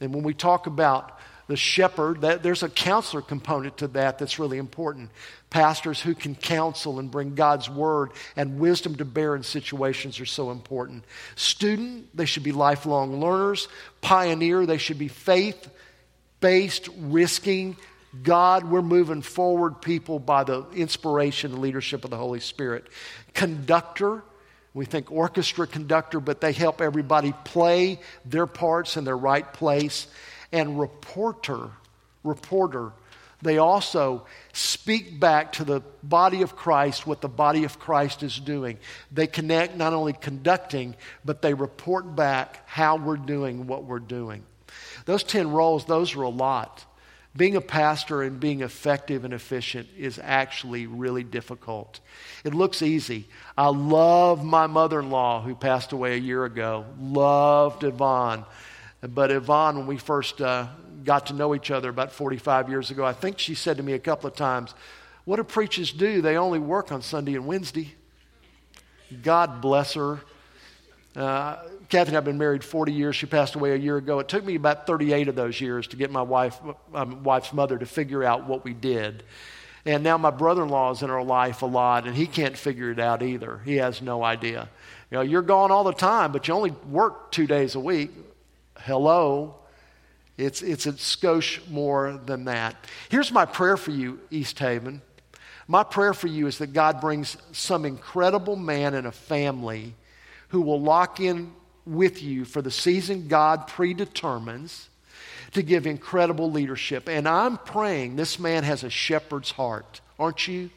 And 0.01 0.15
when 0.15 0.23
we 0.23 0.35
talk 0.35 0.67
about 0.67 1.19
the 1.47 1.57
shepherd, 1.57 2.23
that, 2.23 2.43
there's 2.43 2.63
a 2.63 2.69
counselor 2.69 3.23
component 3.23 3.79
to 3.79 3.89
that 3.89 4.19
that's 4.19 4.39
really 4.39 4.59
important. 4.59 5.11
Pastors 5.51 6.01
who 6.01 6.15
can 6.15 6.35
counsel 6.35 6.99
and 6.99 7.11
bring 7.11 7.35
God's 7.35 7.69
word 7.71 8.11
and 8.37 8.59
wisdom 8.59 8.97
to 8.97 9.05
bear 9.05 9.37
in 9.37 9.43
situations 9.43 10.21
are 10.21 10.27
so 10.27 10.51
important. 10.51 11.05
Student, 11.37 12.17
they 12.17 12.25
should 12.25 12.43
be 12.43 12.53
lifelong 12.53 13.21
learners. 13.21 13.69
Pioneer, 14.01 14.67
they 14.67 14.79
should 14.79 14.99
be 14.99 15.09
faith 15.09 15.69
based, 16.41 16.89
risking 16.99 17.77
God, 18.23 18.71
we're 18.71 18.83
moving 18.83 19.23
forward 19.23 19.81
people 19.81 20.19
by 20.19 20.45
the 20.45 20.67
inspiration 20.71 21.53
and 21.53 21.61
leadership 21.61 22.05
of 22.05 22.11
the 22.11 22.17
Holy 22.17 22.41
Spirit. 22.41 22.87
Conductor, 23.33 24.23
we 24.75 24.85
think 24.85 25.11
orchestra 25.11 25.67
conductor, 25.67 26.19
but 26.19 26.41
they 26.41 26.53
help 26.53 26.81
everybody 26.81 27.33
play 27.45 28.01
their 28.25 28.47
parts 28.47 28.97
in 28.97 29.05
their 29.05 29.17
right 29.17 29.51
place. 29.53 30.09
And 30.53 30.79
reporter, 30.79 31.71
reporter, 32.25 32.93
they 33.41 33.59
also 33.59 34.27
speak 34.53 35.21
back 35.21 35.53
to 35.53 35.65
the 35.65 35.81
body 36.03 36.43
of 36.43 36.57
Christ 36.57 37.07
what 37.07 37.21
the 37.21 37.29
body 37.29 37.65
of 37.65 37.79
Christ 37.79 38.23
is 38.23 38.39
doing. 38.39 38.79
They 39.13 39.27
connect 39.27 39.77
not 39.77 39.93
only 39.93 40.13
conducting, 40.13 40.97
but 41.25 41.41
they 41.41 41.55
report 41.55 42.17
back 42.17 42.67
how 42.67 42.97
we're 42.97 43.17
doing 43.17 43.67
what 43.67 43.85
we're 43.85 43.99
doing. 43.99 44.45
Those 45.05 45.23
10 45.23 45.51
roles, 45.51 45.85
those 45.85 46.17
are 46.17 46.23
a 46.23 46.29
lot. 46.29 46.85
Being 47.37 47.57
a 47.57 47.61
pastor 47.61 48.23
and 48.23 48.39
being 48.39 48.61
effective 48.61 49.25
and 49.25 49.35
efficient 49.35 49.89
is 49.99 50.21
actually 50.23 50.87
really 50.87 51.25
difficult. 51.25 51.99
It 52.45 52.55
looks 52.55 52.81
easy. 52.81 53.27
I 53.59 53.69
love 53.69 54.45
my 54.45 54.69
mother 54.69 55.01
in 55.01 55.11
law 55.11 55.43
who 55.43 55.57
passed 55.57 55.91
away 55.91 56.15
a 56.15 56.21
year 56.21 56.45
ago. 56.45 56.85
Loved 57.01 57.83
Yvonne. 57.83 58.45
But 59.01 59.33
Yvonne, 59.33 59.79
when 59.79 59.87
we 59.89 59.99
first 59.99 60.41
uh, 60.41 60.69
got 61.03 61.27
to 61.27 61.33
know 61.35 61.57
each 61.57 61.73
other 61.73 61.89
about 61.89 62.13
45 62.13 62.69
years 62.69 62.93
ago, 62.93 63.05
I 63.05 63.13
think 63.13 63.41
she 63.41 63.55
said 63.57 63.79
to 63.79 63.83
me 63.83 63.95
a 63.95 63.99
couple 63.99 64.29
of 64.29 64.37
times, 64.37 64.73
What 65.25 65.37
do 65.37 65.45
preachers 65.45 65.93
do? 65.93 66.23
They 66.23 66.37
only 66.37 66.61
work 66.61 66.93
on 66.93 67.03
Sunday 67.03 67.35
and 67.35 67.47
Wednesday. 67.47 67.95
God 69.23 69.61
bless 69.61 69.95
her. 69.95 70.21
Uh, 71.17 71.57
Kathy 71.95 72.09
and 72.09 72.17
I 72.17 72.19
have 72.19 72.25
been 72.25 72.39
married 72.39 72.65
40 72.65 72.93
years. 72.93 73.15
She 73.15 73.27
passed 73.27 73.55
away 73.55 73.71
a 73.71 73.77
year 73.77 73.97
ago. 73.99 74.19
It 74.19 74.27
took 74.27 74.45
me 74.45 74.57
about 74.57 74.85
38 74.85 75.29
of 75.29 75.37
those 75.37 75.61
years 75.61 75.87
to 75.87 75.97
get 75.97 76.11
my 76.11 76.23
wife, 76.23 76.59
um, 76.93 77.23
wife's 77.23 77.53
mother 77.53 77.79
to 77.79 77.87
figure 77.87 78.25
out 78.25 78.49
what 78.49 78.65
we 78.65 78.75
did. 78.75 79.23
And 79.87 80.03
now 80.03 80.19
my 80.19 80.31
brother-in-law 80.31 80.91
is 80.91 81.03
in 81.03 81.11
our 81.11 81.23
life 81.23 81.63
a 81.63 81.67
lot, 81.67 82.09
and 82.09 82.17
he 82.17 82.27
can't 82.27 82.57
figure 82.57 82.91
it 82.91 82.99
out 82.99 83.23
either. 83.23 83.61
He 83.65 83.77
has 83.77 84.03
no 84.03 84.25
idea. 84.25 84.69
You 85.13 85.19
know, 85.19 85.21
you're 85.21 85.41
gone 85.41 85.71
all 85.71 85.85
the 85.85 85.93
time, 85.93 86.33
but 86.33 86.49
you 86.49 86.55
only 86.55 86.73
work 86.91 87.31
two 87.31 87.47
days 87.47 87.77
a 87.77 87.81
week. 87.81 88.11
Hello. 88.81 89.55
It's, 90.37 90.63
it's 90.63 90.87
a 90.87 90.95
skosh 90.95 91.61
more 91.71 92.21
than 92.27 92.47
that. 92.47 92.75
Here's 93.09 93.31
my 93.31 93.45
prayer 93.45 93.77
for 93.77 93.93
you, 93.93 94.19
East 94.33 94.59
Haven. 94.59 95.01
My 95.69 95.85
prayer 95.85 96.13
for 96.13 96.27
you 96.27 96.49
is 96.49 96.59
that 96.59 96.73
God 96.73 97.01
brings 97.01 97.37
some 97.53 97.85
incredible 97.85 98.57
man 98.57 98.95
and 98.95 99.07
a 99.07 99.13
family 99.13 99.95
who 100.49 100.61
will 100.61 100.81
lock 100.81 101.21
in 101.21 101.53
with 101.87 102.23
you 102.23 102.45
for 102.45 102.63
the 102.63 102.71
season 102.71 103.29
God 103.29 103.67
predetermines 103.67 104.89
to 105.53 105.63
give 105.63 105.87
incredible 105.87 106.51
leadership. 106.51 107.09
And 107.09 107.29
I'm 107.29 107.59
praying 107.59 108.17
this 108.17 108.39
man 108.39 108.65
has 108.65 108.85
a 108.85 108.91
shepherd's 108.91 109.51
heart, 109.53 110.01
aren't 110.19 110.49
you? 110.49 110.71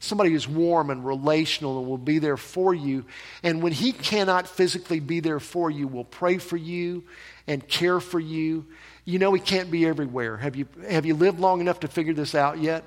Somebody 0.00 0.30
who's 0.30 0.48
warm 0.48 0.90
and 0.90 1.06
relational 1.06 1.78
and 1.78 1.88
will 1.88 1.98
be 1.98 2.18
there 2.18 2.36
for 2.36 2.74
you. 2.74 3.04
And 3.44 3.62
when 3.62 3.72
he 3.72 3.92
cannot 3.92 4.48
physically 4.48 4.98
be 4.98 5.20
there 5.20 5.38
for 5.38 5.70
you, 5.70 5.86
will 5.86 6.04
pray 6.04 6.38
for 6.38 6.56
you 6.56 7.04
and 7.46 7.66
care 7.68 8.00
for 8.00 8.18
you. 8.18 8.66
You 9.04 9.20
know 9.20 9.32
he 9.32 9.40
can't 9.40 9.70
be 9.70 9.86
everywhere. 9.86 10.36
Have 10.36 10.56
you, 10.56 10.66
have 10.88 11.06
you 11.06 11.14
lived 11.14 11.38
long 11.38 11.60
enough 11.60 11.80
to 11.80 11.88
figure 11.88 12.14
this 12.14 12.34
out 12.34 12.58
yet? 12.58 12.84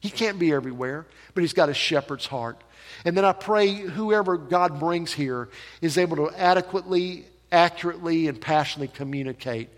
He 0.00 0.10
can't 0.10 0.38
be 0.38 0.52
everywhere, 0.52 1.06
but 1.34 1.40
he's 1.40 1.54
got 1.54 1.70
a 1.70 1.74
shepherd's 1.74 2.26
heart. 2.26 2.62
And 3.04 3.16
then 3.16 3.24
I 3.24 3.32
pray 3.32 3.74
whoever 3.74 4.36
God 4.36 4.80
brings 4.80 5.12
here 5.12 5.48
is 5.80 5.98
able 5.98 6.16
to 6.16 6.30
adequately, 6.36 7.26
accurately, 7.52 8.28
and 8.28 8.40
passionately 8.40 8.88
communicate 8.88 9.68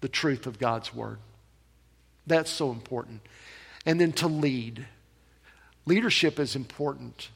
the 0.00 0.08
truth 0.08 0.46
of 0.46 0.58
God's 0.58 0.94
word. 0.94 1.18
That's 2.26 2.50
so 2.50 2.70
important. 2.70 3.22
And 3.84 4.00
then 4.00 4.12
to 4.14 4.28
lead. 4.28 4.86
Leadership 5.86 6.38
is 6.38 6.54
important, 6.54 7.30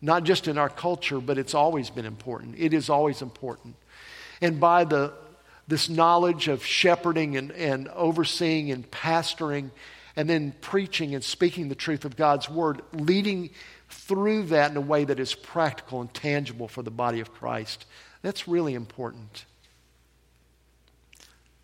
not 0.00 0.22
just 0.22 0.46
in 0.46 0.58
our 0.58 0.68
culture, 0.68 1.20
but 1.20 1.38
it's 1.38 1.54
always 1.54 1.90
been 1.90 2.06
important. 2.06 2.54
It 2.58 2.72
is 2.72 2.88
always 2.88 3.22
important. 3.22 3.74
And 4.40 4.60
by 4.60 4.84
the, 4.84 5.12
this 5.66 5.88
knowledge 5.88 6.46
of 6.48 6.64
shepherding 6.64 7.36
and, 7.36 7.50
and 7.52 7.88
overseeing 7.88 8.70
and 8.70 8.88
pastoring, 8.90 9.70
and 10.14 10.30
then 10.30 10.54
preaching 10.60 11.14
and 11.14 11.24
speaking 11.24 11.68
the 11.68 11.74
truth 11.74 12.04
of 12.04 12.16
God's 12.16 12.48
word, 12.48 12.82
leading 12.92 13.50
through 14.06 14.44
that 14.44 14.70
in 14.70 14.76
a 14.76 14.80
way 14.80 15.04
that 15.04 15.18
is 15.18 15.34
practical 15.34 16.00
and 16.00 16.12
tangible 16.12 16.68
for 16.68 16.82
the 16.82 16.90
body 16.90 17.20
of 17.20 17.32
Christ. 17.32 17.86
That's 18.22 18.46
really 18.46 18.74
important. 18.74 19.44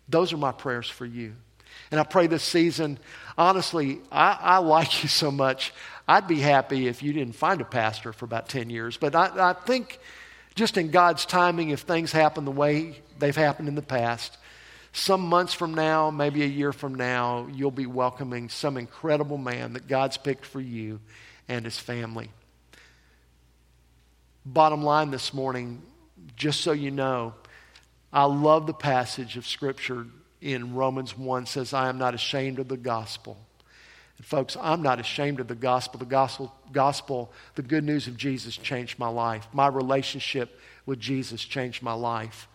Those 0.09 0.33
are 0.33 0.37
my 0.37 0.51
prayers 0.51 0.89
for 0.89 1.05
you. 1.05 1.33
And 1.89 1.99
I 1.99 2.03
pray 2.03 2.27
this 2.27 2.43
season, 2.43 2.99
honestly, 3.37 3.99
I, 4.11 4.37
I 4.39 4.57
like 4.57 5.03
you 5.03 5.09
so 5.09 5.31
much. 5.31 5.73
I'd 6.07 6.27
be 6.27 6.39
happy 6.39 6.87
if 6.87 7.01
you 7.01 7.13
didn't 7.13 7.35
find 7.35 7.61
a 7.61 7.65
pastor 7.65 8.11
for 8.11 8.25
about 8.25 8.49
10 8.49 8.69
years. 8.69 8.97
But 8.97 9.15
I, 9.15 9.51
I 9.51 9.53
think 9.53 9.99
just 10.55 10.77
in 10.77 10.91
God's 10.91 11.25
timing, 11.25 11.69
if 11.69 11.81
things 11.81 12.11
happen 12.11 12.43
the 12.43 12.51
way 12.51 13.01
they've 13.19 13.35
happened 13.35 13.69
in 13.69 13.75
the 13.75 13.81
past, 13.81 14.37
some 14.91 15.21
months 15.21 15.53
from 15.53 15.73
now, 15.73 16.11
maybe 16.11 16.43
a 16.43 16.47
year 16.47 16.73
from 16.73 16.95
now, 16.95 17.47
you'll 17.53 17.71
be 17.71 17.85
welcoming 17.85 18.49
some 18.49 18.77
incredible 18.77 19.37
man 19.37 19.73
that 19.73 19.87
God's 19.87 20.17
picked 20.17 20.45
for 20.45 20.59
you 20.59 20.99
and 21.47 21.65
his 21.65 21.77
family. 21.77 22.29
Bottom 24.45 24.83
line 24.83 25.11
this 25.11 25.33
morning, 25.33 25.81
just 26.35 26.61
so 26.61 26.71
you 26.71 26.91
know, 26.91 27.33
I 28.11 28.25
love 28.25 28.67
the 28.67 28.73
passage 28.73 29.37
of 29.37 29.47
Scripture 29.47 30.05
in 30.41 30.75
Romans 30.75 31.17
1 31.17 31.45
says, 31.45 31.73
I 31.73 31.87
am 31.87 31.97
not 31.97 32.13
ashamed 32.13 32.59
of 32.59 32.67
the 32.67 32.77
gospel. 32.77 33.37
And 34.17 34.25
folks, 34.25 34.57
I'm 34.59 34.81
not 34.81 34.99
ashamed 34.99 35.39
of 35.39 35.47
the 35.47 35.55
gospel. 35.55 35.99
The 35.99 36.05
gospel, 36.05 36.53
gospel, 36.71 37.31
the 37.55 37.61
good 37.61 37.83
news 37.83 38.07
of 38.07 38.17
Jesus 38.17 38.57
changed 38.57 38.99
my 38.99 39.07
life. 39.07 39.47
My 39.53 39.67
relationship 39.67 40.59
with 40.85 40.99
Jesus 40.99 41.43
changed 41.43 41.81
my 41.81 41.93
life. 41.93 42.47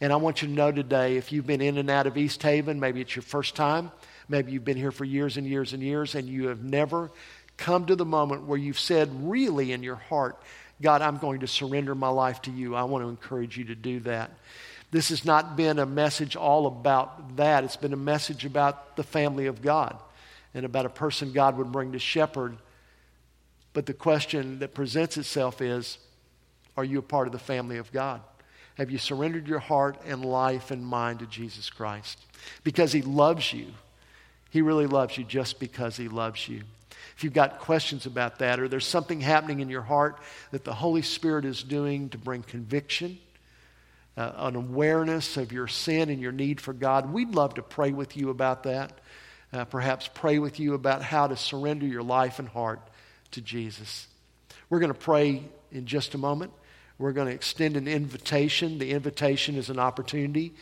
And 0.00 0.12
I 0.12 0.16
want 0.16 0.42
you 0.42 0.48
to 0.48 0.54
know 0.54 0.72
today, 0.72 1.16
if 1.16 1.30
you've 1.30 1.46
been 1.46 1.60
in 1.60 1.78
and 1.78 1.90
out 1.90 2.06
of 2.06 2.16
East 2.16 2.42
Haven, 2.42 2.80
maybe 2.80 3.00
it's 3.00 3.14
your 3.14 3.22
first 3.22 3.54
time, 3.54 3.92
maybe 4.28 4.50
you've 4.50 4.64
been 4.64 4.76
here 4.76 4.92
for 4.92 5.04
years 5.04 5.36
and 5.36 5.46
years 5.46 5.72
and 5.72 5.82
years, 5.82 6.14
and 6.14 6.26
you 6.26 6.48
have 6.48 6.64
never 6.64 7.10
come 7.60 7.86
to 7.86 7.94
the 7.94 8.04
moment 8.04 8.46
where 8.46 8.58
you've 8.58 8.80
said, 8.80 9.08
really 9.28 9.72
in 9.72 9.82
your 9.82 9.96
heart, 9.96 10.40
God, 10.82 11.02
I'm 11.02 11.18
going 11.18 11.40
to 11.40 11.46
surrender 11.46 11.94
my 11.94 12.08
life 12.08 12.42
to 12.42 12.50
you. 12.50 12.74
I 12.74 12.84
want 12.84 13.04
to 13.04 13.08
encourage 13.08 13.56
you 13.56 13.64
to 13.66 13.74
do 13.74 14.00
that. 14.00 14.30
This 14.90 15.10
has 15.10 15.24
not 15.24 15.56
been 15.56 15.78
a 15.78 15.86
message 15.86 16.34
all 16.34 16.66
about 16.66 17.36
that. 17.36 17.62
It's 17.62 17.76
been 17.76 17.92
a 17.92 17.98
message 17.98 18.44
about 18.44 18.96
the 18.96 19.04
family 19.04 19.46
of 19.46 19.62
God 19.62 19.96
and 20.54 20.64
about 20.64 20.86
a 20.86 20.90
person 20.90 21.32
God 21.32 21.56
would 21.58 21.70
bring 21.70 21.92
to 21.92 21.98
shepherd. 21.98 22.56
But 23.72 23.86
the 23.86 23.94
question 23.94 24.58
that 24.60 24.74
presents 24.74 25.16
itself 25.16 25.60
is 25.60 25.98
Are 26.76 26.84
you 26.84 26.98
a 26.98 27.02
part 27.02 27.28
of 27.28 27.32
the 27.32 27.38
family 27.38 27.76
of 27.76 27.92
God? 27.92 28.20
Have 28.74 28.90
you 28.90 28.98
surrendered 28.98 29.46
your 29.46 29.58
heart 29.58 29.98
and 30.06 30.24
life 30.24 30.70
and 30.70 30.84
mind 30.84 31.18
to 31.18 31.26
Jesus 31.26 31.68
Christ? 31.68 32.18
Because 32.64 32.92
He 32.92 33.02
loves 33.02 33.52
you. 33.52 33.66
He 34.48 34.62
really 34.62 34.86
loves 34.86 35.18
you 35.18 35.24
just 35.24 35.60
because 35.60 35.96
He 35.96 36.08
loves 36.08 36.48
you. 36.48 36.62
If 37.20 37.24
you've 37.24 37.34
got 37.34 37.58
questions 37.58 38.06
about 38.06 38.38
that, 38.38 38.58
or 38.60 38.66
there's 38.66 38.86
something 38.86 39.20
happening 39.20 39.60
in 39.60 39.68
your 39.68 39.82
heart 39.82 40.22
that 40.52 40.64
the 40.64 40.72
Holy 40.72 41.02
Spirit 41.02 41.44
is 41.44 41.62
doing 41.62 42.08
to 42.08 42.16
bring 42.16 42.42
conviction, 42.42 43.18
uh, 44.16 44.32
an 44.36 44.56
awareness 44.56 45.36
of 45.36 45.52
your 45.52 45.68
sin 45.68 46.08
and 46.08 46.18
your 46.22 46.32
need 46.32 46.62
for 46.62 46.72
God, 46.72 47.12
we'd 47.12 47.34
love 47.34 47.56
to 47.56 47.62
pray 47.62 47.92
with 47.92 48.16
you 48.16 48.30
about 48.30 48.62
that. 48.62 49.02
Uh, 49.52 49.66
perhaps 49.66 50.08
pray 50.14 50.38
with 50.38 50.58
you 50.58 50.72
about 50.72 51.02
how 51.02 51.26
to 51.26 51.36
surrender 51.36 51.84
your 51.84 52.02
life 52.02 52.38
and 52.38 52.48
heart 52.48 52.80
to 53.32 53.42
Jesus. 53.42 54.08
We're 54.70 54.80
going 54.80 54.94
to 54.94 54.98
pray 54.98 55.42
in 55.70 55.84
just 55.84 56.14
a 56.14 56.18
moment. 56.18 56.54
We're 56.96 57.12
going 57.12 57.28
to 57.28 57.34
extend 57.34 57.76
an 57.76 57.86
invitation. 57.86 58.78
The 58.78 58.92
invitation 58.92 59.56
is 59.56 59.68
an 59.68 59.78
opportunity 59.78 60.54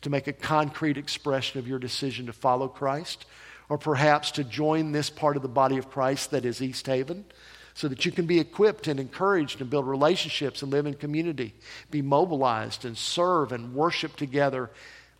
to 0.00 0.10
make 0.10 0.26
a 0.26 0.32
concrete 0.32 0.98
expression 0.98 1.60
of 1.60 1.68
your 1.68 1.78
decision 1.78 2.26
to 2.26 2.32
follow 2.32 2.66
Christ 2.66 3.26
or 3.70 3.78
perhaps 3.78 4.32
to 4.32 4.44
join 4.44 4.92
this 4.92 5.08
part 5.08 5.36
of 5.36 5.42
the 5.42 5.48
body 5.48 5.78
of 5.78 5.88
Christ 5.88 6.32
that 6.32 6.44
is 6.44 6.60
East 6.60 6.86
Haven 6.86 7.24
so 7.72 7.86
that 7.86 8.04
you 8.04 8.10
can 8.10 8.26
be 8.26 8.40
equipped 8.40 8.88
and 8.88 8.98
encouraged 8.98 9.60
and 9.60 9.70
build 9.70 9.86
relationships 9.86 10.60
and 10.60 10.72
live 10.72 10.86
in 10.86 10.94
community, 10.94 11.54
be 11.90 12.02
mobilized 12.02 12.84
and 12.84 12.98
serve 12.98 13.52
and 13.52 13.72
worship 13.72 14.16
together. 14.16 14.70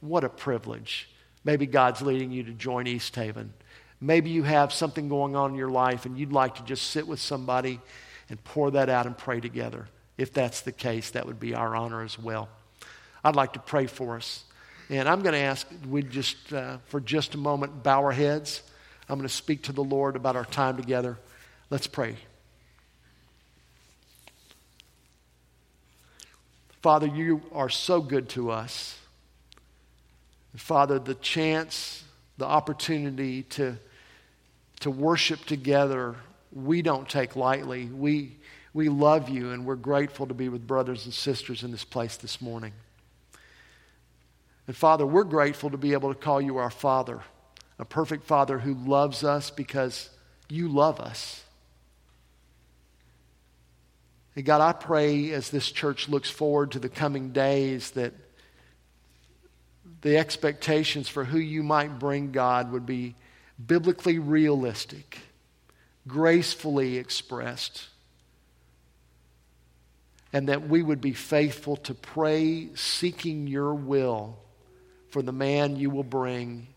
What 0.01 0.25
a 0.25 0.29
privilege. 0.29 1.09
Maybe 1.45 1.65
God's 1.65 2.03
leading 2.03 2.33
you 2.33 2.43
to 2.43 2.53
join 2.53 2.89
East 2.89 3.15
Haven. 3.15 3.55
Maybe 4.01 4.31
you 4.31 4.43
have 4.43 4.73
something 4.73 5.09
going 5.09 5.37
on 5.37 5.53
in 5.53 5.57
your 5.57 5.71
life 5.71 6.05
and 6.05 6.19
you'd 6.19 6.33
like 6.33 6.57
to 6.57 6.65
just 6.65 6.91
sit 6.91 7.07
with 7.07 7.21
somebody 7.21 7.81
and 8.29 8.43
pour 8.43 8.73
that 8.73 8.89
out 8.89 9.07
and 9.07 9.17
pray 9.17 9.41
together. 9.41 9.89
If 10.19 10.33
that's 10.33 10.63
the 10.63 10.73
case, 10.73 11.11
that 11.11 11.25
would 11.25 11.39
be 11.39 11.55
our 11.55 11.77
honor 11.77 12.03
as 12.03 12.19
well. 12.19 12.49
I'd 13.23 13.37
like 13.37 13.53
to 13.53 13.61
pray 13.61 13.87
for 13.87 14.17
us. 14.17 14.45
And 14.91 15.09
I'm 15.09 15.23
going 15.23 15.35
to 15.35 15.39
ask, 15.39 15.69
we 15.89 16.03
just, 16.03 16.53
uh, 16.53 16.79
for 16.87 17.01
just 17.01 17.37
a 17.37 17.39
moment, 17.39 17.85
bow 17.85 18.03
our 18.03 18.11
heads. 18.11 18.61
I'm 19.09 19.17
going 19.19 19.29
to 19.29 19.33
speak 19.33 19.63
to 19.63 19.73
the 19.73 19.85
Lord 19.85 20.17
about 20.17 20.35
our 20.35 20.45
time 20.45 20.77
together. 20.77 21.17
Let's 21.71 21.87
pray. 21.87 22.17
Father, 26.83 27.07
you 27.07 27.41
are 27.53 27.69
so 27.69 28.01
good 28.01 28.29
to 28.31 28.51
us. 28.51 28.99
Father, 30.57 30.99
the 30.99 31.15
chance, 31.15 32.03
the 32.37 32.47
opportunity 32.47 33.45
to, 33.45 33.77
to 34.81 34.91
worship 34.91 35.45
together, 35.45 36.17
we 36.53 36.83
don't 36.83 37.09
take 37.09 37.37
lightly. 37.37 37.85
We, 37.87 38.39
we 38.75 38.89
love 38.89 39.29
you, 39.29 39.53
and 39.53 39.65
we're 39.65 39.77
grateful 39.77 40.27
to 40.27 40.35
be 40.35 40.49
with 40.49 40.67
brothers 40.67 41.05
and 41.05 41.15
sisters 41.15 41.63
in 41.63 41.71
this 41.71 41.85
place 41.85 42.17
this 42.17 42.41
morning. 42.41 42.73
And 44.67 44.77
Father, 44.77 45.07
we're 45.07 45.25
grateful 45.25 45.71
to 45.71 45.77
be 45.77 45.93
able 45.93 46.13
to 46.13 46.19
call 46.19 46.41
you 46.41 46.59
our 46.59 46.71
Father, 46.71 47.21
a 47.79 47.85
perfect 47.85 48.25
Father 48.25 48.59
who 48.59 48.75
loves 48.75 49.25
us 49.25 49.51
because 49.51 50.11
you 50.49 50.69
love 50.69 51.01
us. 51.01 51.43
And 54.37 54.45
God, 54.45 54.61
I 54.61 54.73
pray 54.73 55.33
as 55.33 55.51
this 55.51 55.71
church 55.71 56.09
looks 56.09 56.31
forward 56.31 56.73
to 56.73 56.79
the 56.79 56.89
coming 56.89 57.31
days 57.31 57.93
that 57.93 58.15
the 60.03 60.17
expectations 60.17 61.09
for 61.09 61.25
who 61.25 61.39
you 61.39 61.63
might 61.63 61.99
bring 61.99 62.33
God 62.33 62.73
would 62.73 62.87
be 62.87 63.17
biblically 63.65 64.19
realistic, 64.19 65.19
gracefully 66.07 66.97
expressed, 66.97 67.89
and 70.33 70.49
that 70.49 70.69
we 70.69 70.83
would 70.83 71.01
be 71.01 71.13
faithful 71.13 71.77
to 71.77 71.93
pray 71.93 72.69
seeking 72.75 73.47
your 73.47 73.75
will 73.75 74.39
for 75.11 75.23
the 75.23 75.33
man 75.33 75.77
you 75.77 75.91
will 75.91 76.05
bring 76.05 76.69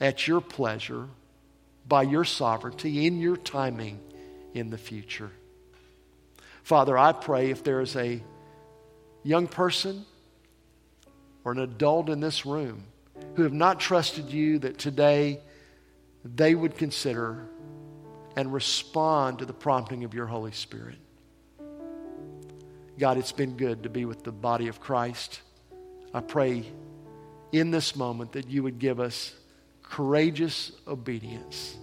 at 0.00 0.26
your 0.26 0.40
pleasure, 0.40 1.08
by 1.86 2.02
your 2.02 2.24
sovereignty, 2.24 3.06
in 3.06 3.20
your 3.20 3.36
timing 3.36 3.98
in 4.54 4.70
the 4.70 4.78
future. 4.78 5.30
Father, 6.62 6.96
I 6.96 7.12
pray 7.12 7.50
if 7.50 7.64
there 7.64 7.80
is 7.80 7.96
a 7.96 8.22
young 9.22 9.46
person 9.46 10.04
or 11.44 11.52
an 11.52 11.58
adult 11.58 12.08
in 12.08 12.20
this 12.20 12.46
room 12.46 12.84
who 13.34 13.42
have 13.42 13.52
not 13.52 13.80
trusted 13.80 14.30
you, 14.30 14.58
that 14.60 14.78
today 14.78 15.40
they 16.24 16.54
would 16.54 16.76
consider 16.76 17.48
and 18.36 18.52
respond 18.52 19.40
to 19.40 19.46
the 19.46 19.52
prompting 19.52 20.04
of 20.04 20.14
your 20.14 20.26
Holy 20.26 20.52
Spirit. 20.52 20.98
God, 22.98 23.16
it's 23.16 23.32
been 23.32 23.56
good 23.56 23.84
to 23.84 23.88
be 23.88 24.04
with 24.04 24.22
the 24.22 24.32
body 24.32 24.68
of 24.68 24.80
Christ. 24.80 25.40
I 26.12 26.20
pray 26.20 26.64
in 27.52 27.70
this 27.70 27.96
moment 27.96 28.32
that 28.32 28.48
you 28.48 28.62
would 28.62 28.78
give 28.78 29.00
us 29.00 29.34
courageous 29.82 30.72
obedience. 30.86 31.76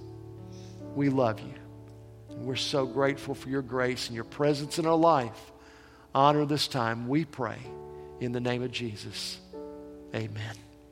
We 0.95 1.09
love 1.09 1.39
you. 1.39 1.53
We're 2.38 2.55
so 2.55 2.86
grateful 2.86 3.34
for 3.34 3.49
your 3.49 3.61
grace 3.61 4.07
and 4.07 4.16
your 4.16 4.26
presence 4.26 4.78
in 4.78 4.86
our 4.86 4.97
life. 4.97 5.51
Honor 6.13 6.45
this 6.45 6.68
time, 6.68 7.07
we 7.07 7.26
pray, 7.26 7.57
in 8.20 8.32
the 8.32 8.39
name 8.39 8.61
of 8.61 8.72
Jesus. 8.72 9.39
Amen. 10.13 10.64